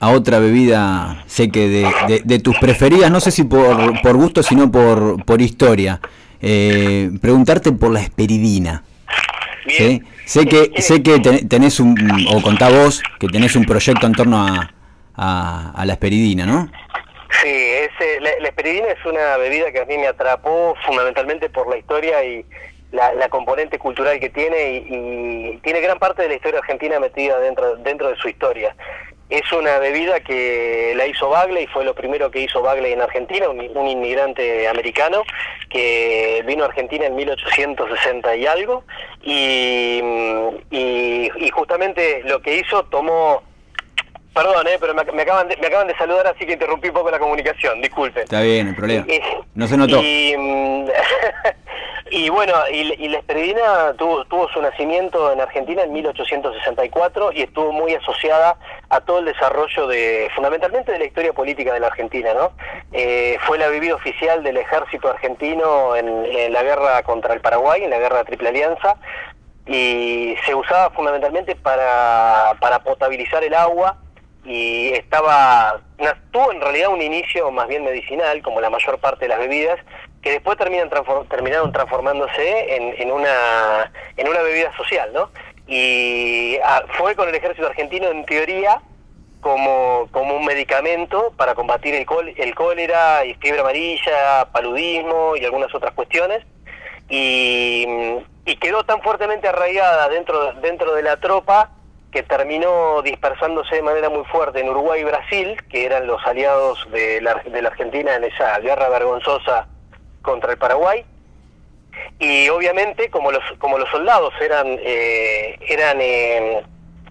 a 0.00 0.08
otra 0.10 0.38
bebida, 0.38 1.24
sé 1.26 1.50
que 1.50 1.68
de, 1.68 1.82
de- 2.08 2.22
de 2.24 2.38
tus 2.38 2.56
preferidas, 2.58 3.10
no 3.10 3.20
sé 3.20 3.30
si 3.30 3.44
por, 3.44 4.00
por 4.02 4.16
gusto, 4.16 4.42
sino 4.42 4.70
por, 4.70 5.24
por 5.24 5.40
historia, 5.40 6.00
eh, 6.40 7.10
preguntarte 7.20 7.72
por 7.72 7.90
la 7.92 8.00
esperidina. 8.00 8.84
¿Sí? 9.68 10.02
Sé 10.24 10.46
que, 10.46 10.72
sé 10.82 11.02
que 11.02 11.18
ten- 11.20 11.48
tenés 11.48 11.80
un, 11.80 11.94
o 12.32 12.40
contá 12.42 12.68
vos, 12.68 13.02
que 13.18 13.28
tenés 13.28 13.54
un 13.56 13.64
proyecto 13.64 14.06
en 14.06 14.12
torno 14.12 14.38
a, 14.46 14.70
a, 15.14 15.72
a 15.74 15.84
la 15.86 15.92
esperidina, 15.92 16.46
¿no? 16.46 16.70
Sí, 17.42 17.48
es, 17.50 17.90
eh, 18.00 18.18
la, 18.20 18.30
la 18.40 18.48
esperidina 18.48 18.86
es 18.88 19.04
una 19.04 19.36
bebida 19.36 19.70
que 19.72 19.80
a 19.80 19.84
mí 19.84 19.98
me 19.98 20.06
atrapó 20.06 20.74
fundamentalmente 20.86 21.48
por 21.50 21.68
la 21.68 21.76
historia 21.78 22.24
y 22.24 22.44
la, 22.92 23.12
la 23.14 23.28
componente 23.28 23.78
cultural 23.78 24.18
que 24.20 24.30
tiene 24.30 24.72
y, 24.72 25.54
y 25.54 25.56
tiene 25.58 25.80
gran 25.80 25.98
parte 25.98 26.22
de 26.22 26.28
la 26.28 26.34
historia 26.36 26.60
argentina 26.60 26.98
metida 27.00 27.38
dentro, 27.40 27.76
dentro 27.76 28.08
de 28.08 28.16
su 28.16 28.28
historia. 28.28 28.74
Es 29.28 29.50
una 29.52 29.78
bebida 29.78 30.20
que 30.20 30.92
la 30.96 31.06
hizo 31.06 31.28
Bagley, 31.28 31.66
fue 31.66 31.84
lo 31.84 31.94
primero 31.94 32.30
que 32.30 32.40
hizo 32.40 32.62
Bagley 32.62 32.92
en 32.92 33.02
Argentina, 33.02 33.48
un, 33.48 33.58
un 33.76 33.88
inmigrante 33.88 34.68
americano 34.68 35.24
que 35.68 36.44
vino 36.46 36.62
a 36.62 36.68
Argentina 36.68 37.06
en 37.06 37.16
1860 37.16 38.36
y 38.36 38.46
algo, 38.46 38.84
y, 39.22 40.00
y, 40.70 41.30
y 41.38 41.50
justamente 41.50 42.22
lo 42.24 42.40
que 42.40 42.58
hizo 42.58 42.84
tomó 42.84 43.42
Perdón, 44.36 44.66
eh, 44.66 44.76
pero 44.78 44.92
me, 44.92 45.02
me 45.02 45.22
acaban 45.22 45.48
de, 45.48 45.56
me 45.56 45.66
acaban 45.68 45.86
de 45.86 45.96
saludar, 45.96 46.26
así 46.26 46.44
que 46.44 46.52
interrumpí 46.52 46.88
un 46.88 46.94
poco 46.94 47.10
la 47.10 47.18
comunicación, 47.18 47.80
disculpen. 47.80 48.24
Está 48.24 48.42
bien, 48.42 48.68
el 48.68 48.76
problema. 48.76 49.06
Y- 49.10 49.22
No 49.54 49.66
se 49.66 49.78
notó. 49.78 49.98
Y, 50.02 50.34
mm, 50.36 50.88
y 52.10 52.28
bueno, 52.28 52.52
y, 52.70 52.92
y 53.02 53.08
la 53.08 53.16
esperidina 53.20 53.94
tuvo, 53.96 54.26
tuvo 54.26 54.46
su 54.50 54.60
nacimiento 54.60 55.32
en 55.32 55.40
Argentina 55.40 55.84
en 55.84 55.92
1864 55.94 57.32
y 57.32 57.40
estuvo 57.44 57.72
muy 57.72 57.94
asociada 57.94 58.58
a 58.90 59.00
todo 59.00 59.20
el 59.20 59.24
desarrollo 59.24 59.86
de, 59.86 60.28
fundamentalmente 60.34 60.92
de 60.92 60.98
la 60.98 61.06
historia 61.06 61.32
política 61.32 61.72
de 61.72 61.80
la 61.80 61.86
Argentina, 61.86 62.34
¿no? 62.34 62.52
Eh, 62.92 63.38
fue 63.46 63.56
la 63.56 63.68
bebida 63.68 63.94
oficial 63.94 64.42
del 64.42 64.58
ejército 64.58 65.08
argentino 65.08 65.96
en, 65.96 66.26
en 66.26 66.52
la 66.52 66.62
guerra 66.62 67.02
contra 67.04 67.32
el 67.32 67.40
Paraguay, 67.40 67.84
en 67.84 67.88
la 67.90 67.98
guerra 67.98 68.18
de 68.18 68.24
Triple 68.24 68.50
Alianza, 68.50 68.96
y 69.66 70.36
se 70.44 70.54
usaba 70.54 70.90
fundamentalmente 70.90 71.56
para, 71.56 72.52
para 72.60 72.80
potabilizar 72.80 73.42
el 73.42 73.54
agua 73.54 73.96
y 74.46 74.88
estaba 74.94 75.80
tuvo 76.30 76.52
en 76.52 76.60
realidad 76.60 76.90
un 76.90 77.02
inicio 77.02 77.50
más 77.50 77.66
bien 77.68 77.84
medicinal 77.84 78.42
como 78.42 78.60
la 78.60 78.70
mayor 78.70 78.98
parte 78.98 79.24
de 79.24 79.28
las 79.28 79.38
bebidas 79.38 79.78
que 80.22 80.30
después 80.30 80.56
terminan 80.56 80.90
terminaron 81.28 81.72
transformándose 81.72 82.76
en, 82.76 82.94
en 83.00 83.10
una 83.12 83.90
en 84.16 84.28
una 84.28 84.40
bebida 84.42 84.74
social 84.76 85.12
no 85.12 85.30
y 85.66 86.58
ah, 86.64 86.84
fue 86.96 87.16
con 87.16 87.28
el 87.28 87.34
ejército 87.34 87.66
argentino 87.66 88.08
en 88.08 88.24
teoría 88.24 88.80
como, 89.40 90.08
como 90.12 90.36
un 90.36 90.44
medicamento 90.44 91.32
para 91.36 91.54
combatir 91.54 91.94
el, 91.94 92.04
col- 92.06 92.34
el 92.36 92.54
cólera 92.54 93.24
y 93.24 93.34
fiebre 93.34 93.60
amarilla, 93.60 94.46
paludismo 94.50 95.36
y 95.36 95.44
algunas 95.44 95.72
otras 95.72 95.92
cuestiones. 95.94 96.42
Y, 97.08 97.86
y 98.44 98.56
quedó 98.56 98.84
tan 98.84 99.00
fuertemente 99.02 99.46
arraigada 99.46 100.08
dentro, 100.08 100.52
dentro 100.54 100.94
de 100.94 101.02
la 101.02 101.18
tropa 101.18 101.70
que 102.16 102.22
terminó 102.22 103.02
dispersándose 103.02 103.76
de 103.76 103.82
manera 103.82 104.08
muy 104.08 104.24
fuerte 104.24 104.60
en 104.60 104.70
Uruguay 104.70 105.02
y 105.02 105.04
Brasil, 105.04 105.62
que 105.68 105.84
eran 105.84 106.06
los 106.06 106.26
aliados 106.26 106.90
de 106.90 107.20
la, 107.20 107.34
de 107.44 107.60
la 107.60 107.68
Argentina 107.68 108.14
en 108.14 108.24
esa 108.24 108.58
guerra 108.60 108.88
vergonzosa 108.88 109.68
contra 110.22 110.52
el 110.52 110.56
Paraguay. 110.56 111.04
Y 112.18 112.48
obviamente, 112.48 113.10
como 113.10 113.30
los, 113.32 113.44
como 113.58 113.76
los 113.76 113.86
soldados 113.90 114.32
eran, 114.40 114.78
eh, 114.80 115.58
eran 115.68 116.00
eh, 116.00 116.62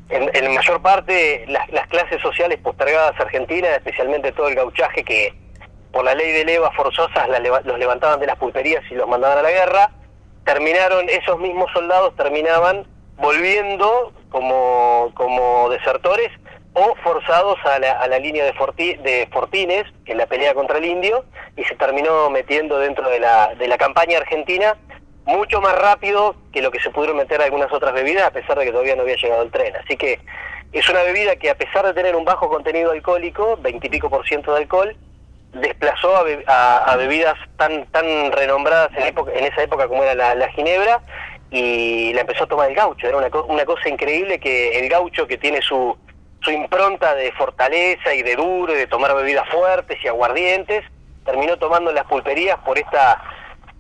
en, 0.10 0.32
en 0.34 0.56
mayor 0.56 0.82
parte 0.82 1.46
las, 1.50 1.70
las 1.70 1.86
clases 1.86 2.20
sociales 2.24 2.58
postergadas 2.64 3.14
argentinas, 3.20 3.74
especialmente 3.74 4.32
todo 4.32 4.48
el 4.48 4.56
gauchaje 4.56 5.04
que 5.04 5.36
por 5.92 6.04
la 6.04 6.16
ley 6.16 6.32
de 6.32 6.46
leva 6.46 6.72
forzosas 6.72 7.28
los 7.64 7.78
levantaban 7.78 8.20
de 8.20 8.26
las 8.26 8.38
pulperías 8.38 8.84
y 8.90 8.96
los 8.96 9.08
mandaban 9.08 9.38
a 9.38 9.44
la 9.44 9.52
guerra, 9.52 9.92
terminaron, 10.46 11.08
esos 11.10 11.40
mismos 11.40 11.72
soldados 11.74 12.16
terminaban 12.16 12.88
volviendo 13.18 14.12
como, 14.30 15.12
como 15.16 15.70
desertores 15.70 16.32
o 16.74 16.96
forzados 17.04 17.58
a 17.66 17.80
la, 17.80 17.94
a 17.94 18.08
la 18.08 18.20
línea 18.20 18.44
de, 18.44 18.54
Forti- 18.54 18.98
de 19.02 19.28
Fortines 19.32 19.86
en 20.06 20.18
la 20.18 20.26
pelea 20.26 20.54
contra 20.54 20.78
el 20.78 20.86
indio 20.86 21.24
y 21.56 21.64
se 21.64 21.76
terminó 21.76 22.30
metiendo 22.30 22.78
dentro 22.80 23.10
de 23.10 23.20
la, 23.20 23.56
de 23.56 23.68
la 23.68 23.78
campaña 23.78 24.18
argentina 24.18 24.76
mucho 25.24 25.62
más 25.62 25.74
rápido 25.78 26.36
que 26.52 26.62
lo 26.62 26.72
que 26.72 26.80
se 26.82 26.90
pudieron 26.90 27.18
meter 27.18 27.42
algunas 27.42 27.72
otras 27.72 27.94
bebidas 27.94 28.26
a 28.28 28.32
pesar 28.32 28.60
de 28.60 28.66
que 28.66 28.72
todavía 28.72 28.96
no 28.96 29.04
había 29.04 29.16
llegado 29.16 29.42
el 29.44 29.52
tren. 29.52 29.74
Así 29.78 29.96
que 29.96 30.20
es 30.74 30.90
una 30.90 31.04
bebida 31.04 31.38
que 31.38 31.50
a 31.50 31.56
pesar 31.56 31.86
de 31.86 31.94
tener 31.94 32.16
un 32.16 32.26
bajo 32.26 32.50
contenido 32.50 32.92
alcohólico, 32.92 33.58
veintipico 33.62 34.10
por 34.10 34.28
ciento 34.28 34.54
de 34.54 34.60
alcohol, 34.62 34.96
desplazó 35.54 36.14
a, 36.48 36.78
a- 36.92 36.96
bebidas 36.98 37.36
tan 37.58 37.86
tan 37.88 38.34
renombradas 38.34 38.92
en, 38.98 39.16
en 39.18 39.46
esa 39.46 39.64
época 39.64 39.88
como 39.88 40.04
era 40.04 40.14
la, 40.14 40.36
la 40.36 40.50
ginebra 40.50 41.00
y 41.52 42.14
la 42.14 42.22
empezó 42.22 42.44
a 42.46 42.48
tomar 42.48 42.70
el 42.70 42.76
gaucho. 42.76 43.08
Era 43.08 43.18
una, 43.18 43.30
co- 43.30 43.46
una 43.46 43.66
cosa 43.66 43.88
increíble 43.90 44.40
que 44.40 44.80
el 44.80 44.90
gaucho 44.90 45.28
que 45.28 45.38
tiene 45.38 45.62
su, 45.62 45.98
su 46.42 46.52
impronta 46.52 47.16
de 47.16 47.32
fortaleza 47.34 48.14
y 48.14 48.24
de 48.24 48.36
duro 48.36 48.74
y 48.74 48.78
de 48.78 48.88
tomar 48.88 49.16
bebidas 49.16 49.48
fuertes 49.50 49.98
y 50.04 50.08
aguardientes, 50.08 50.84
terminó 51.26 51.58
tomando 51.58 51.92
las 51.92 52.06
pulperías 52.06 52.58
por 52.60 52.78
esta 52.78 53.24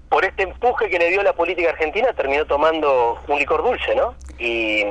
por 0.09 0.23
este 0.23 0.43
empuje 0.43 0.89
que 0.89 0.99
le 0.99 1.09
dio 1.09 1.23
la 1.23 1.33
política 1.33 1.71
argentina, 1.71 2.13
terminó 2.13 2.45
tomando 2.45 3.19
un 3.27 3.37
licor 3.39 3.63
dulce, 3.63 3.95
¿no? 3.95 4.15
Y 4.39 4.83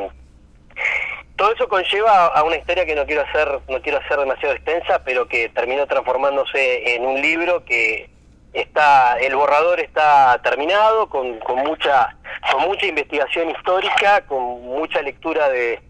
todo 1.37 1.53
eso 1.53 1.68
conlleva 1.68 2.27
a 2.27 2.43
una 2.43 2.57
historia 2.57 2.85
que 2.85 2.95
no 2.95 3.07
quiero 3.07 3.22
hacer 3.22 3.61
no 3.68 3.81
quiero 3.81 3.99
hacer 3.99 4.18
demasiado 4.18 4.55
extensa 4.55 5.03
pero 5.05 5.27
que 5.27 5.49
terminó 5.49 5.87
transformándose 5.87 6.95
en 6.95 7.07
un 7.07 7.20
libro 7.20 7.64
que 7.64 8.09
está 8.55 9.19
el 9.19 9.35
borrador 9.35 9.81
está 9.81 10.41
terminado 10.43 11.09
con, 11.09 11.39
con 11.41 11.59
mucha 11.59 12.17
con 12.51 12.63
mucha 12.63 12.87
investigación 12.87 13.51
histórica 13.51 14.25
con 14.27 14.63
mucha 14.63 15.03
lectura 15.03 15.49
de, 15.49 15.81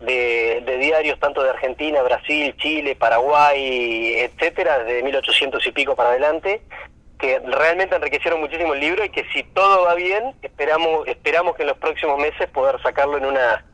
de, 0.00 0.78
diarios 0.78 1.18
tanto 1.20 1.42
de 1.42 1.50
Argentina 1.50 2.02
Brasil 2.02 2.54
Chile 2.58 2.96
Paraguay 2.96 4.14
etcétera 4.18 4.80
de 4.80 5.02
1800 5.02 5.64
y 5.66 5.72
pico 5.72 5.94
para 5.94 6.10
adelante 6.10 6.62
que 7.18 7.38
realmente 7.38 7.94
enriquecieron 7.94 8.40
muchísimo 8.40 8.74
el 8.74 8.80
libro 8.80 9.04
y 9.04 9.10
que 9.10 9.24
si 9.32 9.44
todo 9.44 9.84
va 9.84 9.94
bien 9.94 10.34
esperamos 10.42 11.06
esperamos 11.06 11.54
que 11.54 11.62
en 11.62 11.68
los 11.68 11.78
próximos 11.78 12.18
meses 12.18 12.48
poder 12.50 12.82
sacarlo 12.82 13.18
en 13.18 13.26
una 13.26 13.64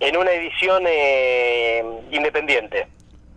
en 0.00 0.16
una 0.16 0.32
edición 0.32 0.82
eh, 0.86 1.84
independiente. 2.10 2.88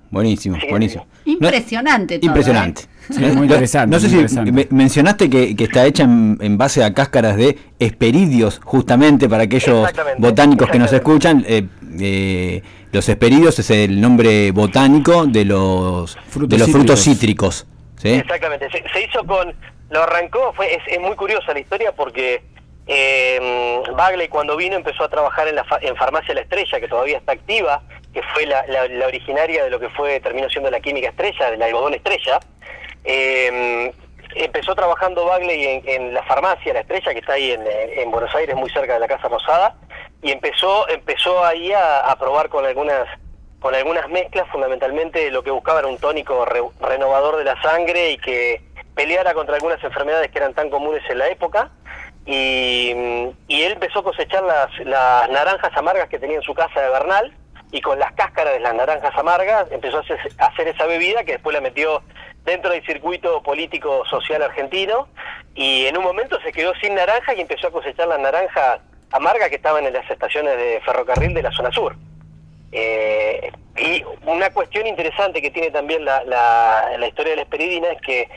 Buenísimo, 0.09 0.57
Sí, 0.59 0.67
buenísimo. 0.69 1.05
Impresionante 1.25 2.19
todo, 2.19 2.27
Impresionante. 2.27 2.83
¿eh? 2.83 2.87
Sí, 3.09 3.19
muy 3.21 3.43
interesante, 3.47 3.93
No 3.95 3.99
sé 3.99 4.07
muy 4.07 4.09
si 4.09 4.15
interesante. 4.15 4.51
me- 4.51 4.67
mencionaste 4.69 5.29
que, 5.29 5.55
que 5.55 5.63
está 5.65 5.85
hecha 5.85 6.03
en, 6.03 6.37
en 6.41 6.57
base 6.57 6.83
a 6.83 6.93
cáscaras 6.93 7.35
de 7.37 7.57
esperidios, 7.79 8.59
justamente 8.63 9.27
para 9.29 9.43
aquellos 9.43 9.87
botánicos 10.17 10.69
que 10.69 10.79
nos 10.79 10.91
escuchan. 10.93 11.43
eh, 11.47 11.65
eh, 11.99 12.61
los 12.91 13.07
esperidios 13.09 13.57
es 13.59 13.69
el 13.69 13.99
nombre 13.99 14.51
botánico 14.51 15.25
de 15.25 15.45
los, 15.45 16.17
Frutos 16.29 16.49
de 16.49 16.57
los 16.57 16.71
frutos 16.71 16.99
cítricos. 17.01 17.65
cítricos. 17.65 17.67
¿sí? 18.01 18.09
Exactamente. 18.19 18.69
Se, 18.71 18.83
se 18.93 19.03
hizo 19.05 19.23
con. 19.25 19.53
Lo 19.89 20.03
arrancó, 20.03 20.51
fue 20.53 20.73
es, 20.73 20.81
es 20.87 20.99
muy 20.99 21.15
curiosa 21.15 21.53
la 21.53 21.59
historia 21.59 21.91
porque 21.93 22.43
eh, 22.87 23.81
Bagley 23.95 24.27
cuando 24.27 24.55
vino 24.57 24.75
empezó 24.75 25.03
a 25.03 25.09
trabajar 25.09 25.47
en, 25.47 25.55
la 25.55 25.63
fa- 25.63 25.79
en 25.81 25.95
Farmacia 25.95 26.33
La 26.33 26.41
Estrella, 26.41 26.79
que 26.79 26.87
todavía 26.87 27.17
está 27.17 27.33
activa, 27.33 27.81
que 28.17 28.23
fue 28.33 28.47
la, 28.47 28.65
originaria 29.05 29.63
de 29.63 29.69
lo 29.69 29.79
que 29.79 29.89
fue 29.89 30.19
terminó 30.19 30.49
siendo 30.49 30.71
la 30.71 30.79
química 30.79 31.09
estrella, 31.09 31.51
del 31.51 31.61
algodón 31.61 31.93
estrella. 31.93 32.39
Eh, 33.03 33.93
empezó 34.33 34.73
trabajando 34.73 35.25
Bagley 35.25 35.63
en, 35.63 35.87
en 35.87 36.13
la 36.15 36.23
farmacia 36.23 36.73
La 36.73 36.79
Estrella, 36.79 37.13
que 37.13 37.19
está 37.19 37.33
ahí 37.33 37.51
en, 37.51 37.63
en 37.67 38.09
Buenos 38.09 38.33
Aires, 38.33 38.55
muy 38.55 38.71
cerca 38.71 38.95
de 38.95 38.99
la 39.01 39.07
Casa 39.07 39.27
Rosada, 39.27 39.75
y 40.23 40.31
empezó 40.31 40.89
empezó 40.89 41.45
ahí 41.45 41.71
a, 41.73 42.15
probar 42.19 42.49
con 42.49 42.65
algunas 42.65 43.07
con 43.59 43.75
algunas 43.75 44.09
mezclas, 44.09 44.47
fundamentalmente 44.49 45.29
lo 45.29 45.43
que 45.43 45.51
buscaba 45.51 45.79
era 45.79 45.87
un 45.87 45.99
tónico 45.99 46.43
re- 46.45 46.63
renovador 46.81 47.37
de 47.37 47.43
la 47.43 47.61
sangre 47.61 48.13
y 48.13 48.17
que 48.17 48.63
peleara 48.95 49.35
contra 49.35 49.55
algunas 49.55 49.83
enfermedades 49.83 50.31
que 50.31 50.39
eran 50.39 50.55
tan 50.55 50.71
comunes 50.71 51.03
en 51.07 51.19
la 51.19 51.27
época. 51.27 51.69
Y, 52.25 52.93
y 53.47 53.61
él 53.61 53.73
empezó 53.73 53.99
a 53.99 54.03
cosechar 54.03 54.43
las, 54.43 54.69
las 54.79 55.29
naranjas 55.29 55.71
amargas 55.77 56.09
que 56.09 56.17
tenía 56.19 56.37
en 56.37 56.41
su 56.41 56.53
casa 56.55 56.81
de 56.81 56.89
Bernal 56.89 57.31
y 57.71 57.81
con 57.81 57.99
las 57.99 58.13
cáscaras 58.13 58.53
de 58.53 58.59
las 58.59 58.73
naranjas 58.73 59.15
amargas 59.15 59.71
empezó 59.71 59.97
a 59.97 60.45
hacer, 60.47 60.67
esa 60.67 60.85
bebida 60.85 61.23
que 61.23 61.33
después 61.33 61.53
la 61.53 61.61
metió 61.61 62.01
dentro 62.45 62.71
del 62.71 62.85
circuito 62.85 63.43
político 63.43 64.05
social 64.05 64.41
argentino 64.41 65.07
y 65.53 65.85
en 65.85 65.97
un 65.97 66.03
momento 66.03 66.39
se 66.41 66.53
quedó 66.53 66.73
sin 66.75 66.95
naranja 66.95 67.33
y 67.33 67.41
empezó 67.41 67.67
a 67.67 67.71
cosechar 67.71 68.07
las 68.07 68.19
naranjas 68.19 68.79
amargas 69.11 69.49
que 69.49 69.55
estaban 69.55 69.85
en 69.85 69.93
las 69.93 70.09
estaciones 70.09 70.57
de 70.57 70.81
ferrocarril 70.85 71.33
de 71.33 71.43
la 71.43 71.51
zona 71.51 71.71
sur. 71.71 71.95
Eh, 72.71 73.51
y 73.77 74.03
una 74.25 74.49
cuestión 74.51 74.87
interesante 74.87 75.41
que 75.41 75.51
tiene 75.51 75.71
también 75.71 76.03
la, 76.03 76.23
la, 76.23 76.97
la 76.97 77.07
historia 77.07 77.31
de 77.31 77.37
la 77.37 77.41
esperidina 77.43 77.89
es 77.89 78.01
que 78.01 78.29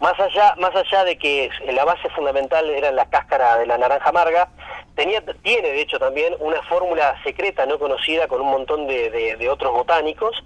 más 0.00 0.18
allá, 0.20 0.54
más 0.58 0.74
allá 0.74 1.04
de 1.04 1.18
que 1.18 1.50
la 1.72 1.84
base 1.84 2.08
fundamental 2.10 2.68
era 2.70 2.90
la 2.92 3.08
cáscara 3.10 3.58
de 3.58 3.66
la 3.66 3.78
naranja 3.78 4.08
amarga, 4.08 4.48
tenía, 4.94 5.22
tiene 5.42 5.68
de 5.70 5.80
hecho 5.80 5.98
también 5.98 6.34
una 6.40 6.62
fórmula 6.62 7.16
secreta 7.24 7.66
no 7.66 7.78
conocida 7.78 8.28
con 8.28 8.40
un 8.40 8.50
montón 8.50 8.86
de, 8.86 9.10
de- 9.10 9.48
otros 9.50 9.72
botánicos 9.72 10.42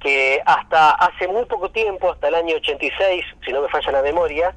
que 0.00 0.40
hasta 0.44 0.90
hace 0.90 1.28
muy 1.28 1.44
poco 1.46 1.70
tiempo, 1.70 2.12
hasta 2.12 2.28
el 2.28 2.34
año 2.34 2.56
86, 2.56 3.24
si 3.44 3.52
no 3.52 3.62
me 3.62 3.68
falla 3.68 3.92
la 3.92 4.02
memoria, 4.02 4.54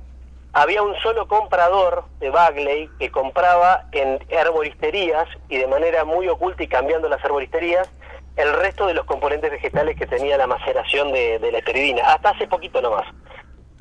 había 0.53 0.81
un 0.81 0.95
solo 0.99 1.27
comprador 1.27 2.05
de 2.19 2.29
Bagley 2.29 2.89
que 2.99 3.11
compraba 3.11 3.85
en 3.91 4.19
herboristerías 4.29 5.27
y 5.49 5.57
de 5.57 5.67
manera 5.67 6.03
muy 6.03 6.27
oculta 6.27 6.63
y 6.63 6.67
cambiando 6.67 7.07
las 7.09 7.23
herboristerías 7.23 7.89
el 8.37 8.53
resto 8.53 8.85
de 8.87 8.93
los 8.93 9.05
componentes 9.05 9.49
vegetales 9.51 9.97
que 9.97 10.05
tenía 10.05 10.37
la 10.37 10.47
maceración 10.47 11.11
de, 11.11 11.39
de 11.39 11.51
la 11.51 11.57
esperidina, 11.59 12.03
hasta 12.13 12.29
hace 12.29 12.47
poquito 12.47 12.81
nomás. 12.81 13.05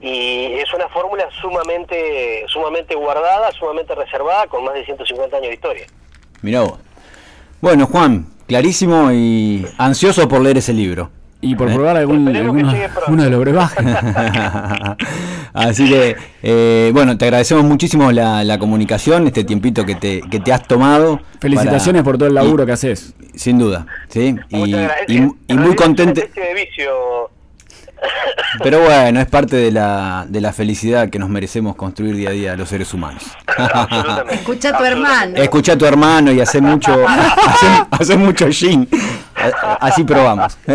Y 0.00 0.52
es 0.54 0.72
una 0.74 0.88
fórmula 0.88 1.26
sumamente, 1.40 2.44
sumamente 2.48 2.94
guardada, 2.94 3.50
sumamente 3.52 3.94
reservada, 3.94 4.46
con 4.46 4.64
más 4.64 4.74
de 4.74 4.84
150 4.84 5.36
años 5.36 5.48
de 5.48 5.54
historia. 5.54 5.86
Mirá 6.42 6.60
vos. 6.62 6.78
Bueno, 7.62 7.86
Juan, 7.86 8.26
clarísimo 8.46 9.10
y 9.12 9.66
ansioso 9.78 10.28
por 10.28 10.40
leer 10.42 10.58
ese 10.58 10.72
libro. 10.74 11.10
Y 11.40 11.54
por 11.54 11.70
¿Eh? 11.70 11.74
probar 11.74 11.96
algún, 11.96 12.28
alguno, 12.34 12.72
uno 13.08 13.22
de 13.24 13.30
los 13.30 13.40
brebajes. 13.40 13.86
Así 15.52 15.88
que, 15.88 16.16
eh, 16.42 16.90
bueno, 16.92 17.16
te 17.16 17.24
agradecemos 17.26 17.64
muchísimo 17.64 18.10
la, 18.12 18.44
la 18.44 18.58
comunicación, 18.58 19.26
este 19.26 19.44
tiempito 19.44 19.84
que 19.86 19.94
te, 19.94 20.20
que 20.22 20.40
te 20.40 20.52
has 20.52 20.66
tomado. 20.66 21.20
Felicitaciones 21.40 22.02
para- 22.02 22.04
por 22.04 22.18
todo 22.18 22.28
el 22.28 22.34
laburo 22.34 22.64
y- 22.64 22.66
que 22.66 22.72
haces. 22.72 23.14
Sin 23.34 23.58
duda, 23.58 23.86
¿sí? 24.08 24.34
Y, 24.48 24.56
Muchas 24.56 24.80
gracias. 24.82 25.08
y- 25.10 25.16
En 25.16 25.30
y 25.48 25.54
muy 25.54 25.70
es 25.70 25.76
contento. 25.76 26.12
una 26.20 26.22
especie 26.22 26.42
de 26.42 26.54
vicio. 26.54 27.30
Pero 28.62 28.80
bueno, 28.82 29.20
es 29.20 29.26
parte 29.26 29.56
de 29.56 29.70
la, 29.70 30.26
de 30.28 30.40
la 30.40 30.52
felicidad 30.52 31.10
que 31.10 31.18
nos 31.18 31.28
merecemos 31.28 31.76
construir 31.76 32.16
día 32.16 32.30
a 32.30 32.32
día 32.32 32.56
los 32.56 32.68
seres 32.68 32.92
humanos. 32.94 33.22
Escucha 34.30 34.70
a 34.70 34.78
tu 34.78 34.84
hermano. 34.84 35.36
Escucha 35.36 35.72
a 35.72 35.78
tu 35.78 35.86
hermano 35.86 36.32
y 36.32 36.40
hace 36.40 36.60
mucho, 36.60 37.06
hace, 37.06 37.66
hace 37.90 38.16
mucho 38.16 38.46
Así 39.80 40.04
probamos. 40.04 40.58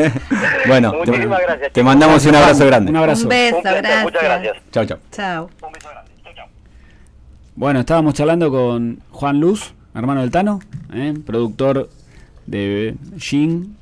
Bueno, 0.68 0.94
te, 1.04 1.12
gracias, 1.12 1.84
mandamos 1.84 2.26
un 2.26 2.36
abrazo 2.36 2.66
grande. 2.68 2.92
Un 2.92 2.98
abrazo. 2.98 3.24
Un 3.24 3.30
beso, 3.30 3.56
Un 3.58 3.62
placer, 3.64 3.82
gracias. 3.82 4.04
muchas 4.04 4.24
gracias. 4.24 4.58
Chao, 4.72 4.86
chao. 4.86 4.98
Chao. 5.12 5.50
Un 5.64 5.72
beso 5.72 5.90
grande. 5.90 6.12
Bueno, 7.56 7.80
estábamos 7.80 8.14
charlando 8.14 8.50
con 8.52 9.02
Juan 9.10 9.40
Luz, 9.40 9.74
hermano 9.94 10.22
del 10.22 10.32
Tano, 10.32 10.60
¿eh? 10.94 11.14
productor 11.26 11.90
de 12.46 12.96
gin, 13.18 13.78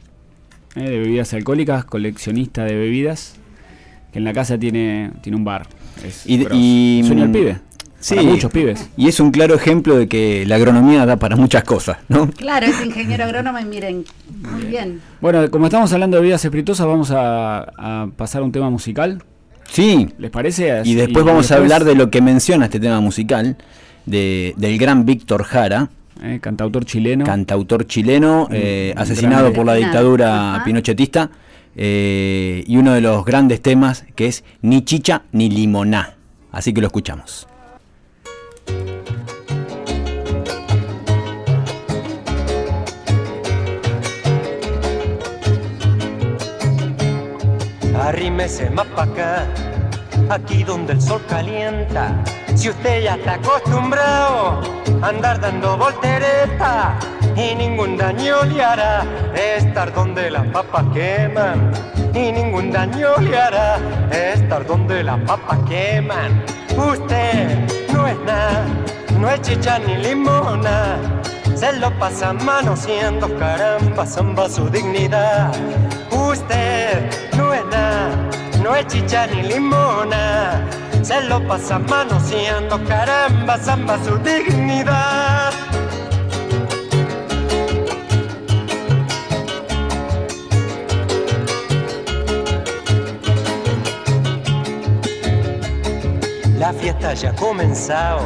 ¿eh? 0.76 0.82
de 0.90 1.00
bebidas 1.00 1.34
alcohólicas, 1.34 1.86
coleccionista 1.86 2.64
de 2.66 2.76
bebidas, 2.76 3.36
que 4.12 4.20
en 4.20 4.26
la 4.26 4.34
casa 4.34 4.58
tiene, 4.58 5.12
tiene 5.22 5.38
un 5.38 5.44
bar. 5.44 5.68
Es 6.06 6.26
Y- 6.26 6.46
y- 6.52 7.04
Sueño 7.06 7.26
el 7.26 7.32
pibe. 7.32 7.58
Sí. 8.02 8.16
Para 8.16 8.30
muchos 8.30 8.50
pibes. 8.52 8.90
Y 8.96 9.10
es 9.10 9.20
un 9.20 9.30
claro 9.32 9.56
ejemplo 9.56 9.98
de 9.98 10.08
que 10.08 10.46
la 10.46 10.56
agronomía 10.56 11.06
da 11.06 11.18
para 11.18 11.36
muchas 11.36 11.66
cosas, 11.66 11.98
¿no? 12.08 12.30
Claro, 12.32 12.66
es 12.66 12.80
ingeniero 12.86 13.26
agrónomo 13.26 13.60
y 13.60 13.66
miren, 13.66 14.06
muy 14.54 14.64
bien. 14.68 15.02
Bueno, 15.20 15.52
como 15.52 15.66
estamos 15.66 15.92
hablando 15.92 16.16
de 16.16 16.22
bebidas 16.22 16.46
espirituosas, 16.46 16.88
vamos 16.88 17.12
a, 17.12 17.60
a 17.78 18.08
pasar 18.16 18.42
a 18.42 18.46
un 18.46 18.54
tema 18.54 18.70
musical. 18.70 19.22
Sí. 19.70 20.08
¿Les 20.18 20.32
parece? 20.32 20.82
Y 20.86 20.96
después 20.96 21.26
vamos 21.26 21.52
a 21.52 21.58
hablar 21.58 21.84
de 21.84 21.94
lo 21.96 22.10
que 22.10 22.22
menciona 22.22 22.66
este 22.66 22.80
tema 22.80 23.02
musical, 23.02 23.58
de- 24.06 24.54
del 24.56 24.78
gran 24.78 25.06
Víctor 25.06 25.44
Jara, 25.44 25.90
Eh, 26.22 26.40
cantautor 26.42 26.86
chileno. 26.86 27.26
cantautor 27.26 27.88
chileno, 27.88 28.48
eh, 28.52 28.94
asesinado 28.98 29.54
por 29.54 29.66
la 29.66 29.76
dictadura 29.76 30.56
Ajá. 30.56 30.64
pinochetista, 30.66 31.30
eh, 31.76 32.64
y 32.68 32.78
uno 32.78 32.94
de 32.94 33.02
los 33.02 33.24
grandes 33.24 33.62
temas 33.62 34.06
que 34.16 34.28
es 34.28 34.44
Ni 34.62 34.84
chicha 34.84 35.24
ni 35.32 35.50
limoná. 35.50 36.16
Así 36.52 36.74
que 36.74 36.82
lo 36.82 36.88
escuchamos. 36.88 37.48
Arrímese 47.96 48.70
más 48.70 48.88
pa' 48.88 49.04
acá, 49.04 49.48
aquí 50.30 50.64
donde 50.64 50.94
el 50.94 51.02
sol 51.02 51.22
calienta. 51.28 52.24
Si 52.56 52.70
usted 52.70 53.04
ya 53.04 53.16
está 53.16 53.34
acostumbrado 53.36 54.62
a 55.02 55.08
andar 55.08 55.40
dando 55.40 55.78
voltereta 55.78 56.98
y 57.36 57.56
ningún 57.56 57.98
daño 57.98 58.44
le 58.44 58.64
hará 58.64 59.04
estar 59.34 59.94
donde 59.94 60.30
las 60.30 60.46
papas 60.48 60.86
queman. 60.94 61.72
Y 62.14 62.32
ningún 62.32 62.72
daño 62.72 63.18
le 63.18 63.38
hará 63.38 63.78
estar 64.12 64.66
donde 64.66 65.04
las 65.04 65.20
papas 65.22 65.60
queman. 65.68 66.44
Usted 66.76 67.68
no 67.94 68.08
es 68.08 68.18
nada, 68.26 68.66
no 69.20 69.30
es 69.30 69.42
chicha 69.42 69.80
ni 69.80 69.98
limona. 69.98 70.98
Se 71.56 71.74
lo 71.74 71.92
pasa 72.00 72.34
manoseando, 72.34 73.28
caramba, 73.38 74.06
zamba 74.06 74.48
su 74.48 74.70
dignidad. 74.70 75.52
Usted 76.12 77.10
no 77.38 77.54
es 77.54 77.66
nada, 77.66 78.12
no 78.64 78.76
es 78.76 78.88
chicha 78.88 79.28
ni 79.28 79.44
limona. 79.44 80.66
Se 81.02 81.22
lo 81.22 81.46
pasa 81.48 81.80
manoseando, 81.80 82.84
caramba, 82.86 83.58
zamba 83.58 83.98
su 84.04 84.18
dignidad. 84.18 85.54
La 96.58 96.74
fiesta 96.74 97.14
ya 97.14 97.30
ha 97.30 97.36
comenzado 97.36 98.22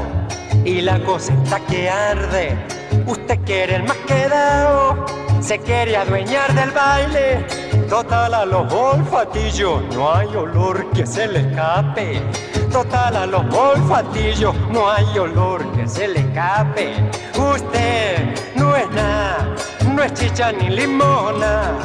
y 0.65 0.81
la 0.81 0.99
cosa 1.03 1.34
está 1.34 1.59
que 1.67 1.89
arde. 1.89 2.57
Usted 3.05 3.39
quiere 3.45 3.75
el 3.75 3.84
más 3.84 3.97
quedado, 4.07 5.05
se 5.41 5.59
quiere 5.59 5.95
adueñar 5.95 6.53
del 6.53 6.71
baile. 6.71 7.62
Total 7.93 8.33
a 8.33 8.43
los 8.43 8.73
olfatillos, 8.73 9.83
no 9.93 10.11
hay 10.11 10.35
olor 10.35 10.89
que 10.93 11.05
se 11.05 11.27
le 11.27 11.41
escape. 11.41 12.23
Total 12.71 13.15
a 13.15 13.27
los 13.27 13.43
olfatillos, 13.53 14.55
no 14.71 14.89
hay 14.89 15.05
olor 15.19 15.63
que 15.73 15.87
se 15.87 16.07
le 16.07 16.21
escape. 16.21 16.95
Usted 17.37 18.33
no 18.55 18.75
es 18.75 18.89
nada, 18.89 19.47
no 19.93 20.01
es 20.01 20.11
chicha 20.15 20.51
ni 20.51 20.69
limona. 20.69 21.77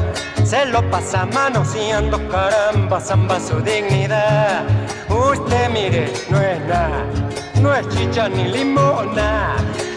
Se 0.45 0.65
lo 0.65 0.81
pasa 0.91 1.27
manoseando, 1.27 2.19
caramba, 2.31 2.99
zamba 3.03 3.39
su 3.39 3.61
dignidad. 3.61 4.65
Usted 5.11 5.69
mire, 5.69 6.11
no 6.31 6.41
es 6.41 6.59
nada, 6.61 7.05
no 7.61 7.75
es 7.75 7.87
chicha 7.91 8.31
ni 8.31 8.45
limona. 8.45 9.57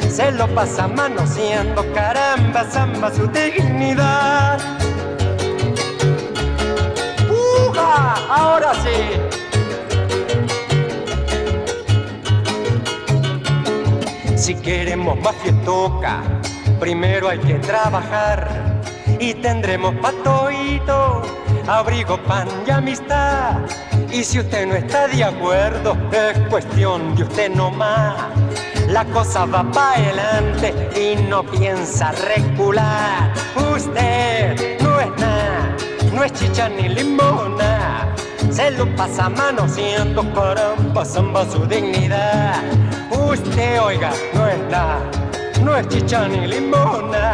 Se 0.10 0.30
lo 0.34 0.46
pasa 0.50 0.90
manoseando, 0.90 1.86
caramba, 1.94 2.66
zamba 2.70 3.10
su 3.14 3.28
dignidad. 3.28 4.60
Ahora 8.30 8.74
sí. 8.76 8.98
Si 14.38 14.56
queremos 14.56 15.20
más 15.20 15.36
fiestoca, 15.36 16.22
primero 16.80 17.30
hay 17.30 17.40
que 17.40 17.56
trabajar 17.56 18.82
y 19.20 19.34
tendremos 19.36 19.94
patoito, 19.96 21.22
abrigo, 21.68 22.18
pan 22.24 22.48
y 22.66 22.72
amistad. 22.72 23.58
Y 24.12 24.24
si 24.24 24.40
usted 24.40 24.66
no 24.66 24.76
está 24.76 25.08
de 25.08 25.24
acuerdo, 25.24 25.96
es 26.12 26.38
cuestión 26.50 27.16
de 27.16 27.24
usted 27.24 27.52
nomás. 27.52 28.16
La 28.88 29.06
cosa 29.06 29.46
va 29.46 29.64
para 29.72 29.94
adelante 29.94 30.74
y 31.00 31.16
no 31.30 31.44
piensa 31.44 32.12
recular. 32.12 33.32
Usted 33.56 34.82
no 34.82 35.00
es 35.00 35.10
nada, 35.18 35.76
no 36.14 36.24
es 36.24 36.34
chicha 36.34 36.70
ni 36.70 36.90
limona. 36.90 38.14
Se 38.50 38.72
lo 38.72 38.86
pasa 38.96 39.30
manoseando, 39.30 40.22
caramba, 40.34 41.06
zamba 41.06 41.46
su 41.50 41.66
dignidad. 41.66 42.62
Usted, 43.12 43.82
oiga, 43.82 44.12
no 44.34 44.48
es 44.48 44.60
nada, 44.70 45.00
no 45.64 45.76
es 45.76 45.88
chicha 45.88 46.28
ni 46.28 46.48
limona. 46.48 47.34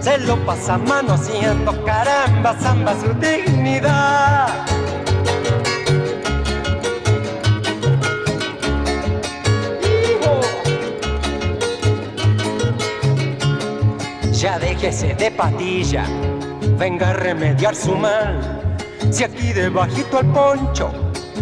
Se 0.00 0.18
lo 0.18 0.36
pasa 0.46 0.78
manoseando, 0.78 1.72
caramba, 1.84 2.54
zamba 2.60 2.94
su 3.00 3.12
dignidad. 3.14 4.48
Ya 14.32 14.56
déjese 14.58 15.14
de 15.14 15.32
patilla, 15.32 16.04
venga 16.78 17.10
a 17.10 17.12
remediar 17.12 17.74
su 17.74 17.94
mal. 17.94 18.40
Si 19.10 19.24
aquí 19.24 19.52
debajito 19.52 20.18
al 20.18 20.26
poncho 20.26 20.90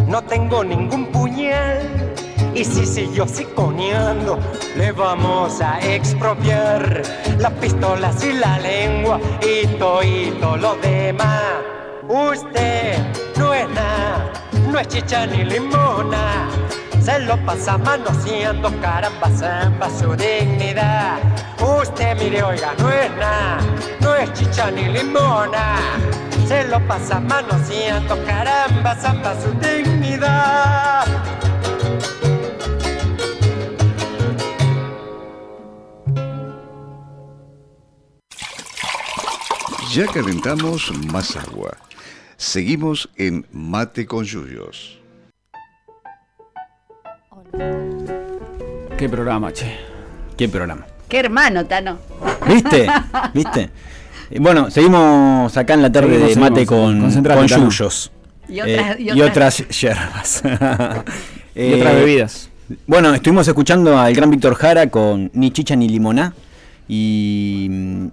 no 0.09 0.23
tengo 0.23 0.65
ningún 0.65 1.07
puñal. 1.07 2.15
Y 2.55 2.65
si 2.65 2.87
siguió 2.87 3.29
siconeando, 3.29 4.39
le 4.79 4.91
vamos 4.93 5.61
a 5.61 5.79
expropiar 5.81 7.03
las 7.39 7.53
pistolas 7.53 8.25
y 8.25 8.33
la 8.33 8.59
lengua 8.59 9.21
y 9.43 9.67
todo 9.79 10.57
lo 10.57 10.75
demás. 10.77 11.43
Usted 12.09 12.97
no 13.37 13.53
es 13.53 13.69
nada, 13.69 14.33
no 14.71 14.79
es 14.79 14.89
chicha 14.89 15.27
ni 15.27 15.45
limona. 15.45 16.49
Se 17.03 17.19
lo 17.21 17.37
pasa 17.45 17.79
manoseando, 17.79 18.71
caramba, 18.81 19.31
zamba 19.31 19.89
su 19.91 20.17
dignidad. 20.17 21.19
Usted 21.61 22.17
mire, 22.19 22.43
oiga, 22.43 22.75
no 22.79 22.91
es 22.91 23.11
nada, 23.13 23.59
no 24.01 24.15
es 24.15 24.33
chicha 24.33 24.71
ni 24.71 24.89
limona. 24.89 25.77
Se 26.49 26.65
lo 26.69 26.81
pasa 26.87 27.21
manoseando, 27.21 28.17
caramba, 28.25 28.95
zamba 28.97 29.35
su 29.41 29.51
dignidad. 29.61 31.07
Ya 39.97 40.07
calentamos 40.09 40.93
más 41.11 41.37
agua. 41.37 41.75
Seguimos 42.37 43.09
en 43.17 43.47
Mate 43.51 44.05
con 44.05 44.25
Yuyos. 44.25 45.06
Qué 48.97 49.09
programa, 49.09 49.53
che. 49.53 49.77
¿Qué 50.37 50.49
programa? 50.49 50.87
Qué 51.09 51.19
hermano, 51.21 51.65
Tano. 51.67 51.99
¿Viste? 52.49 52.87
¿Viste? 53.35 53.71
Bueno, 54.41 54.71
seguimos 54.71 55.57
acá 55.57 55.75
en 55.75 55.83
la 55.83 55.93
tarde 55.93 56.19
Seguimos, 56.19 56.35
de 56.35 56.41
mate 56.41 56.67
seguimos. 56.67 57.15
con, 57.15 57.25
con 57.37 57.47
yuyos. 57.47 58.11
Y 58.49 58.61
otras- 58.61 58.97
Eh, 58.97 58.97
y 59.01 59.19
y 59.19 59.23
otras-. 59.23 59.61
Y 61.55 61.63
Eh, 61.63 61.83
bebidas. 61.83 62.51
Bueno, 62.87 63.15
estuvimos 63.15 63.47
escuchando 63.49 63.99
al 63.99 64.13
gran 64.15 64.31
Víctor 64.31 64.55
Jara 64.57 64.89
con 64.91 65.31
Ni 65.35 65.51
chicha 65.53 65.75
ni 65.77 65.89
limoná. 65.89 66.35
Y, 66.89 67.69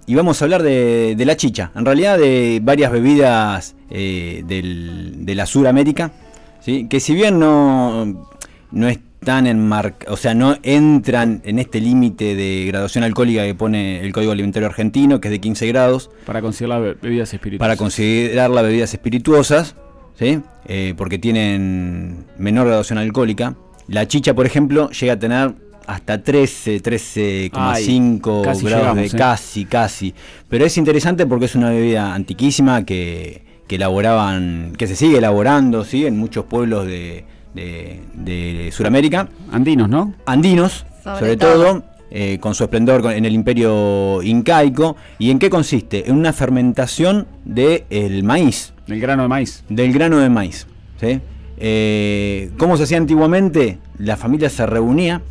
y 0.06 0.14
vamos 0.14 0.40
a 0.40 0.44
hablar 0.46 0.62
de, 0.62 1.14
de 1.16 1.24
la 1.24 1.36
chicha. 1.36 1.70
En 1.74 1.84
realidad 1.84 2.18
de 2.18 2.60
varias 2.62 2.90
bebidas 2.90 3.74
eh, 3.90 4.42
del- 4.46 5.24
de 5.26 5.34
la 5.34 5.46
Suramérica. 5.46 6.12
¿sí? 6.60 6.86
Que 6.88 7.00
si 7.00 7.14
bien 7.14 7.38
no, 7.38 8.28
no 8.74 8.88
están 8.88 9.46
en 9.46 9.66
marca, 9.66 10.06
o 10.12 10.16
sea, 10.18 10.34
no 10.34 10.56
entran 10.62 11.40
en 11.44 11.58
este 11.58 11.80
límite 11.80 12.34
de 12.34 12.66
graduación 12.66 13.04
alcohólica 13.04 13.44
que 13.44 13.54
pone 13.54 14.00
el 14.00 14.12
Código 14.12 14.32
Alimentario 14.32 14.68
Argentino, 14.68 15.20
que 15.20 15.28
es 15.28 15.32
de 15.32 15.40
15 15.40 15.66
grados, 15.68 16.10
Para 16.26 16.42
considerar 16.42 16.82
be- 16.82 16.94
bebidas 17.00 17.32
espirituosas. 17.32 17.58
para 17.66 17.76
considerar 17.78 18.50
las 18.50 18.64
bebidas 18.64 18.92
espirituosas, 18.92 19.76
¿sí? 20.18 20.40
Eh, 20.66 20.92
porque 20.96 21.18
tienen 21.18 22.24
menor 22.38 22.66
graduación 22.66 22.98
alcohólica. 22.98 23.54
La 23.88 24.06
chicha, 24.08 24.34
por 24.34 24.44
ejemplo, 24.46 24.90
llega 24.90 25.14
a 25.14 25.18
tener 25.18 25.54
hasta 25.86 26.22
13, 26.22 26.80
13,5 26.82 28.38
Ay, 28.38 28.44
casi 28.44 28.64
grados 28.66 28.96
de 28.96 29.04
¿eh? 29.06 29.10
casi, 29.16 29.64
casi. 29.64 30.14
Pero 30.48 30.64
es 30.64 30.76
interesante 30.78 31.26
porque 31.26 31.44
es 31.46 31.54
una 31.54 31.70
bebida 31.70 32.14
antiquísima 32.14 32.84
que, 32.84 33.42
que 33.66 33.76
elaboraban, 33.76 34.72
que 34.78 34.86
se 34.86 34.96
sigue 34.96 35.18
elaborando, 35.18 35.84
¿sí? 35.84 36.06
En 36.06 36.18
muchos 36.18 36.44
pueblos 36.46 36.86
de, 36.86 37.24
de, 37.54 38.00
de 38.14 38.70
Sudamérica 38.72 39.28
Andinos, 39.52 39.88
¿no? 39.88 40.12
andinos, 40.26 40.84
Sobre 41.02 41.18
sobre, 41.18 41.36
todo. 41.36 41.52
todo, 41.64 41.82
eh, 42.10 42.38
con 42.40 42.54
su 42.54 42.64
esplendor 42.64 43.10
en 43.12 43.24
el 43.24 43.32
imperio 43.32 44.22
incaico. 44.22 44.96
¿Y 45.18 45.30
en 45.30 45.38
qué 45.38 45.50
consiste? 45.50 46.08
En 46.08 46.16
una 46.16 46.32
fermentación 46.32 47.26
del 47.44 48.22
maíz, 48.24 48.72
El 48.86 49.00
grano 49.00 49.22
de 49.22 49.28
maíz. 49.28 49.64
del 49.68 49.92
grano 49.92 50.18
de 50.18 50.28
maíz. 50.30 50.66
¿sí? 51.00 51.20
Eh, 51.56 52.50
¿Cómo 52.58 52.76
se 52.76 52.84
hacía 52.84 52.98
antiguamente? 52.98 53.78
La 53.98 54.16
familia 54.16 54.48
se 54.50 54.66
reunía 54.66 55.22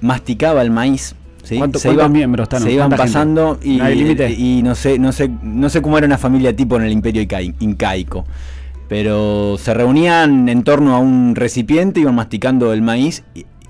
masticaba 0.00 0.62
el 0.62 0.70
maíz. 0.70 1.14
¿sí? 1.42 1.56
¿Cuánto- 1.56 1.78
se 1.78 1.88
cuántos 1.88 2.02
iban, 2.04 2.12
miembros, 2.12 2.48
se 2.50 2.56
iban 2.72 2.88
¿Cuánta 2.88 2.96
gente? 3.04 3.12
pasando 3.12 3.58
y, 3.62 3.76
¿No 3.78 3.84
hay 3.84 3.94
límite? 3.96 4.30
y 4.30 4.62
no 4.62 4.74
sé, 4.74 4.98
no 4.98 5.12
sé, 5.12 5.30
no 5.42 5.68
sé 5.70 5.82
cómo 5.82 5.96
era 5.98 6.06
una 6.06 6.18
familia 6.18 6.54
tipo 6.54 6.76
en 6.76 6.82
el 6.82 6.92
imperio 6.92 7.22
incai- 7.22 7.54
incaico. 7.60 8.24
Pero 8.90 9.56
se 9.56 9.72
reunían 9.72 10.48
en 10.48 10.64
torno 10.64 10.94
a 10.94 10.98
un 10.98 11.34
recipiente, 11.36 12.00
iban 12.00 12.16
masticando 12.16 12.72
el 12.74 12.82
maíz 12.82 13.22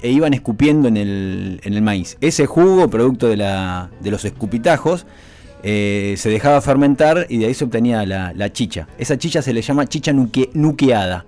e 0.03 0.11
iban 0.11 0.33
escupiendo 0.35 0.89
en 0.89 0.97
el, 0.97 1.61
en 1.63 1.75
el 1.75 1.83
maíz. 1.83 2.17
Ese 2.23 2.47
jugo, 2.47 2.89
producto 2.89 3.29
de, 3.29 3.37
la, 3.37 3.91
de 4.01 4.11
los 4.11 4.25
escupitajos, 4.25 5.07
eh, 5.63 6.15
se 6.17 6.31
dejaba 6.31 6.61
fermentar 6.63 7.27
y 7.29 7.37
de 7.37 7.47
ahí 7.47 7.55
se 7.55 7.65
obtenía 7.65 8.07
la, 8.07 8.33
la 8.35 8.51
chicha. 8.51 8.89
Esa 8.97 9.19
chicha 9.19 9.43
se 9.43 9.53
le 9.53 9.61
llama 9.61 9.87
chicha 9.87 10.11
nuque- 10.13 10.49
nuqueada. 10.55 11.27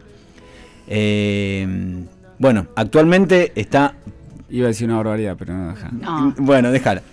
Eh, 0.88 1.66
bueno, 2.38 2.66
actualmente 2.74 3.52
está 3.54 3.94
Iba 4.50 4.66
a 4.66 4.68
decir 4.68 4.86
una 4.86 4.96
barbaridad, 4.98 5.36
pero 5.38 5.54
no 5.54 5.68
deja. 5.68 5.88
No. 5.92 6.34
bueno, 6.38 6.70
déjala. 6.72 7.02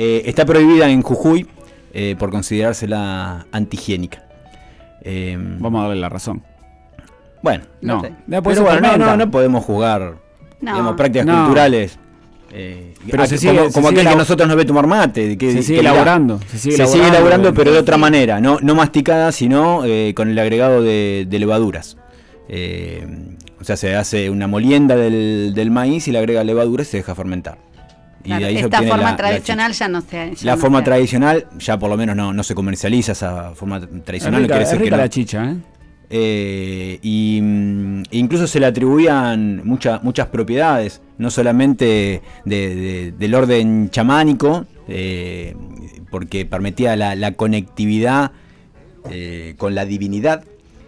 Eh, 0.00 0.22
está 0.30 0.46
prohibida 0.46 0.88
en 0.88 1.02
Jujuy 1.02 1.48
eh, 1.92 2.14
por 2.16 2.30
considerársela 2.30 3.46
antihigiénica. 3.50 4.27
Eh, 5.10 5.36
Vamos 5.58 5.80
a 5.80 5.88
darle 5.88 6.00
la 6.02 6.08
razón. 6.10 6.42
bueno, 7.42 7.64
No, 7.80 8.02
sé. 8.02 8.12
Pero 8.28 8.42
bueno, 8.42 8.80
no, 8.80 8.96
no, 8.98 9.16
no 9.16 9.30
podemos 9.30 9.64
jugar 9.64 10.16
No. 10.60 10.72
digamos, 10.72 10.96
prácticas 10.96 11.26
No. 11.26 11.38
culturales. 11.44 11.98
eh, 12.52 12.94
Pero 13.10 13.22
a- 13.22 13.26
se 13.26 13.36
sigue- 13.38 13.56
como, 13.56 13.68
se 13.68 13.72
como 13.74 13.88
sigue 13.88 14.00
aquel 14.00 14.12
que 14.12 14.18
nosotros 14.18 14.48
nos 14.48 14.56
ve 14.56 14.64
tomar 14.64 14.86
mate. 14.86 15.36
que- 15.38 15.52
Se 15.52 15.62
sigue 15.62 15.80
elaborando, 15.80 16.40
se 16.48 16.58
sigue 16.58 16.76
se 16.76 16.86
sigue 16.86 17.08
elaborando, 17.08 17.52
pero 17.54 17.72
de 17.72 17.78
otra 17.78 17.96
Sí. 17.96 18.00
manera, 18.00 18.40
no, 18.40 18.58
no 18.62 18.74
masticada, 18.74 19.32
sino 19.32 19.84
eh, 19.84 20.12
con 20.16 20.28
el 20.30 20.38
agregado 20.38 20.82
de, 20.82 21.26
de 21.28 21.38
levaduras. 21.38 21.96
Eh, 22.48 23.06
o 23.60 23.64
sea, 23.64 23.76
se 23.76 23.94
hace 23.96 24.30
una 24.30 24.46
molienda 24.46 24.96
del, 24.96 25.52
del 25.54 25.70
maíz 25.70 26.08
y 26.08 26.12
le 26.12 26.18
agrega 26.18 26.42
levadura 26.44 26.82
y 26.82 26.86
se 26.86 26.96
deja 26.98 27.14
fermentar. 27.14 27.58
Y 28.28 28.30
Claro, 28.30 28.42
de 28.42 28.46
ahí 28.50 28.58
se 28.58 28.64
esta 28.64 28.82
forma 28.82 29.10
la- 29.10 29.16
tradicional 29.16 29.72
ya 29.72 29.88
no 29.88 30.00
se 30.02 30.34
ya 30.36 30.44
La 30.46 30.54
no 30.56 30.60
forma 30.60 30.78
se- 30.80 30.84
tradicional 30.84 31.46
ya 31.58 31.78
por 31.78 31.88
lo 31.88 31.96
menos 31.96 32.14
no, 32.14 32.34
no 32.34 32.42
se 32.42 32.54
comercializa 32.54 33.12
esa 33.12 33.54
forma 33.54 33.78
Es 33.78 34.04
tradicional. 34.04 34.42
no 34.42 34.46
rica, 34.46 34.54
quiere 34.54 34.64
es 34.64 34.70
decir 34.70 34.84
que 34.84 34.90
no. 34.90 34.96
la 34.98 35.08
chicha, 35.08 35.50
¿eh? 35.50 35.56
Eh, 36.10 36.98
y 37.02 37.40
mm, 37.42 38.02
incluso 38.10 38.46
se 38.46 38.60
le 38.60 38.66
atribuían 38.66 39.62
mucha- 39.64 40.00
muchas 40.02 40.26
propiedades, 40.26 41.00
no 41.16 41.30
solamente 41.30 42.20
de- 42.44 42.74
de- 42.74 43.12
del 43.12 43.34
orden 43.34 43.88
chamánico, 43.90 44.66
eh, 44.88 45.54
porque 46.10 46.44
permitía 46.44 46.96
la, 46.96 47.14
la 47.14 47.32
conectividad 47.32 48.32
eh, 49.10 49.54
con 49.56 49.74
la 49.74 49.86
divinidad, 49.86 50.44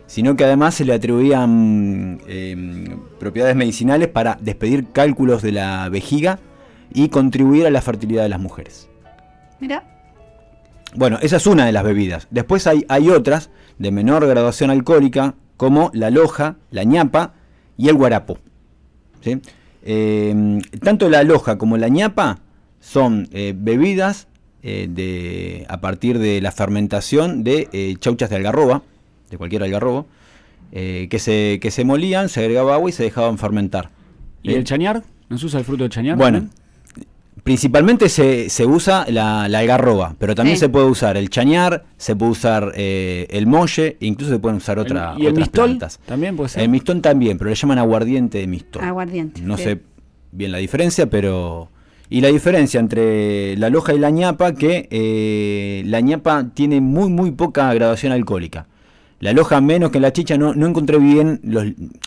sino 0.06 0.36
que 0.36 0.44
además 0.44 0.74
se 0.74 0.84
le 0.84 0.92
atribuían 0.92 2.20
eh, 2.26 2.96
propiedades 3.18 3.56
medicinales 3.56 4.08
para 4.08 4.36
despedir 4.40 4.86
cálculos 4.92 5.40
de 5.42 5.52
la 5.52 5.88
vejiga 5.88 6.38
y 6.92 7.08
contribuir 7.08 7.66
a 7.66 7.70
la 7.70 7.80
fertilidad 7.82 8.22
de 8.22 8.28
las 8.28 8.40
mujeres. 8.40 8.88
Mira, 9.60 9.84
Bueno, 10.94 11.18
esa 11.22 11.36
es 11.36 11.46
una 11.46 11.66
de 11.66 11.72
las 11.72 11.84
bebidas. 11.84 12.26
Después 12.30 12.66
hay, 12.66 12.84
hay 12.88 13.10
otras 13.10 13.50
de 13.78 13.90
menor 13.92 14.26
graduación 14.26 14.70
alcohólica, 14.70 15.34
como 15.56 15.90
la 15.94 16.10
loja, 16.10 16.56
la 16.70 16.84
ñapa 16.84 17.34
y 17.76 17.88
el 17.88 17.94
guarapo. 17.94 18.38
¿sí? 19.22 19.40
Eh, 19.82 20.58
tanto 20.82 21.08
la 21.08 21.22
loja 21.22 21.58
como 21.58 21.76
la 21.76 21.88
ñapa 21.88 22.38
son 22.80 23.28
eh, 23.32 23.54
bebidas 23.56 24.26
eh, 24.62 24.88
de, 24.90 25.64
a 25.68 25.80
partir 25.80 26.18
de 26.18 26.40
la 26.40 26.50
fermentación 26.52 27.44
de 27.44 27.68
eh, 27.72 27.94
chauchas 27.98 28.28
de 28.30 28.36
algarroba, 28.36 28.82
de 29.30 29.38
cualquier 29.38 29.62
algarrobo, 29.62 30.06
eh, 30.72 31.08
que, 31.10 31.18
se, 31.18 31.58
que 31.62 31.70
se 31.70 31.84
molían, 31.84 32.28
se 32.28 32.40
agregaba 32.40 32.74
agua 32.74 32.90
y 32.90 32.92
se 32.92 33.02
dejaban 33.02 33.38
fermentar. 33.38 33.90
¿Y 34.42 34.54
el 34.54 34.64
chañar? 34.64 35.02
¿No 35.28 35.38
se 35.38 35.46
usa 35.46 35.60
el 35.60 35.64
fruto 35.64 35.84
de 35.84 35.90
chañar? 35.90 36.16
Bueno, 36.16 36.38
también? 36.40 36.59
Principalmente 37.42 38.08
se, 38.08 38.48
se 38.50 38.66
usa 38.66 39.06
la, 39.08 39.48
la 39.48 39.58
algarroba, 39.60 40.14
pero 40.18 40.34
también 40.34 40.56
Sí. 40.56 40.60
se 40.60 40.68
puede 40.68 40.86
usar 40.86 41.16
el 41.16 41.30
chañar, 41.30 41.84
se 41.96 42.14
puede 42.16 42.32
usar 42.32 42.72
eh, 42.76 43.26
el 43.30 43.46
molle, 43.46 43.96
incluso 44.00 44.32
se 44.32 44.38
pueden 44.38 44.58
usar 44.58 44.78
otra, 44.78 45.14
¿Y 45.16 45.22
el 45.22 45.32
otras 45.32 45.48
mistol? 45.48 45.64
plantas. 45.66 46.00
También 46.06 46.36
puede 46.36 46.48
ser. 46.50 46.62
El 46.62 46.68
mistón 46.68 47.02
también, 47.02 47.38
pero 47.38 47.50
le 47.50 47.56
llaman 47.56 47.78
aguardiente 47.78 48.38
de 48.38 48.46
mistol. 48.46 48.82
Aguardiente, 48.84 49.40
No 49.42 49.56
sí. 49.56 49.62
sé 49.64 49.80
bien 50.32 50.52
la 50.52 50.58
diferencia, 50.58 51.08
pero... 51.08 51.68
Y 52.12 52.20
la 52.22 52.28
diferencia 52.28 52.80
entre 52.80 53.56
la 53.56 53.70
loja 53.70 53.94
y 53.94 53.98
la 54.00 54.10
ñapa, 54.10 54.54
que 54.54 54.88
eh, 54.90 55.82
la 55.86 56.00
ñapa 56.00 56.48
tiene 56.54 56.80
muy, 56.80 57.08
muy 57.08 57.30
poca 57.30 57.72
graduación 57.72 58.10
alcohólica. 58.12 58.66
La 59.20 59.32
loja 59.32 59.60
menos 59.60 59.90
que 59.92 60.00
la 60.00 60.12
chicha, 60.12 60.36
no, 60.36 60.54
no 60.54 60.66
encontré 60.66 60.98
bien 60.98 61.38
los, 61.44 61.66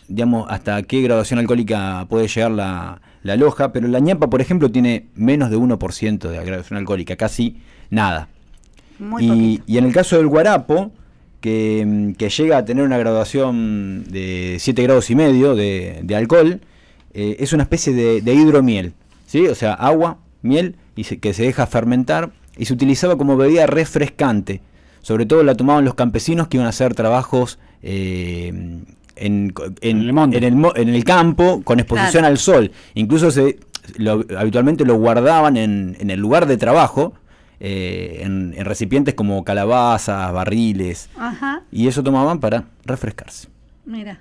digamos, 0.10 0.46
hasta 0.50 0.82
qué 0.84 1.02
graduación 1.02 1.40
alcohólica 1.40 2.06
puede 2.10 2.28
llegar 2.28 2.52
la, 2.52 3.02
la 3.24 3.36
loja, 3.36 3.72
pero 3.74 3.88
la 3.88 4.00
ñapa, 4.00 4.30
por 4.30 4.42
ejemplo, 4.42 4.70
tiene 4.72 5.08
menos 5.16 5.50
de 5.50 5.58
1% 5.58 6.30
de 6.30 6.46
graduación 6.46 6.78
alcohólica, 6.78 7.16
casi 7.16 7.58
nada. 7.90 8.28
muy 9.00 9.24
Y, 9.26 9.62
y 9.66 9.78
en 9.78 9.86
el 9.86 9.94
caso 9.94 10.18
del 10.18 10.28
guarapo, 10.28 10.92
que, 11.42 12.14
que 12.18 12.30
llega 12.30 12.58
a 12.58 12.66
tener 12.66 12.84
una 12.86 12.98
graduación 12.98 14.06
de 14.10 14.58
7 14.60 14.84
grados 14.84 15.10
y 15.10 15.16
medio 15.16 15.56
de, 15.56 16.00
de 16.04 16.16
alcohol, 16.16 16.62
eh, 17.14 17.38
es 17.40 17.54
una 17.54 17.64
especie 17.64 17.94
de, 17.94 18.22
de 18.22 18.34
hidromiel, 18.34 18.94
¿sí? 19.28 19.48
O 19.48 19.56
sea, 19.56 19.74
agua, 19.74 20.18
miel, 20.42 20.76
y 20.96 21.04
se- 21.06 21.20
que 21.20 21.34
se 21.34 21.44
deja 21.44 21.66
fermentar 21.68 22.32
y 22.58 22.66
se 22.66 22.74
utilizaba 22.74 23.18
como 23.18 23.36
bebida 23.38 23.68
refrescante. 23.68 24.62
Sobre 25.02 25.26
todo 25.26 25.44
la 25.44 25.56
tomaban 25.56 25.84
los 25.86 25.96
campesinos 25.96 26.48
que 26.48 26.58
iban 26.58 26.68
a 26.68 26.70
hacer 26.70 26.94
trabajos 26.96 27.60
eh, 27.82 28.82
en, 29.16 29.54
en- 29.82 29.98
En 29.98 30.02
el 30.02 30.14
monte. 30.14 30.38
en 30.38 30.44
el 30.44 30.56
mo- 30.56 30.74
en 30.76 30.90
el 30.90 31.04
campo 31.04 31.62
con 31.64 31.80
exposición 31.80 32.22
Claro. 32.22 32.28
al 32.28 32.38
sol. 32.38 32.72
Incluso 32.96 33.32
se, 33.32 33.60
lo- 33.98 34.26
habitualmente 34.38 34.86
lo 34.86 34.96
guardaban 34.96 35.58
en, 35.58 35.96
en 36.00 36.10
el 36.10 36.20
lugar 36.20 36.46
de 36.48 36.58
trabajo, 36.58 37.14
eh, 37.60 38.20
en, 38.24 38.54
en 38.58 38.66
recipientes 38.66 39.14
como 39.14 39.44
calabazas, 39.44 40.32
barriles, 40.34 41.10
Ajá, 41.18 41.62
y 41.72 41.88
eso 41.88 42.04
tomaban 42.04 42.40
para 42.40 42.66
refrescarse. 42.86 43.48
mira. 43.86 44.20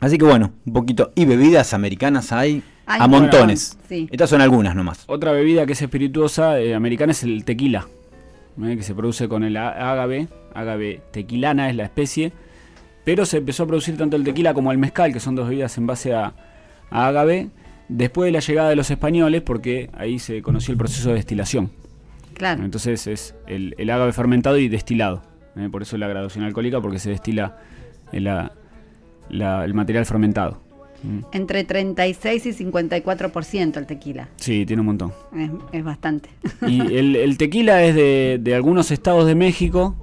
Así 0.00 0.16
que 0.16 0.24
bueno, 0.24 0.52
un 0.64 0.72
poquito. 0.72 1.10
Y 1.16 1.24
bebidas 1.24 1.74
americanas 1.74 2.30
hay 2.30 2.62
a 2.86 3.08
montones. 3.08 3.76
sí. 3.88 4.08
Estas 4.12 4.30
son 4.30 4.40
algunas 4.40 4.76
nomás. 4.76 5.02
Otra 5.08 5.32
bebida 5.32 5.66
que 5.66 5.72
es 5.72 5.82
espirituosa 5.82 6.60
eh, 6.60 6.72
americana 6.74 7.10
es 7.10 7.24
el 7.24 7.44
tequila, 7.44 7.88
¿eh? 8.64 8.76
que 8.76 8.84
se 8.84 8.94
produce 8.94 9.26
con 9.28 9.42
el 9.42 9.56
ágave, 9.56 10.28
ágave 10.54 11.00
tequilana 11.10 11.68
es 11.68 11.74
la 11.74 11.82
especie, 11.82 12.32
pero 13.08 13.24
se 13.24 13.38
empezó 13.38 13.62
a 13.62 13.66
producir 13.66 13.96
tanto 13.96 14.16
el 14.16 14.22
tequila 14.24 14.52
como 14.52 14.70
el 14.70 14.76
mezcal, 14.76 15.14
que 15.14 15.18
son 15.18 15.34
dos 15.34 15.48
bebidas 15.48 15.78
en 15.78 15.86
base 15.86 16.12
a, 16.12 16.34
a 16.90 17.06
ágave, 17.06 17.48
después 17.88 18.26
de 18.26 18.32
la 18.32 18.40
llegada 18.40 18.68
de 18.68 18.76
los 18.76 18.90
españoles, 18.90 19.40
porque 19.40 19.88
ahí 19.96 20.18
se 20.18 20.42
conoció 20.42 20.72
el 20.72 20.78
proceso 20.78 21.08
de 21.08 21.14
destilación. 21.14 21.70
Claro. 22.34 22.62
Entonces 22.62 23.06
es 23.06 23.34
el, 23.46 23.74
el 23.78 23.88
ágave 23.88 24.12
fermentado 24.12 24.58
y 24.58 24.68
destilado, 24.68 25.22
¿eh? 25.56 25.70
por 25.72 25.80
eso 25.80 25.96
la 25.96 26.06
graduación 26.06 26.44
alcohólica, 26.44 26.82
porque 26.82 26.98
se 26.98 27.08
destila 27.08 27.56
el, 28.12 28.24
la- 28.24 28.52
la- 29.30 29.64
el 29.64 29.72
material 29.72 30.04
fermentado. 30.04 30.60
Mm. 31.02 31.20
Entre 31.32 31.64
36 31.64 32.44
y 32.44 32.64
54% 32.66 33.76
el 33.78 33.86
tequila. 33.86 34.28
Sí, 34.36 34.66
tiene 34.66 34.80
un 34.80 34.86
montón. 34.86 35.12
Es, 35.34 35.50
es 35.72 35.82
bastante. 35.82 36.28
Y 36.66 36.80
el, 36.94 37.16
el 37.16 37.38
tequila 37.38 37.82
es 37.84 37.94
de, 37.94 38.38
de 38.38 38.54
algunos 38.54 38.90
estados 38.90 39.24
de 39.26 39.34
México 39.34 39.96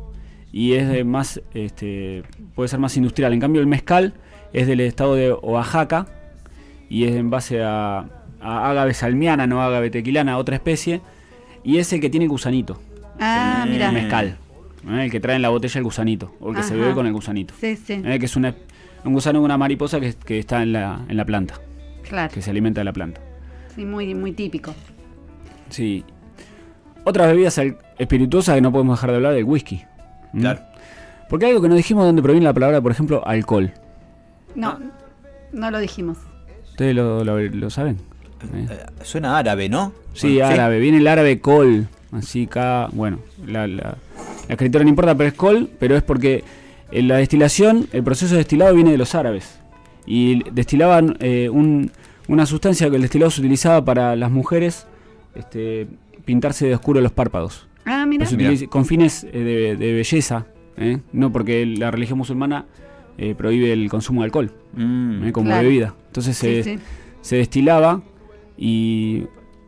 y 0.55 0.71
es 0.75 0.87
de 0.87 1.03
más, 1.03 1.41
este, 1.53 2.23
puede 2.55 2.69
ser 2.69 2.79
más 2.79 2.95
industrial. 2.95 3.33
En 3.33 3.41
cambio 3.41 3.59
el 3.59 3.67
mezcal 3.67 4.13
es 4.53 4.67
del 4.67 4.79
estado 4.79 5.15
de 5.15 5.33
Oaxaca 5.33 6.05
y 6.89 7.03
es 7.03 7.15
en 7.15 7.29
base 7.29 7.61
a, 7.61 8.05
a 8.39 8.69
ágave 8.71 8.93
salmiana, 8.93 9.47
no 9.47 9.61
ágave 9.61 9.89
tequilana, 9.89 10.37
otra 10.37 10.55
especie. 10.55 11.01
Y 11.65 11.79
es 11.79 11.91
el 11.91 11.99
que 11.99 12.09
tiene 12.09 12.27
gusanito, 12.27 12.79
Ah, 13.19 13.63
el 13.65 13.71
mira. 13.73 13.91
mezcal. 13.91 14.37
¿eh? 14.87 15.03
El 15.05 15.11
que 15.11 15.19
trae 15.19 15.35
en 15.35 15.41
la 15.41 15.49
botella 15.49 15.77
el 15.79 15.83
gusanito, 15.83 16.33
o 16.39 16.51
el 16.51 16.55
que 16.55 16.63
se 16.63 16.73
bebe 16.73 16.93
con 16.93 17.05
el 17.05 17.11
gusanito. 17.11 17.53
Sí, 17.59 17.75
sí, 17.75 18.01
¿eh? 18.05 18.17
Que 18.17 18.25
es 18.25 18.35
una, 18.37 18.55
un 19.03 19.11
gusano 19.13 19.41
una 19.41 19.57
mariposa 19.57 19.99
que, 19.99 20.13
que 20.13 20.39
está 20.39 20.63
en 20.63 20.71
la, 20.71 21.01
en 21.09 21.17
la 21.17 21.25
planta, 21.25 21.55
claro. 22.07 22.31
que 22.33 22.41
se 22.41 22.49
alimenta 22.51 22.79
de 22.79 22.85
la 22.85 22.93
planta. 22.93 23.19
Sí, 23.75 23.83
muy, 23.83 24.15
muy 24.15 24.31
típico. 24.31 24.73
Sí. 25.69 26.05
Otras 27.03 27.27
bebidas 27.27 27.59
espirituosas 27.97 28.55
que 28.55 28.61
no 28.61 28.71
podemos 28.71 28.97
dejar 28.97 29.09
de 29.09 29.15
hablar 29.17 29.33
del 29.33 29.43
whisky. 29.43 29.81
¿Mm? 30.35 30.41
Claro. 30.41 30.59
Porque 31.29 31.47
algo 31.47 31.61
que 31.61 31.69
no 31.69 31.75
dijimos 31.75 32.03
de 32.03 32.07
dónde 32.07 32.21
proviene 32.21 32.45
la 32.45 32.53
palabra, 32.53 32.79
por 32.81 32.91
ejemplo, 32.91 33.25
alcohol. 33.27 33.71
No, 34.53 34.79
no 35.51 35.71
lo 35.71 35.79
dijimos. 35.79 36.17
¿Ustedes 36.69 36.95
lo, 36.95 37.23
lo- 37.23 37.39
lo 37.39 37.69
saben? 37.69 37.97
¿Eh? 38.53 38.67
Eh, 38.69 38.85
Suena 39.03 39.37
árabe, 39.37 39.67
¿no? 39.69 39.91
Sí, 40.13 40.39
árabe. 40.41 40.79
Viene 40.79 40.97
el 40.99 41.07
árabe 41.07 41.39
col. 41.39 41.87
Así 42.11 42.43
acá, 42.45 42.87
bueno, 42.93 43.19
la, 43.45 43.65
la- 43.67 43.97
la 44.47 44.53
escritora 44.53 44.83
no 44.83 44.89
importa, 44.89 45.15
pero 45.15 45.27
es 45.29 45.33
col, 45.35 45.69
pero 45.79 45.97
es 45.97 46.03
porque 46.03 46.43
en 46.91 47.07
la 47.07 47.17
destilación, 47.17 47.87
el 47.91 48.03
proceso 48.03 48.33
de 48.33 48.39
destilado 48.39 48.73
viene 48.75 48.91
de 48.91 48.97
los 48.97 49.15
árabes. 49.15 49.57
Y 50.05 50.47
destilaban 50.51 51.17
eh, 51.19 51.49
un- 51.49 51.91
una 52.27 52.45
sustancia 52.45 52.89
que 52.89 52.95
el 52.97 53.01
destilado 53.01 53.31
se 53.31 53.41
utilizaba 53.41 53.83
para 53.83 54.15
las 54.15 54.29
mujeres 54.31 54.85
este, 55.33 55.87
pintarse 56.25 56.67
de 56.67 56.75
oscuro 56.75 57.01
los 57.01 57.11
párpados. 57.11 57.67
Ah, 57.85 58.05
mira. 58.05 58.19
Pues 58.19 58.29
se 58.29 58.35
utiliza- 58.35 58.67
con 58.67 58.85
fines 58.85 59.23
eh, 59.25 59.31
de, 59.39 59.75
de 59.75 59.93
belleza, 59.93 60.47
¿eh? 60.77 60.99
no 61.13 61.31
porque 61.31 61.65
la 61.65 61.91
religión 61.91 62.17
musulmana 62.17 62.65
eh, 63.17 63.35
prohíbe 63.35 63.71
el 63.71 63.89
consumo 63.89 64.21
de 64.21 64.25
alcohol 64.25 64.51
Mm. 64.73 65.23
¿eh? 65.27 65.31
como 65.31 65.47
Claro. 65.49 65.63
bebida. 65.63 65.93
Entonces 66.07 66.35
se, 66.37 66.63
Sí, 66.63 66.75
sí. 66.77 66.79
se 67.21 67.35
destilaba 67.37 68.01
y 68.57 69.23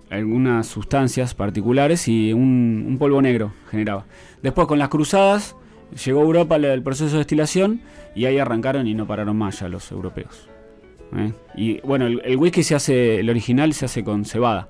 algunas 0.09 0.67
sustancias 0.67 1.33
particulares 1.35 2.07
y 2.07 2.33
un, 2.33 2.85
un 2.87 2.97
polvo 2.97 3.21
negro 3.21 3.53
generaba. 3.69 4.05
Después 4.41 4.67
con 4.67 4.79
las 4.79 4.89
cruzadas 4.89 5.55
llegó 6.05 6.19
a 6.21 6.23
Europa 6.23 6.55
el, 6.55 6.65
el 6.65 6.83
proceso 6.83 7.11
de 7.11 7.17
destilación 7.19 7.81
y 8.15 8.25
ahí 8.25 8.37
arrancaron 8.39 8.87
y 8.87 8.93
no 8.93 9.05
pararon 9.07 9.37
más 9.37 9.59
ya 9.59 9.69
los 9.69 9.91
europeos. 9.91 10.49
¿eh? 11.15 11.31
Y 11.55 11.79
bueno, 11.81 12.07
el, 12.07 12.21
el 12.25 12.35
whisky 12.37 12.63
se 12.63 12.75
hace, 12.75 13.19
el 13.19 13.29
original 13.29 13.73
se 13.73 13.85
hace 13.85 14.03
con 14.03 14.25
cebada. 14.25 14.69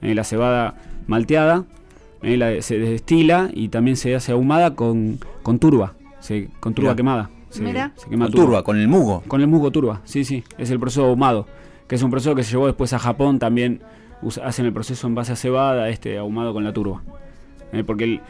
¿eh? 0.00 0.14
La 0.14 0.24
cebada 0.24 0.74
malteada 1.06 1.64
¿eh? 2.22 2.36
la- 2.36 2.60
se 2.62 2.78
destila 2.78 3.50
y 3.52 3.68
también 3.68 3.96
se 3.96 4.14
hace 4.14 4.32
ahumada 4.32 4.74
con, 4.74 5.18
con 5.42 5.58
turba, 5.58 5.94
se- 6.20 6.48
con 6.60 6.74
turba 6.74 6.90
Mirá. 6.90 6.96
quemada. 6.96 7.30
Se, 7.50 7.62
Mira. 7.62 7.92
se 7.96 8.08
quema 8.08 8.26
Con 8.26 8.34
turba, 8.34 8.62
con 8.64 8.78
el 8.78 8.88
mugo. 8.88 9.22
con 9.28 9.40
el 9.42 9.46
musgo 9.46 9.70
turba, 9.70 10.00
sí, 10.04 10.24
sí. 10.24 10.42
Es 10.56 10.70
el 10.70 10.80
proceso 10.80 11.04
ahumado, 11.04 11.46
que 11.86 11.96
es 11.96 12.02
un 12.02 12.10
proceso 12.10 12.34
que 12.34 12.42
se 12.44 12.52
llevó 12.52 12.66
después 12.66 12.92
a 12.94 12.98
Japón. 12.98 13.38
También 13.38 13.82
usa- 14.22 14.46
hacen 14.46 14.64
el 14.64 14.72
proceso 14.72 15.06
en 15.06 15.14
base 15.14 15.32
a 15.32 15.36
cebada, 15.36 15.90
este 15.90 16.16
ahumado 16.16 16.54
con 16.54 16.64
la 16.64 16.72
turba. 16.72 17.02
Eh, 17.72 17.84
porque 17.84 18.04
el, 18.04 18.20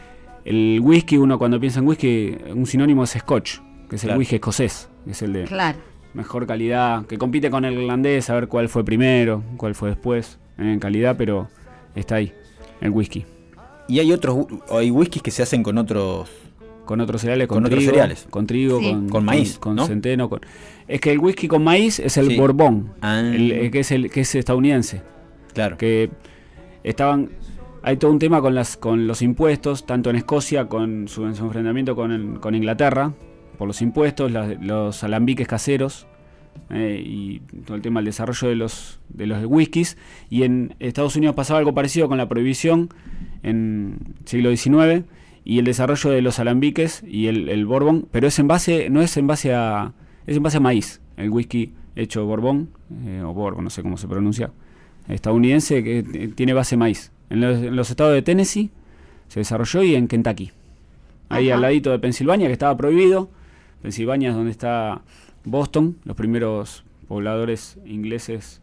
el 0.45 0.81
whisky, 0.83 1.19
uno 1.19 1.39
cuando 1.39 1.61
piensa 1.61 1.79
en 1.79 1.87
whisky, 1.87 2.37
un 2.53 2.67
sinónimo 2.67 3.05
es 3.05 3.11
scotch, 3.11 3.59
que 3.89 3.95
es 3.97 4.03
el 4.05 4.17
whisky 4.17 4.35
escocés, 4.37 4.89
que 5.05 5.13
es 5.13 5.23
el 5.23 5.33
de 5.35 5.45
Claro. 5.45 5.79
mejor 6.15 6.45
calidad, 6.49 7.07
que 7.07 7.17
compite 7.17 7.49
con 7.49 7.65
el 7.65 7.75
irlandés, 7.75 8.29
a 8.29 8.35
ver 8.35 8.49
cuál 8.49 8.69
fue 8.69 8.85
primero, 8.85 9.45
cuál 9.57 9.77
fue 9.77 9.91
después, 9.91 10.41
eh, 10.59 10.73
en 10.73 10.81
calidad, 10.81 11.15
pero 11.17 11.47
está 11.95 12.17
ahí, 12.17 12.33
el 12.81 12.91
whisky. 12.91 13.25
Y 13.89 13.99
hay 14.01 14.13
otros, 14.13 14.47
hay 14.71 14.91
whiskies 14.91 15.23
que 15.23 15.31
se 15.31 15.43
hacen 15.43 15.63
con 15.63 15.79
otros. 15.79 16.29
Con 16.85 17.01
otros 17.01 17.21
cereales, 17.21 17.47
con, 17.47 17.57
Con 17.59 17.67
otros 17.67 17.79
trigo, 17.79 17.91
cereales. 17.93 18.27
con 18.29 18.47
trigo, 18.47 18.81
Sí. 18.81 18.91
con, 18.91 19.09
Con 19.09 19.25
maíz, 19.25 19.57
con, 19.59 19.77
¿no? 19.77 19.87
centeno, 19.87 20.29
con... 20.29 20.41
Es 20.89 21.01
que 21.01 21.13
el 21.13 21.21
whisky 21.21 21.47
con 21.47 21.63
maíz 21.63 22.01
es 22.01 22.17
el 22.17 22.27
Sí. 22.27 22.37
Borbón, 22.37 22.93
Ah. 23.01 23.21
el- 23.21 23.71
que 23.71 23.79
es 23.81 23.93
el 23.93 24.11
que 24.11 24.23
es 24.23 24.35
estadounidense, 24.35 25.01
Claro. 25.55 25.79
que 25.79 26.11
estaban 26.83 27.31
hay 27.85 27.97
todo 27.97 28.11
un 28.11 28.19
tema 28.19 28.41
con 28.41 28.55
las 28.57 28.77
con 28.77 29.07
los 29.07 29.23
impuestos, 29.23 29.87
tanto 29.87 30.11
en 30.11 30.17
Escocia 30.17 30.67
con 30.69 31.07
su, 31.09 31.25
en 31.25 31.35
su 31.37 31.45
enfrentamiento 31.45 31.95
con, 31.95 32.11
el- 32.13 32.41
con 32.41 32.55
Inglaterra 32.57 33.13
por 33.59 33.69
los 33.69 33.81
impuestos, 33.81 34.31
las- 34.33 34.61
los 34.61 35.05
alambiques 35.05 35.47
caseros 35.47 36.07
eh, 36.71 37.03
y 37.05 37.41
todo 37.65 37.77
el 37.77 37.83
tema 37.83 38.01
del 38.01 38.07
desarrollo 38.07 38.49
de 38.49 38.57
los 38.57 39.01
de 39.09 39.27
los 39.27 39.45
whiskies 39.47 39.99
y 40.31 40.45
en 40.45 40.75
Estados 40.79 41.17
Unidos 41.17 41.35
pasaba 41.35 41.59
algo 41.59 41.75
parecido 41.75 42.09
con 42.09 42.19
la 42.19 42.29
prohibición 42.29 42.89
en 43.43 43.99
siglo 44.25 44.55
XIX 44.55 45.05
y 45.45 45.59
el 45.59 45.65
desarrollo 45.65 46.11
de 46.11 46.23
los 46.23 46.39
alambiques 46.39 47.03
y 47.07 47.27
el, 47.27 47.49
el 47.49 47.67
bourbon, 47.67 48.09
pero 48.11 48.27
es 48.27 48.39
en 48.39 48.49
base 48.49 48.89
no 48.91 49.03
es 49.03 49.17
en 49.17 49.27
base 49.27 49.53
a 49.53 49.93
es 50.27 50.37
en 50.37 50.43
base 50.43 50.59
a 50.59 50.61
maíz, 50.61 51.01
el 51.17 51.31
whisky 51.31 51.73
hecho 51.97 52.25
bourbon 52.25 52.71
eh, 53.05 53.23
o 53.25 53.33
bourbon, 53.35 53.65
no 53.65 53.71
sé 53.71 53.83
cómo 53.83 53.97
se 53.97 54.09
pronuncia, 54.09 54.53
estadounidense 55.09 55.83
que 55.83 55.99
eh, 55.99 56.29
tiene 56.35 56.53
base 56.53 56.77
maíz. 56.77 57.13
En 57.31 57.41
los, 57.41 57.63
en 57.63 57.75
los 57.75 57.91
estados 57.91 58.13
de 58.13 58.23
Tennessee 58.23 58.71
se 59.29 59.41
desarrolló 59.41 59.83
y 59.83 59.95
en 59.95 60.09
Kentucky. 60.09 60.53
Ahí 61.29 61.49
Ajá. 61.49 61.57
al 61.57 61.63
ladito 61.63 61.91
de 61.91 61.99
Pensilvania, 61.99 62.47
que 62.47 62.53
estaba 62.53 62.77
prohibido. 62.77 63.31
Pensilvania 63.81 64.31
es 64.31 64.35
donde 64.35 64.51
está 64.51 65.01
Boston, 65.45 65.97
los 66.05 66.17
primeros 66.17 66.85
pobladores 67.09 67.79
ingleses 67.85 68.61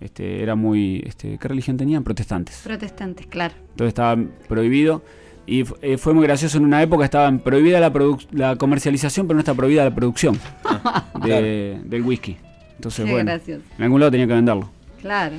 este, 0.00 0.42
eran 0.42 0.58
muy... 0.58 1.02
Este, 1.06 1.38
¿Qué 1.38 1.48
religión 1.48 1.76
tenían? 1.76 2.02
Protestantes. 2.04 2.60
Protestantes, 2.64 3.26
claro. 3.26 3.54
Entonces 3.70 3.88
estaba 3.88 4.20
prohibido. 4.48 5.02
Y 5.46 5.64
eh, 5.82 5.98
fue 5.98 6.14
muy 6.14 6.22
gracioso, 6.24 6.58
en 6.58 6.64
una 6.64 6.82
época 6.82 7.04
estaba 7.04 7.30
prohibida 7.38 7.80
la, 7.80 7.92
la 8.32 8.56
comercialización, 8.56 9.26
pero 9.26 9.34
no 9.36 9.40
está 9.40 9.54
prohibida 9.54 9.84
la 9.84 9.94
producción 9.94 10.38
de- 11.24 11.80
del 11.84 12.02
whisky. 12.02 12.36
Entonces, 12.76 13.04
Qué 13.04 13.10
bueno, 13.10 13.30
gracioso. 13.32 13.62
en 13.78 13.84
algún 13.84 14.00
lado 14.00 14.10
tenía 14.12 14.26
que 14.26 14.34
venderlo. 14.34 14.70
Claro. 15.00 15.36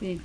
Sí. 0.00 0.18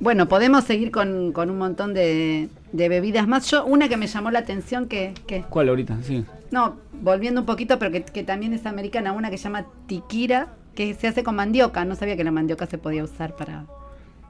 Bueno, 0.00 0.28
podemos 0.28 0.64
seguir 0.64 0.90
con, 0.90 1.32
con 1.32 1.48
un 1.50 1.56
montón 1.58 1.94
de, 1.94 2.48
de 2.72 2.88
bebidas 2.90 3.26
más. 3.26 3.50
Yo, 3.50 3.64
una 3.64 3.88
que 3.88 3.96
me 3.96 4.06
llamó 4.06 4.30
la 4.30 4.40
atención, 4.40 4.86
que, 4.86 5.14
que 5.26 5.42
¿Cuál 5.48 5.70
ahorita? 5.70 5.98
Sí. 6.02 6.24
No, 6.50 6.76
volviendo 7.02 7.40
un 7.40 7.46
poquito, 7.46 7.78
pero 7.78 7.90
que, 7.92 8.02
que 8.02 8.22
también 8.24 8.52
es 8.52 8.66
americana, 8.66 9.12
una 9.12 9.30
que 9.30 9.38
se 9.38 9.44
llama 9.44 9.66
tiquira, 9.86 10.54
que 10.74 10.94
se 10.94 11.08
hace 11.08 11.22
con 11.22 11.36
mandioca. 11.36 11.84
No 11.84 11.94
sabía 11.94 12.16
que 12.16 12.24
la 12.24 12.30
mandioca 12.30 12.66
se 12.66 12.78
podía 12.78 13.04
usar 13.04 13.34
para... 13.36 13.64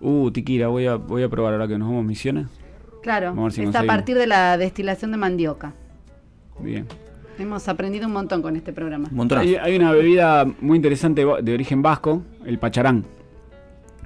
Uh, 0.00 0.30
Tiquira, 0.30 0.68
voy 0.68 0.86
a, 0.86 0.96
voy 0.96 1.22
a 1.22 1.28
probar 1.28 1.54
ahora 1.54 1.66
que 1.66 1.78
nos 1.78 1.88
vamos 1.88 2.04
a 2.04 2.06
misiones. 2.06 2.46
Claro, 3.02 3.28
Vamos 3.28 3.42
a 3.44 3.44
ver 3.44 3.52
si 3.52 3.62
es 3.70 3.76
a 3.76 3.84
partir 3.84 4.16
de 4.18 4.26
la 4.26 4.58
destilación 4.58 5.10
de 5.12 5.16
mandioca. 5.16 5.72
Bien. 6.60 6.86
Hemos 7.38 7.66
aprendido 7.68 8.06
un 8.06 8.12
montón 8.12 8.42
con 8.42 8.56
este 8.56 8.72
programa. 8.72 9.08
Un 9.10 9.16
montón. 9.16 9.38
Hay, 9.38 9.56
hay 9.56 9.76
una 9.76 9.92
bebida 9.92 10.46
muy 10.60 10.76
interesante 10.76 11.24
de 11.42 11.54
origen 11.54 11.82
vasco, 11.82 12.22
el 12.44 12.58
pacharán, 12.58 13.04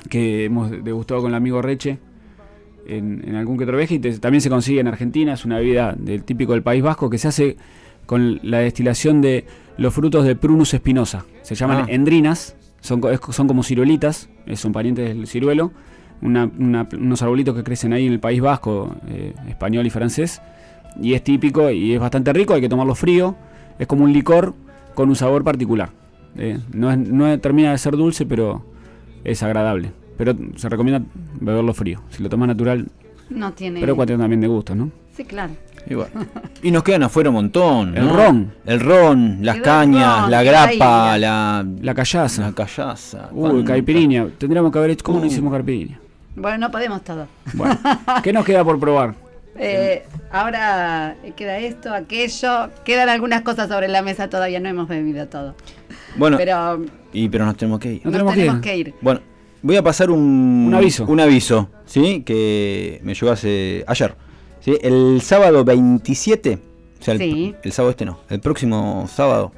que 0.08 0.44
hemos 0.44 0.70
degustado 0.70 1.22
con 1.22 1.30
el 1.30 1.34
amigo 1.36 1.60
Reche 1.62 1.98
en, 2.86 3.22
en 3.26 3.34
algún 3.36 3.56
que 3.58 3.64
otro 3.64 3.76
viaje 3.76 3.94
y 3.94 3.98
te- 3.98 4.18
también 4.18 4.40
se 4.40 4.50
consigue 4.50 4.80
en 4.80 4.88
Argentina. 4.88 5.32
Es 5.34 5.44
una 5.44 5.58
bebida 5.58 5.94
del 5.96 6.24
típico 6.24 6.52
del 6.52 6.62
País 6.62 6.82
Vasco 6.82 7.08
que 7.10 7.18
se 7.18 7.28
hace 7.28 7.56
con 8.10 8.40
la 8.42 8.58
destilación 8.58 9.20
de 9.20 9.44
los 9.76 9.94
frutos 9.94 10.24
de 10.24 10.34
Prunus 10.34 10.74
espinosa. 10.74 11.26
Se 11.42 11.54
llaman 11.54 11.84
Ah. 11.84 11.86
endrinas, 11.88 12.56
son, 12.80 13.00
son 13.30 13.46
como 13.46 13.62
ciruelitas, 13.62 14.28
son 14.54 14.72
parientes 14.72 15.16
del 15.16 15.28
ciruelo. 15.28 15.70
una- 16.22 16.50
una- 16.58 16.86
unos 16.98 17.22
arbolitos 17.22 17.54
que 17.54 17.62
crecen 17.62 17.92
ahí 17.94 18.06
en 18.06 18.12
el 18.12 18.20
País 18.20 18.40
Vasco, 18.42 18.94
eh, 19.08 19.32
español 19.48 19.86
y 19.86 19.90
francés. 19.90 20.42
Y 21.00 21.14
es 21.14 21.22
típico 21.24 21.70
y 21.70 21.94
es 21.94 22.00
bastante 22.00 22.30
rico, 22.34 22.52
hay 22.52 22.60
que 22.60 22.68
tomarlo 22.68 22.94
frío. 22.94 23.36
Es 23.78 23.86
como 23.86 24.04
un 24.04 24.12
licor 24.12 24.54
con 24.94 25.08
un 25.08 25.14
sabor 25.16 25.44
particular. 25.44 25.88
Eh, 26.36 26.58
no, 26.74 26.90
es- 26.90 26.98
no 26.98 27.38
termina 27.40 27.70
de 27.70 27.78
ser 27.78 27.96
dulce, 27.96 28.26
pero 28.26 28.66
es 29.24 29.42
agradable. 29.42 29.92
Pero 30.18 30.34
se 30.56 30.68
recomienda 30.68 31.00
beberlo 31.40 31.72
frío. 31.72 32.02
Si 32.10 32.22
lo 32.22 32.28
tomas 32.28 32.48
natural, 32.48 32.88
No 33.30 33.52
tiene... 33.54 33.80
pero 33.80 33.96
cuestión 33.96 34.20
también 34.20 34.42
de 34.42 34.48
gusto, 34.48 34.74
¿no? 34.74 34.90
Sí, 35.20 35.26
claro. 35.26 35.52
Y, 35.86 35.94
bueno. 35.94 36.10
Y 36.62 36.70
nos 36.70 36.82
quedan 36.82 37.02
afuera 37.02 37.28
un 37.28 37.34
montón. 37.34 37.94
El 37.94 38.06
¿no? 38.06 38.16
ron. 38.16 38.54
El 38.64 38.80
ron, 38.80 39.38
las 39.42 39.56
El 39.56 39.62
cañas, 39.62 40.22
ron, 40.22 40.30
la 40.30 40.42
grapa, 40.42 41.18
la, 41.18 41.66
La 41.82 41.94
callaza. 41.94 42.40
la 42.42 42.52
callaza. 42.52 43.28
Uy, 43.32 43.62
caipirinha. 43.64 44.28
Tendríamos 44.38 44.72
que 44.72 44.78
haber 44.78 44.90
hecho. 44.92 45.04
¿Cómo 45.04 45.18
no 45.18 45.24
Uh. 45.24 45.28
hicimos 45.28 45.52
caipirinha? 45.52 46.00
Bueno, 46.36 46.56
no 46.56 46.70
podemos 46.70 47.02
todo. 47.02 47.26
Bueno, 47.52 47.78
¿qué 48.22 48.32
nos 48.32 48.46
queda 48.46 48.64
por 48.64 48.80
probar? 48.80 49.14
Eh, 49.56 50.04
ahora 50.32 51.16
queda 51.36 51.58
esto, 51.58 51.92
aquello. 51.92 52.70
Quedan 52.84 53.10
algunas 53.10 53.42
cosas 53.42 53.68
sobre 53.68 53.88
la 53.88 54.00
mesa, 54.00 54.30
todavía 54.30 54.58
no 54.58 54.70
hemos 54.70 54.88
bebido 54.88 55.26
todo. 55.28 55.54
Bueno, 56.16 56.38
Pero 56.38 56.82
y, 57.12 57.28
pero 57.28 57.44
nos 57.44 57.58
tenemos 57.58 57.78
que 57.78 57.92
ir. 57.94 58.00
No 58.04 58.10
nos 58.10 58.32
tenemos 58.32 58.60
que 58.60 58.76
ir. 58.76 58.84
que 58.84 58.90
ir. 58.90 58.94
Bueno, 59.02 59.20
voy 59.60 59.76
a 59.76 59.82
pasar 59.82 60.10
un, 60.10 60.64
Un 60.68 60.74
aviso. 60.74 61.04
Un 61.04 61.20
aviso, 61.20 61.68
¿sí? 61.84 62.22
Que 62.24 63.00
me 63.04 63.12
llegó 63.12 63.32
hace 63.32 63.84
ayer. 63.86 64.14
¿Sí? 64.60 64.78
El 64.82 65.20
sábado 65.22 65.64
27, 65.64 66.58
o 67.00 67.02
sea, 67.04 67.14
el, 67.14 67.20
Sí. 67.20 67.54
el 67.62 67.72
sábado 67.72 67.90
este 67.90 68.04
no, 68.04 68.18
el 68.28 68.40
próximo 68.40 69.06
sábado, 69.12 69.52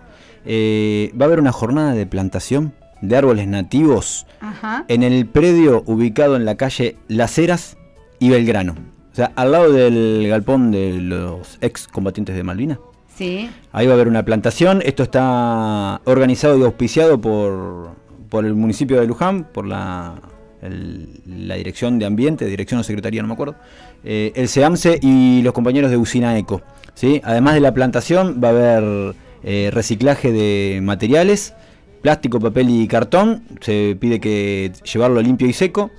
eh, 0.45 1.13
va 1.21 1.25
a 1.25 1.29
haber 1.29 1.41
una 1.41 1.53
jornada 1.53 1.95
de 1.95 2.07
plantación 2.07 2.73
de 3.01 3.17
árboles 3.17 3.47
nativos 3.49 4.27
Ajá. 4.41 4.85
en 4.89 5.03
el 5.03 5.27
predio 5.27 5.83
ubicado 5.87 6.37
en 6.37 6.45
la 6.45 6.57
calle 6.57 6.97
Las 7.09 7.37
Heras 7.39 7.77
y 8.19 8.31
Belgrano. 8.31 8.75
O 9.13 9.15
sea, 9.15 9.33
al 9.37 9.53
lado 9.53 9.73
del 9.73 10.27
galpón 10.29 10.71
de 10.71 10.93
los 10.95 11.59
ex 11.61 11.87
combatientes 11.87 12.35
de 12.35 12.43
Malvinas. 12.45 12.79
Sí. 13.15 13.51
Ahí 13.73 13.87
va 13.87 13.93
a 13.93 13.97
haber 13.97 14.09
una 14.09 14.25
plantación. 14.25 14.81
Esto 14.87 15.03
está 15.03 16.01
organizado 16.07 16.57
y 16.59 16.63
auspiciado 16.63 17.21
por, 17.21 17.91
por 18.31 18.47
el 18.47 18.55
municipio 18.55 18.99
de 19.01 19.07
Luján, 19.07 19.45
por 19.53 19.67
la, 19.67 20.15
el- 20.63 21.21
la 21.27 21.57
Dirección 21.57 21.99
de 21.99 22.07
Ambiente, 22.07 22.47
Dirección 22.47 22.81
o 22.81 22.85
Secretaría, 22.85 23.21
no 23.21 23.29
me 23.29 23.35
acuerdo, 23.35 23.57
eh, 24.05 24.33
el 24.35 24.49
SEAMSE 24.49 24.99
y 25.03 25.43
los 25.43 25.53
compañeros 25.53 25.91
de 25.91 25.97
Usina 25.97 26.37
Eco. 26.39 26.63
¿sí? 26.95 27.21
Además 27.25 27.55
de 27.55 27.61
la 27.61 27.73
plantación, 27.75 28.41
va 28.43 28.49
a 28.49 28.51
haber 28.51 29.15
eh, 29.45 29.71
reciclaje 29.73 30.31
de 30.33 30.81
materiales, 30.83 31.55
plástico, 32.03 32.39
papel 32.41 32.69
y 32.71 32.87
cartón. 32.89 33.43
Se 33.61 33.97
pide 33.99 34.21
que 34.21 34.73
llevarlo 34.93 35.21
limpio 35.23 35.47
y 35.49 35.53
seco. 35.53 35.91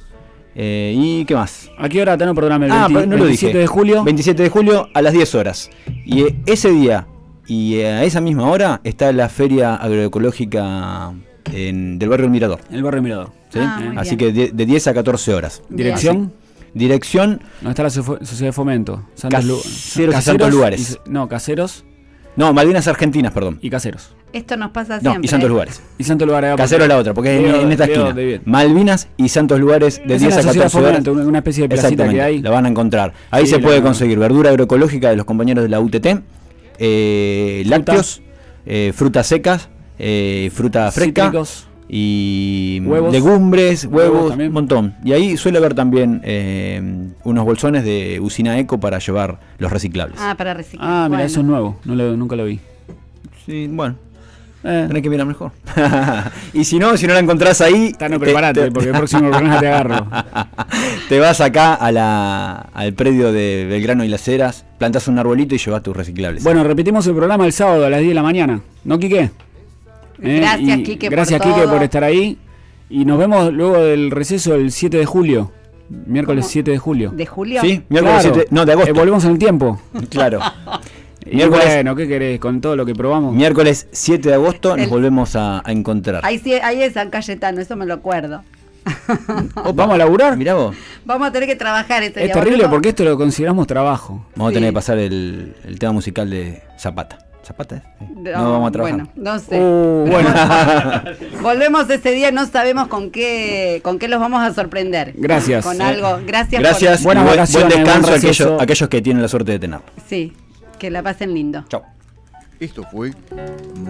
Eh, 0.55 0.93
¿Y 0.95 1.25
qué 1.25 1.33
más? 1.33 1.71
¿A 1.79 1.89
qué 1.89 2.01
hora 2.01 2.15
tenemos 2.15 2.35
programa? 2.37 2.65
El 2.67 2.71
Ah, 2.71 2.87
20 2.87 2.93
pero 2.93 3.07
no 3.09 3.17
lo 3.17 3.23
27 3.23 3.47
dije. 3.47 3.59
de 3.59 3.67
julio. 3.67 4.03
27 4.03 4.43
de 4.43 4.49
julio 4.49 4.87
a 4.93 5.01
las 5.01 5.13
10 5.13 5.33
horas. 5.35 5.69
Y 6.05 6.21
eh, 6.23 6.35
ese 6.45 6.69
día 6.71 7.07
y 7.47 7.79
a 7.81 8.03
esa 8.03 8.21
misma 8.21 8.47
hora 8.49 8.79
está 8.83 9.11
la 9.11 9.29
feria 9.29 9.75
agroecológica 9.75 11.13
en- 11.51 11.97
del 11.99 12.09
barrio 12.09 12.25
El 12.25 12.31
Mirador. 12.31 12.59
El 12.71 12.83
barrio 12.83 13.01
Mirador. 13.01 13.29
¿sí? 13.49 13.59
Ah, 13.61 13.93
Así 13.97 14.15
bien. 14.15 14.33
que 14.33 14.39
de, 14.41 14.51
de 14.51 14.65
10 14.65 14.87
a 14.87 14.93
14 14.93 15.33
horas. 15.33 15.61
Dirección. 15.69 16.31
Dirección, 16.73 17.41
¿Dónde 17.61 17.69
está 17.71 17.83
la 17.83 17.89
Sociedad 17.89 18.47
de 18.49 18.51
Fomento? 18.53 19.03
Caseros 19.29 19.65
y 20.19 20.21
Santos 20.21 20.51
Lugares. 20.51 20.99
y- 21.05 21.09
no, 21.09 21.27
caseros 21.29 21.85
no, 22.35 22.51
Malvinas 22.51 22.87
Argentinas, 22.87 23.31
perdón. 23.31 23.59
y 23.61 23.69
caseros. 23.69 24.15
Esto 24.33 24.57
nos 24.57 24.71
pasa 24.71 24.95
No, 24.95 25.11
siempre. 25.11 25.25
y 25.25 25.27
Santos 25.29 25.45
¿eh? 25.45 25.49
Lugares. 25.49 25.81
Y 25.99 26.03
Santos 26.03 26.27
Lugares. 26.27 26.49
ah, 26.51 26.55
Casero 26.55 26.81
es 26.83 26.89
la 26.89 26.97
otra, 26.97 27.13
porque 27.13 27.35
es 27.35 27.39
en, 27.45 27.51
Leo- 27.51 27.61
en 27.61 27.71
esta 27.71 27.85
Leo 27.85 28.07
esquina. 28.09 28.41
Malvinas 28.45 29.07
y 29.17 29.29
Santos 29.29 29.59
Lugares 29.59 30.01
de 30.03 30.15
Esa 30.15 30.25
10 30.25 30.27
es 30.29 30.33
a 30.33 30.37
la 30.37 30.41
Sociedad 30.43 30.53
de 30.53 30.59
14 30.71 30.77
horas. 30.79 30.89
Fomento, 30.91 31.11
una- 31.11 31.25
una 31.27 31.37
especie 31.37 31.67
de 31.67 31.69
placita 31.69 32.09
que 32.09 32.19
hay. 32.21 32.41
la 32.41 32.49
van 32.49 32.65
a 32.65 32.69
encontrar. 32.69 33.13
Ahí 33.29 33.45
Sí, 33.45 33.51
se 33.51 33.59
puede 33.59 33.83
conseguir 33.83 34.17
verdura 34.17 34.49
agroecológica 34.49 35.11
de 35.11 35.15
los 35.17 35.25
compañeros 35.27 35.61
de 35.63 35.69
la 35.69 35.79
UTT, 35.79 36.23
eh, 36.79 37.61
lácteos, 37.67 38.23
eh, 38.65 38.91
frutas 38.95 39.27
secas, 39.27 39.69
eh, 39.99 40.49
fruta 40.53 40.91
fresca 40.91 41.25
Cítricos. 41.25 41.67
Y 41.95 42.79
Huevos. 42.83 43.11
legumbres, 43.13 43.85
Huevos 43.85 44.35
un 44.35 44.51
montón. 44.51 44.95
Y 45.03 45.11
ahí 45.13 45.37
suele 45.37 45.59
haber 45.59 45.75
también 45.75 46.21
eh, 46.23 46.81
unos 47.23 47.45
bolsones 47.45 47.83
de 47.85 48.19
usina 48.19 48.57
eco 48.57 48.79
para 48.79 48.97
llevar 48.97 49.39
los 49.59 49.71
reciclables. 49.71 50.17
Ah, 50.19 50.33
para 50.35 50.55
reciclar. 50.55 50.89
Ah, 50.89 51.03
mira, 51.05 51.09
Bueno. 51.09 51.23
eso 51.25 51.39
es 51.41 51.45
nuevo. 51.45 51.79
No 51.85 51.93
lo- 51.93 52.17
nunca 52.17 52.35
lo 52.35 52.45
vi. 52.45 52.59
Sí, 53.45 53.67
bueno. 53.69 53.95
Eh, 54.63 54.85
Tenés 54.87 55.03
que 55.03 55.09
mirar 55.09 55.27
mejor. 55.27 55.51
y 56.53 56.63
si 56.63 56.79
no, 56.79 56.97
si 56.97 57.05
no 57.05 57.13
la 57.13 57.19
encontrás 57.19 57.61
ahí. 57.61 57.91
Tano, 57.93 58.17
te- 58.17 58.25
prepárate, 58.25 58.61
te- 58.61 58.71
porque 58.71 58.89
el 58.89 58.95
próximo 58.95 59.29
programa 59.29 59.59
te 59.59 59.67
agarro. 59.67 60.07
te 61.09 61.19
vas 61.19 61.41
acá 61.41 61.75
a 61.75 61.91
la, 61.91 62.53
al 62.73 62.93
predio 62.93 63.31
de 63.31 63.67
Belgrano 63.69 64.03
y 64.03 64.07
Las 64.07 64.27
Heras, 64.27 64.65
plantas 64.79 65.07
un 65.07 65.19
arbolito 65.19 65.53
y 65.53 65.59
llevas 65.59 65.83
tus 65.83 65.95
reciclables. 65.95 66.43
Bueno, 66.43 66.63
repetimos 66.63 67.05
el 67.05 67.13
programa 67.13 67.45
el 67.45 67.53
sábado 67.53 67.85
a 67.85 67.89
las 67.91 67.99
10 67.99 68.09
de 68.11 68.15
la 68.15 68.23
mañana. 68.23 68.61
¿No, 68.83 68.97
Quique? 68.97 69.29
Eh, 70.21 70.37
Gracias, 70.39 70.77
Quique, 70.79 71.07
por 71.07 71.11
Gracias, 71.15 71.41
Quique, 71.41 71.61
todo. 71.61 71.73
por 71.73 71.83
estar 71.83 72.03
ahí. 72.03 72.37
Y 72.89 73.05
nos 73.05 73.17
vemos 73.17 73.51
luego 73.53 73.79
del 73.81 74.11
receso 74.11 74.55
el 74.55 74.71
7 74.71 74.97
de 74.97 75.05
julio. 75.05 75.51
Miércoles 75.89 76.45
¿Cómo? 76.45 76.51
7 76.51 76.71
de 76.71 76.77
julio. 76.77 77.11
¿De 77.11 77.25
julio? 77.25 77.61
¿Sí? 77.61 77.83
Miércoles 77.89 78.21
Claro. 78.21 78.35
7 78.35 78.47
No, 78.51 78.65
de 78.65 78.71
agosto. 78.71 78.89
Eh, 78.89 78.93
volvemos 78.93 79.25
en 79.25 79.31
el 79.31 79.37
tiempo. 79.39 79.79
Claro. 80.09 80.39
Y 81.25 81.35
Miércoles- 81.37 81.65
bueno, 81.65 81.95
¿qué 81.95 82.07
querés? 82.07 82.39
Con 82.39 82.59
todo 82.61 82.75
lo 82.75 82.85
que 82.85 82.93
probamos. 82.93 83.33
Miércoles 83.33 83.87
7 83.91 84.29
de 84.29 84.35
agosto 84.35 84.75
nos 84.75 84.89
volvemos 84.89 85.35
a, 85.35 85.61
a 85.65 85.71
encontrar. 85.71 86.21
Ahí, 86.25 86.37
sí, 86.39 86.53
ahí 86.53 86.81
es 86.83 86.93
San 86.93 87.09
Cayetano, 87.09 87.61
eso 87.61 87.75
me 87.75 87.85
lo 87.85 87.93
acuerdo. 87.93 88.43
¿Vamos 89.73 89.95
a 89.95 89.97
laburar? 89.97 90.35
Mirá 90.37 90.55
vos. 90.55 90.75
Vamos 91.05 91.27
a 91.27 91.31
tener 91.31 91.47
que 91.47 91.55
trabajar 91.55 92.03
ese 92.03 92.19
Es 92.19 92.25
día. 92.25 92.33
terrible 92.33 92.67
porque 92.67 92.89
esto 92.89 93.03
lo 93.05 93.17
consideramos 93.17 93.65
trabajo. 93.67 94.25
Vamos 94.35 94.51
Sí. 94.51 94.55
a 94.55 94.57
tener 94.57 94.69
que 94.71 94.73
pasar 94.73 94.97
el, 94.97 95.55
el 95.65 95.79
tema 95.79 95.93
musical 95.93 96.29
de 96.29 96.61
Zapata. 96.77 97.19
¿Zapata? 97.43 97.75
es? 97.75 97.81
Sí. 97.99 98.13
No, 98.15 98.31
No, 98.31 98.51
vamos 98.53 98.69
a 98.69 98.71
trabajar. 98.71 98.97
Bueno, 98.97 99.11
no 99.15 99.39
sé. 99.39 99.59
Uh, 99.59 100.05
bueno. 100.09 100.33
Volvemos 101.41 101.89
ese 101.89 102.11
día, 102.11 102.31
no 102.31 102.45
sabemos 102.45 102.87
con 102.87 103.11
qué 103.11 103.81
con 103.83 103.99
qué 103.99 104.07
los 104.07 104.19
vamos 104.19 104.41
a 104.41 104.53
sorprender. 104.53 105.13
Gracias. 105.17 105.65
Con 105.65 105.79
Eh, 105.81 105.83
algo. 105.83 106.19
Gracias. 106.25 106.61
Gracias. 106.61 106.97
por- 106.99 107.05
Buenas 107.05 107.23
buen, 107.25 107.35
vacaciones, 107.37 107.67
buen 107.73 107.83
descanso 107.85 108.07
buen 108.09 108.13
a 108.13 108.17
aquellos, 108.17 108.61
aquellos 108.61 108.89
que 108.89 109.01
tienen 109.01 109.21
la 109.21 109.27
suerte 109.27 109.51
de 109.53 109.59
tenerlo. 109.59 109.85
Sí, 110.07 110.33
que 110.79 110.89
la 110.89 111.03
pasen 111.03 111.33
lindo. 111.33 111.63
Chao. 111.69 111.83
Esto 112.59 112.83
fue 112.91 113.11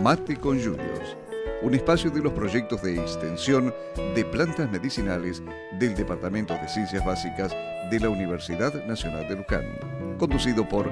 Mate 0.01 0.35
con 0.37 0.57
Juniors, 0.57 1.15
un 1.61 1.75
espacio 1.75 2.09
de 2.09 2.21
los 2.21 2.33
proyectos 2.33 2.81
de 2.81 2.95
extensión 2.99 3.71
de 4.15 4.25
plantas 4.25 4.71
medicinales 4.71 5.43
del 5.79 5.93
Departamento 5.95 6.55
de 6.55 6.67
Ciencias 6.67 7.05
Básicas 7.05 7.53
de 7.91 7.99
la 7.99 8.09
Universidad 8.09 8.73
Nacional 8.85 9.27
de 9.27 9.35
Luján, 9.35 9.63
conducido 10.17 10.67
por 10.67 10.89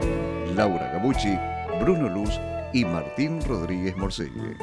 Laura 0.56 0.92
Gabucci, 0.94 1.36
Bruno 1.82 2.08
Luz 2.10 2.40
y 2.74 2.86
Martín 2.86 3.42
Rodríguez 3.42 3.98
Morcelle. 3.98 4.56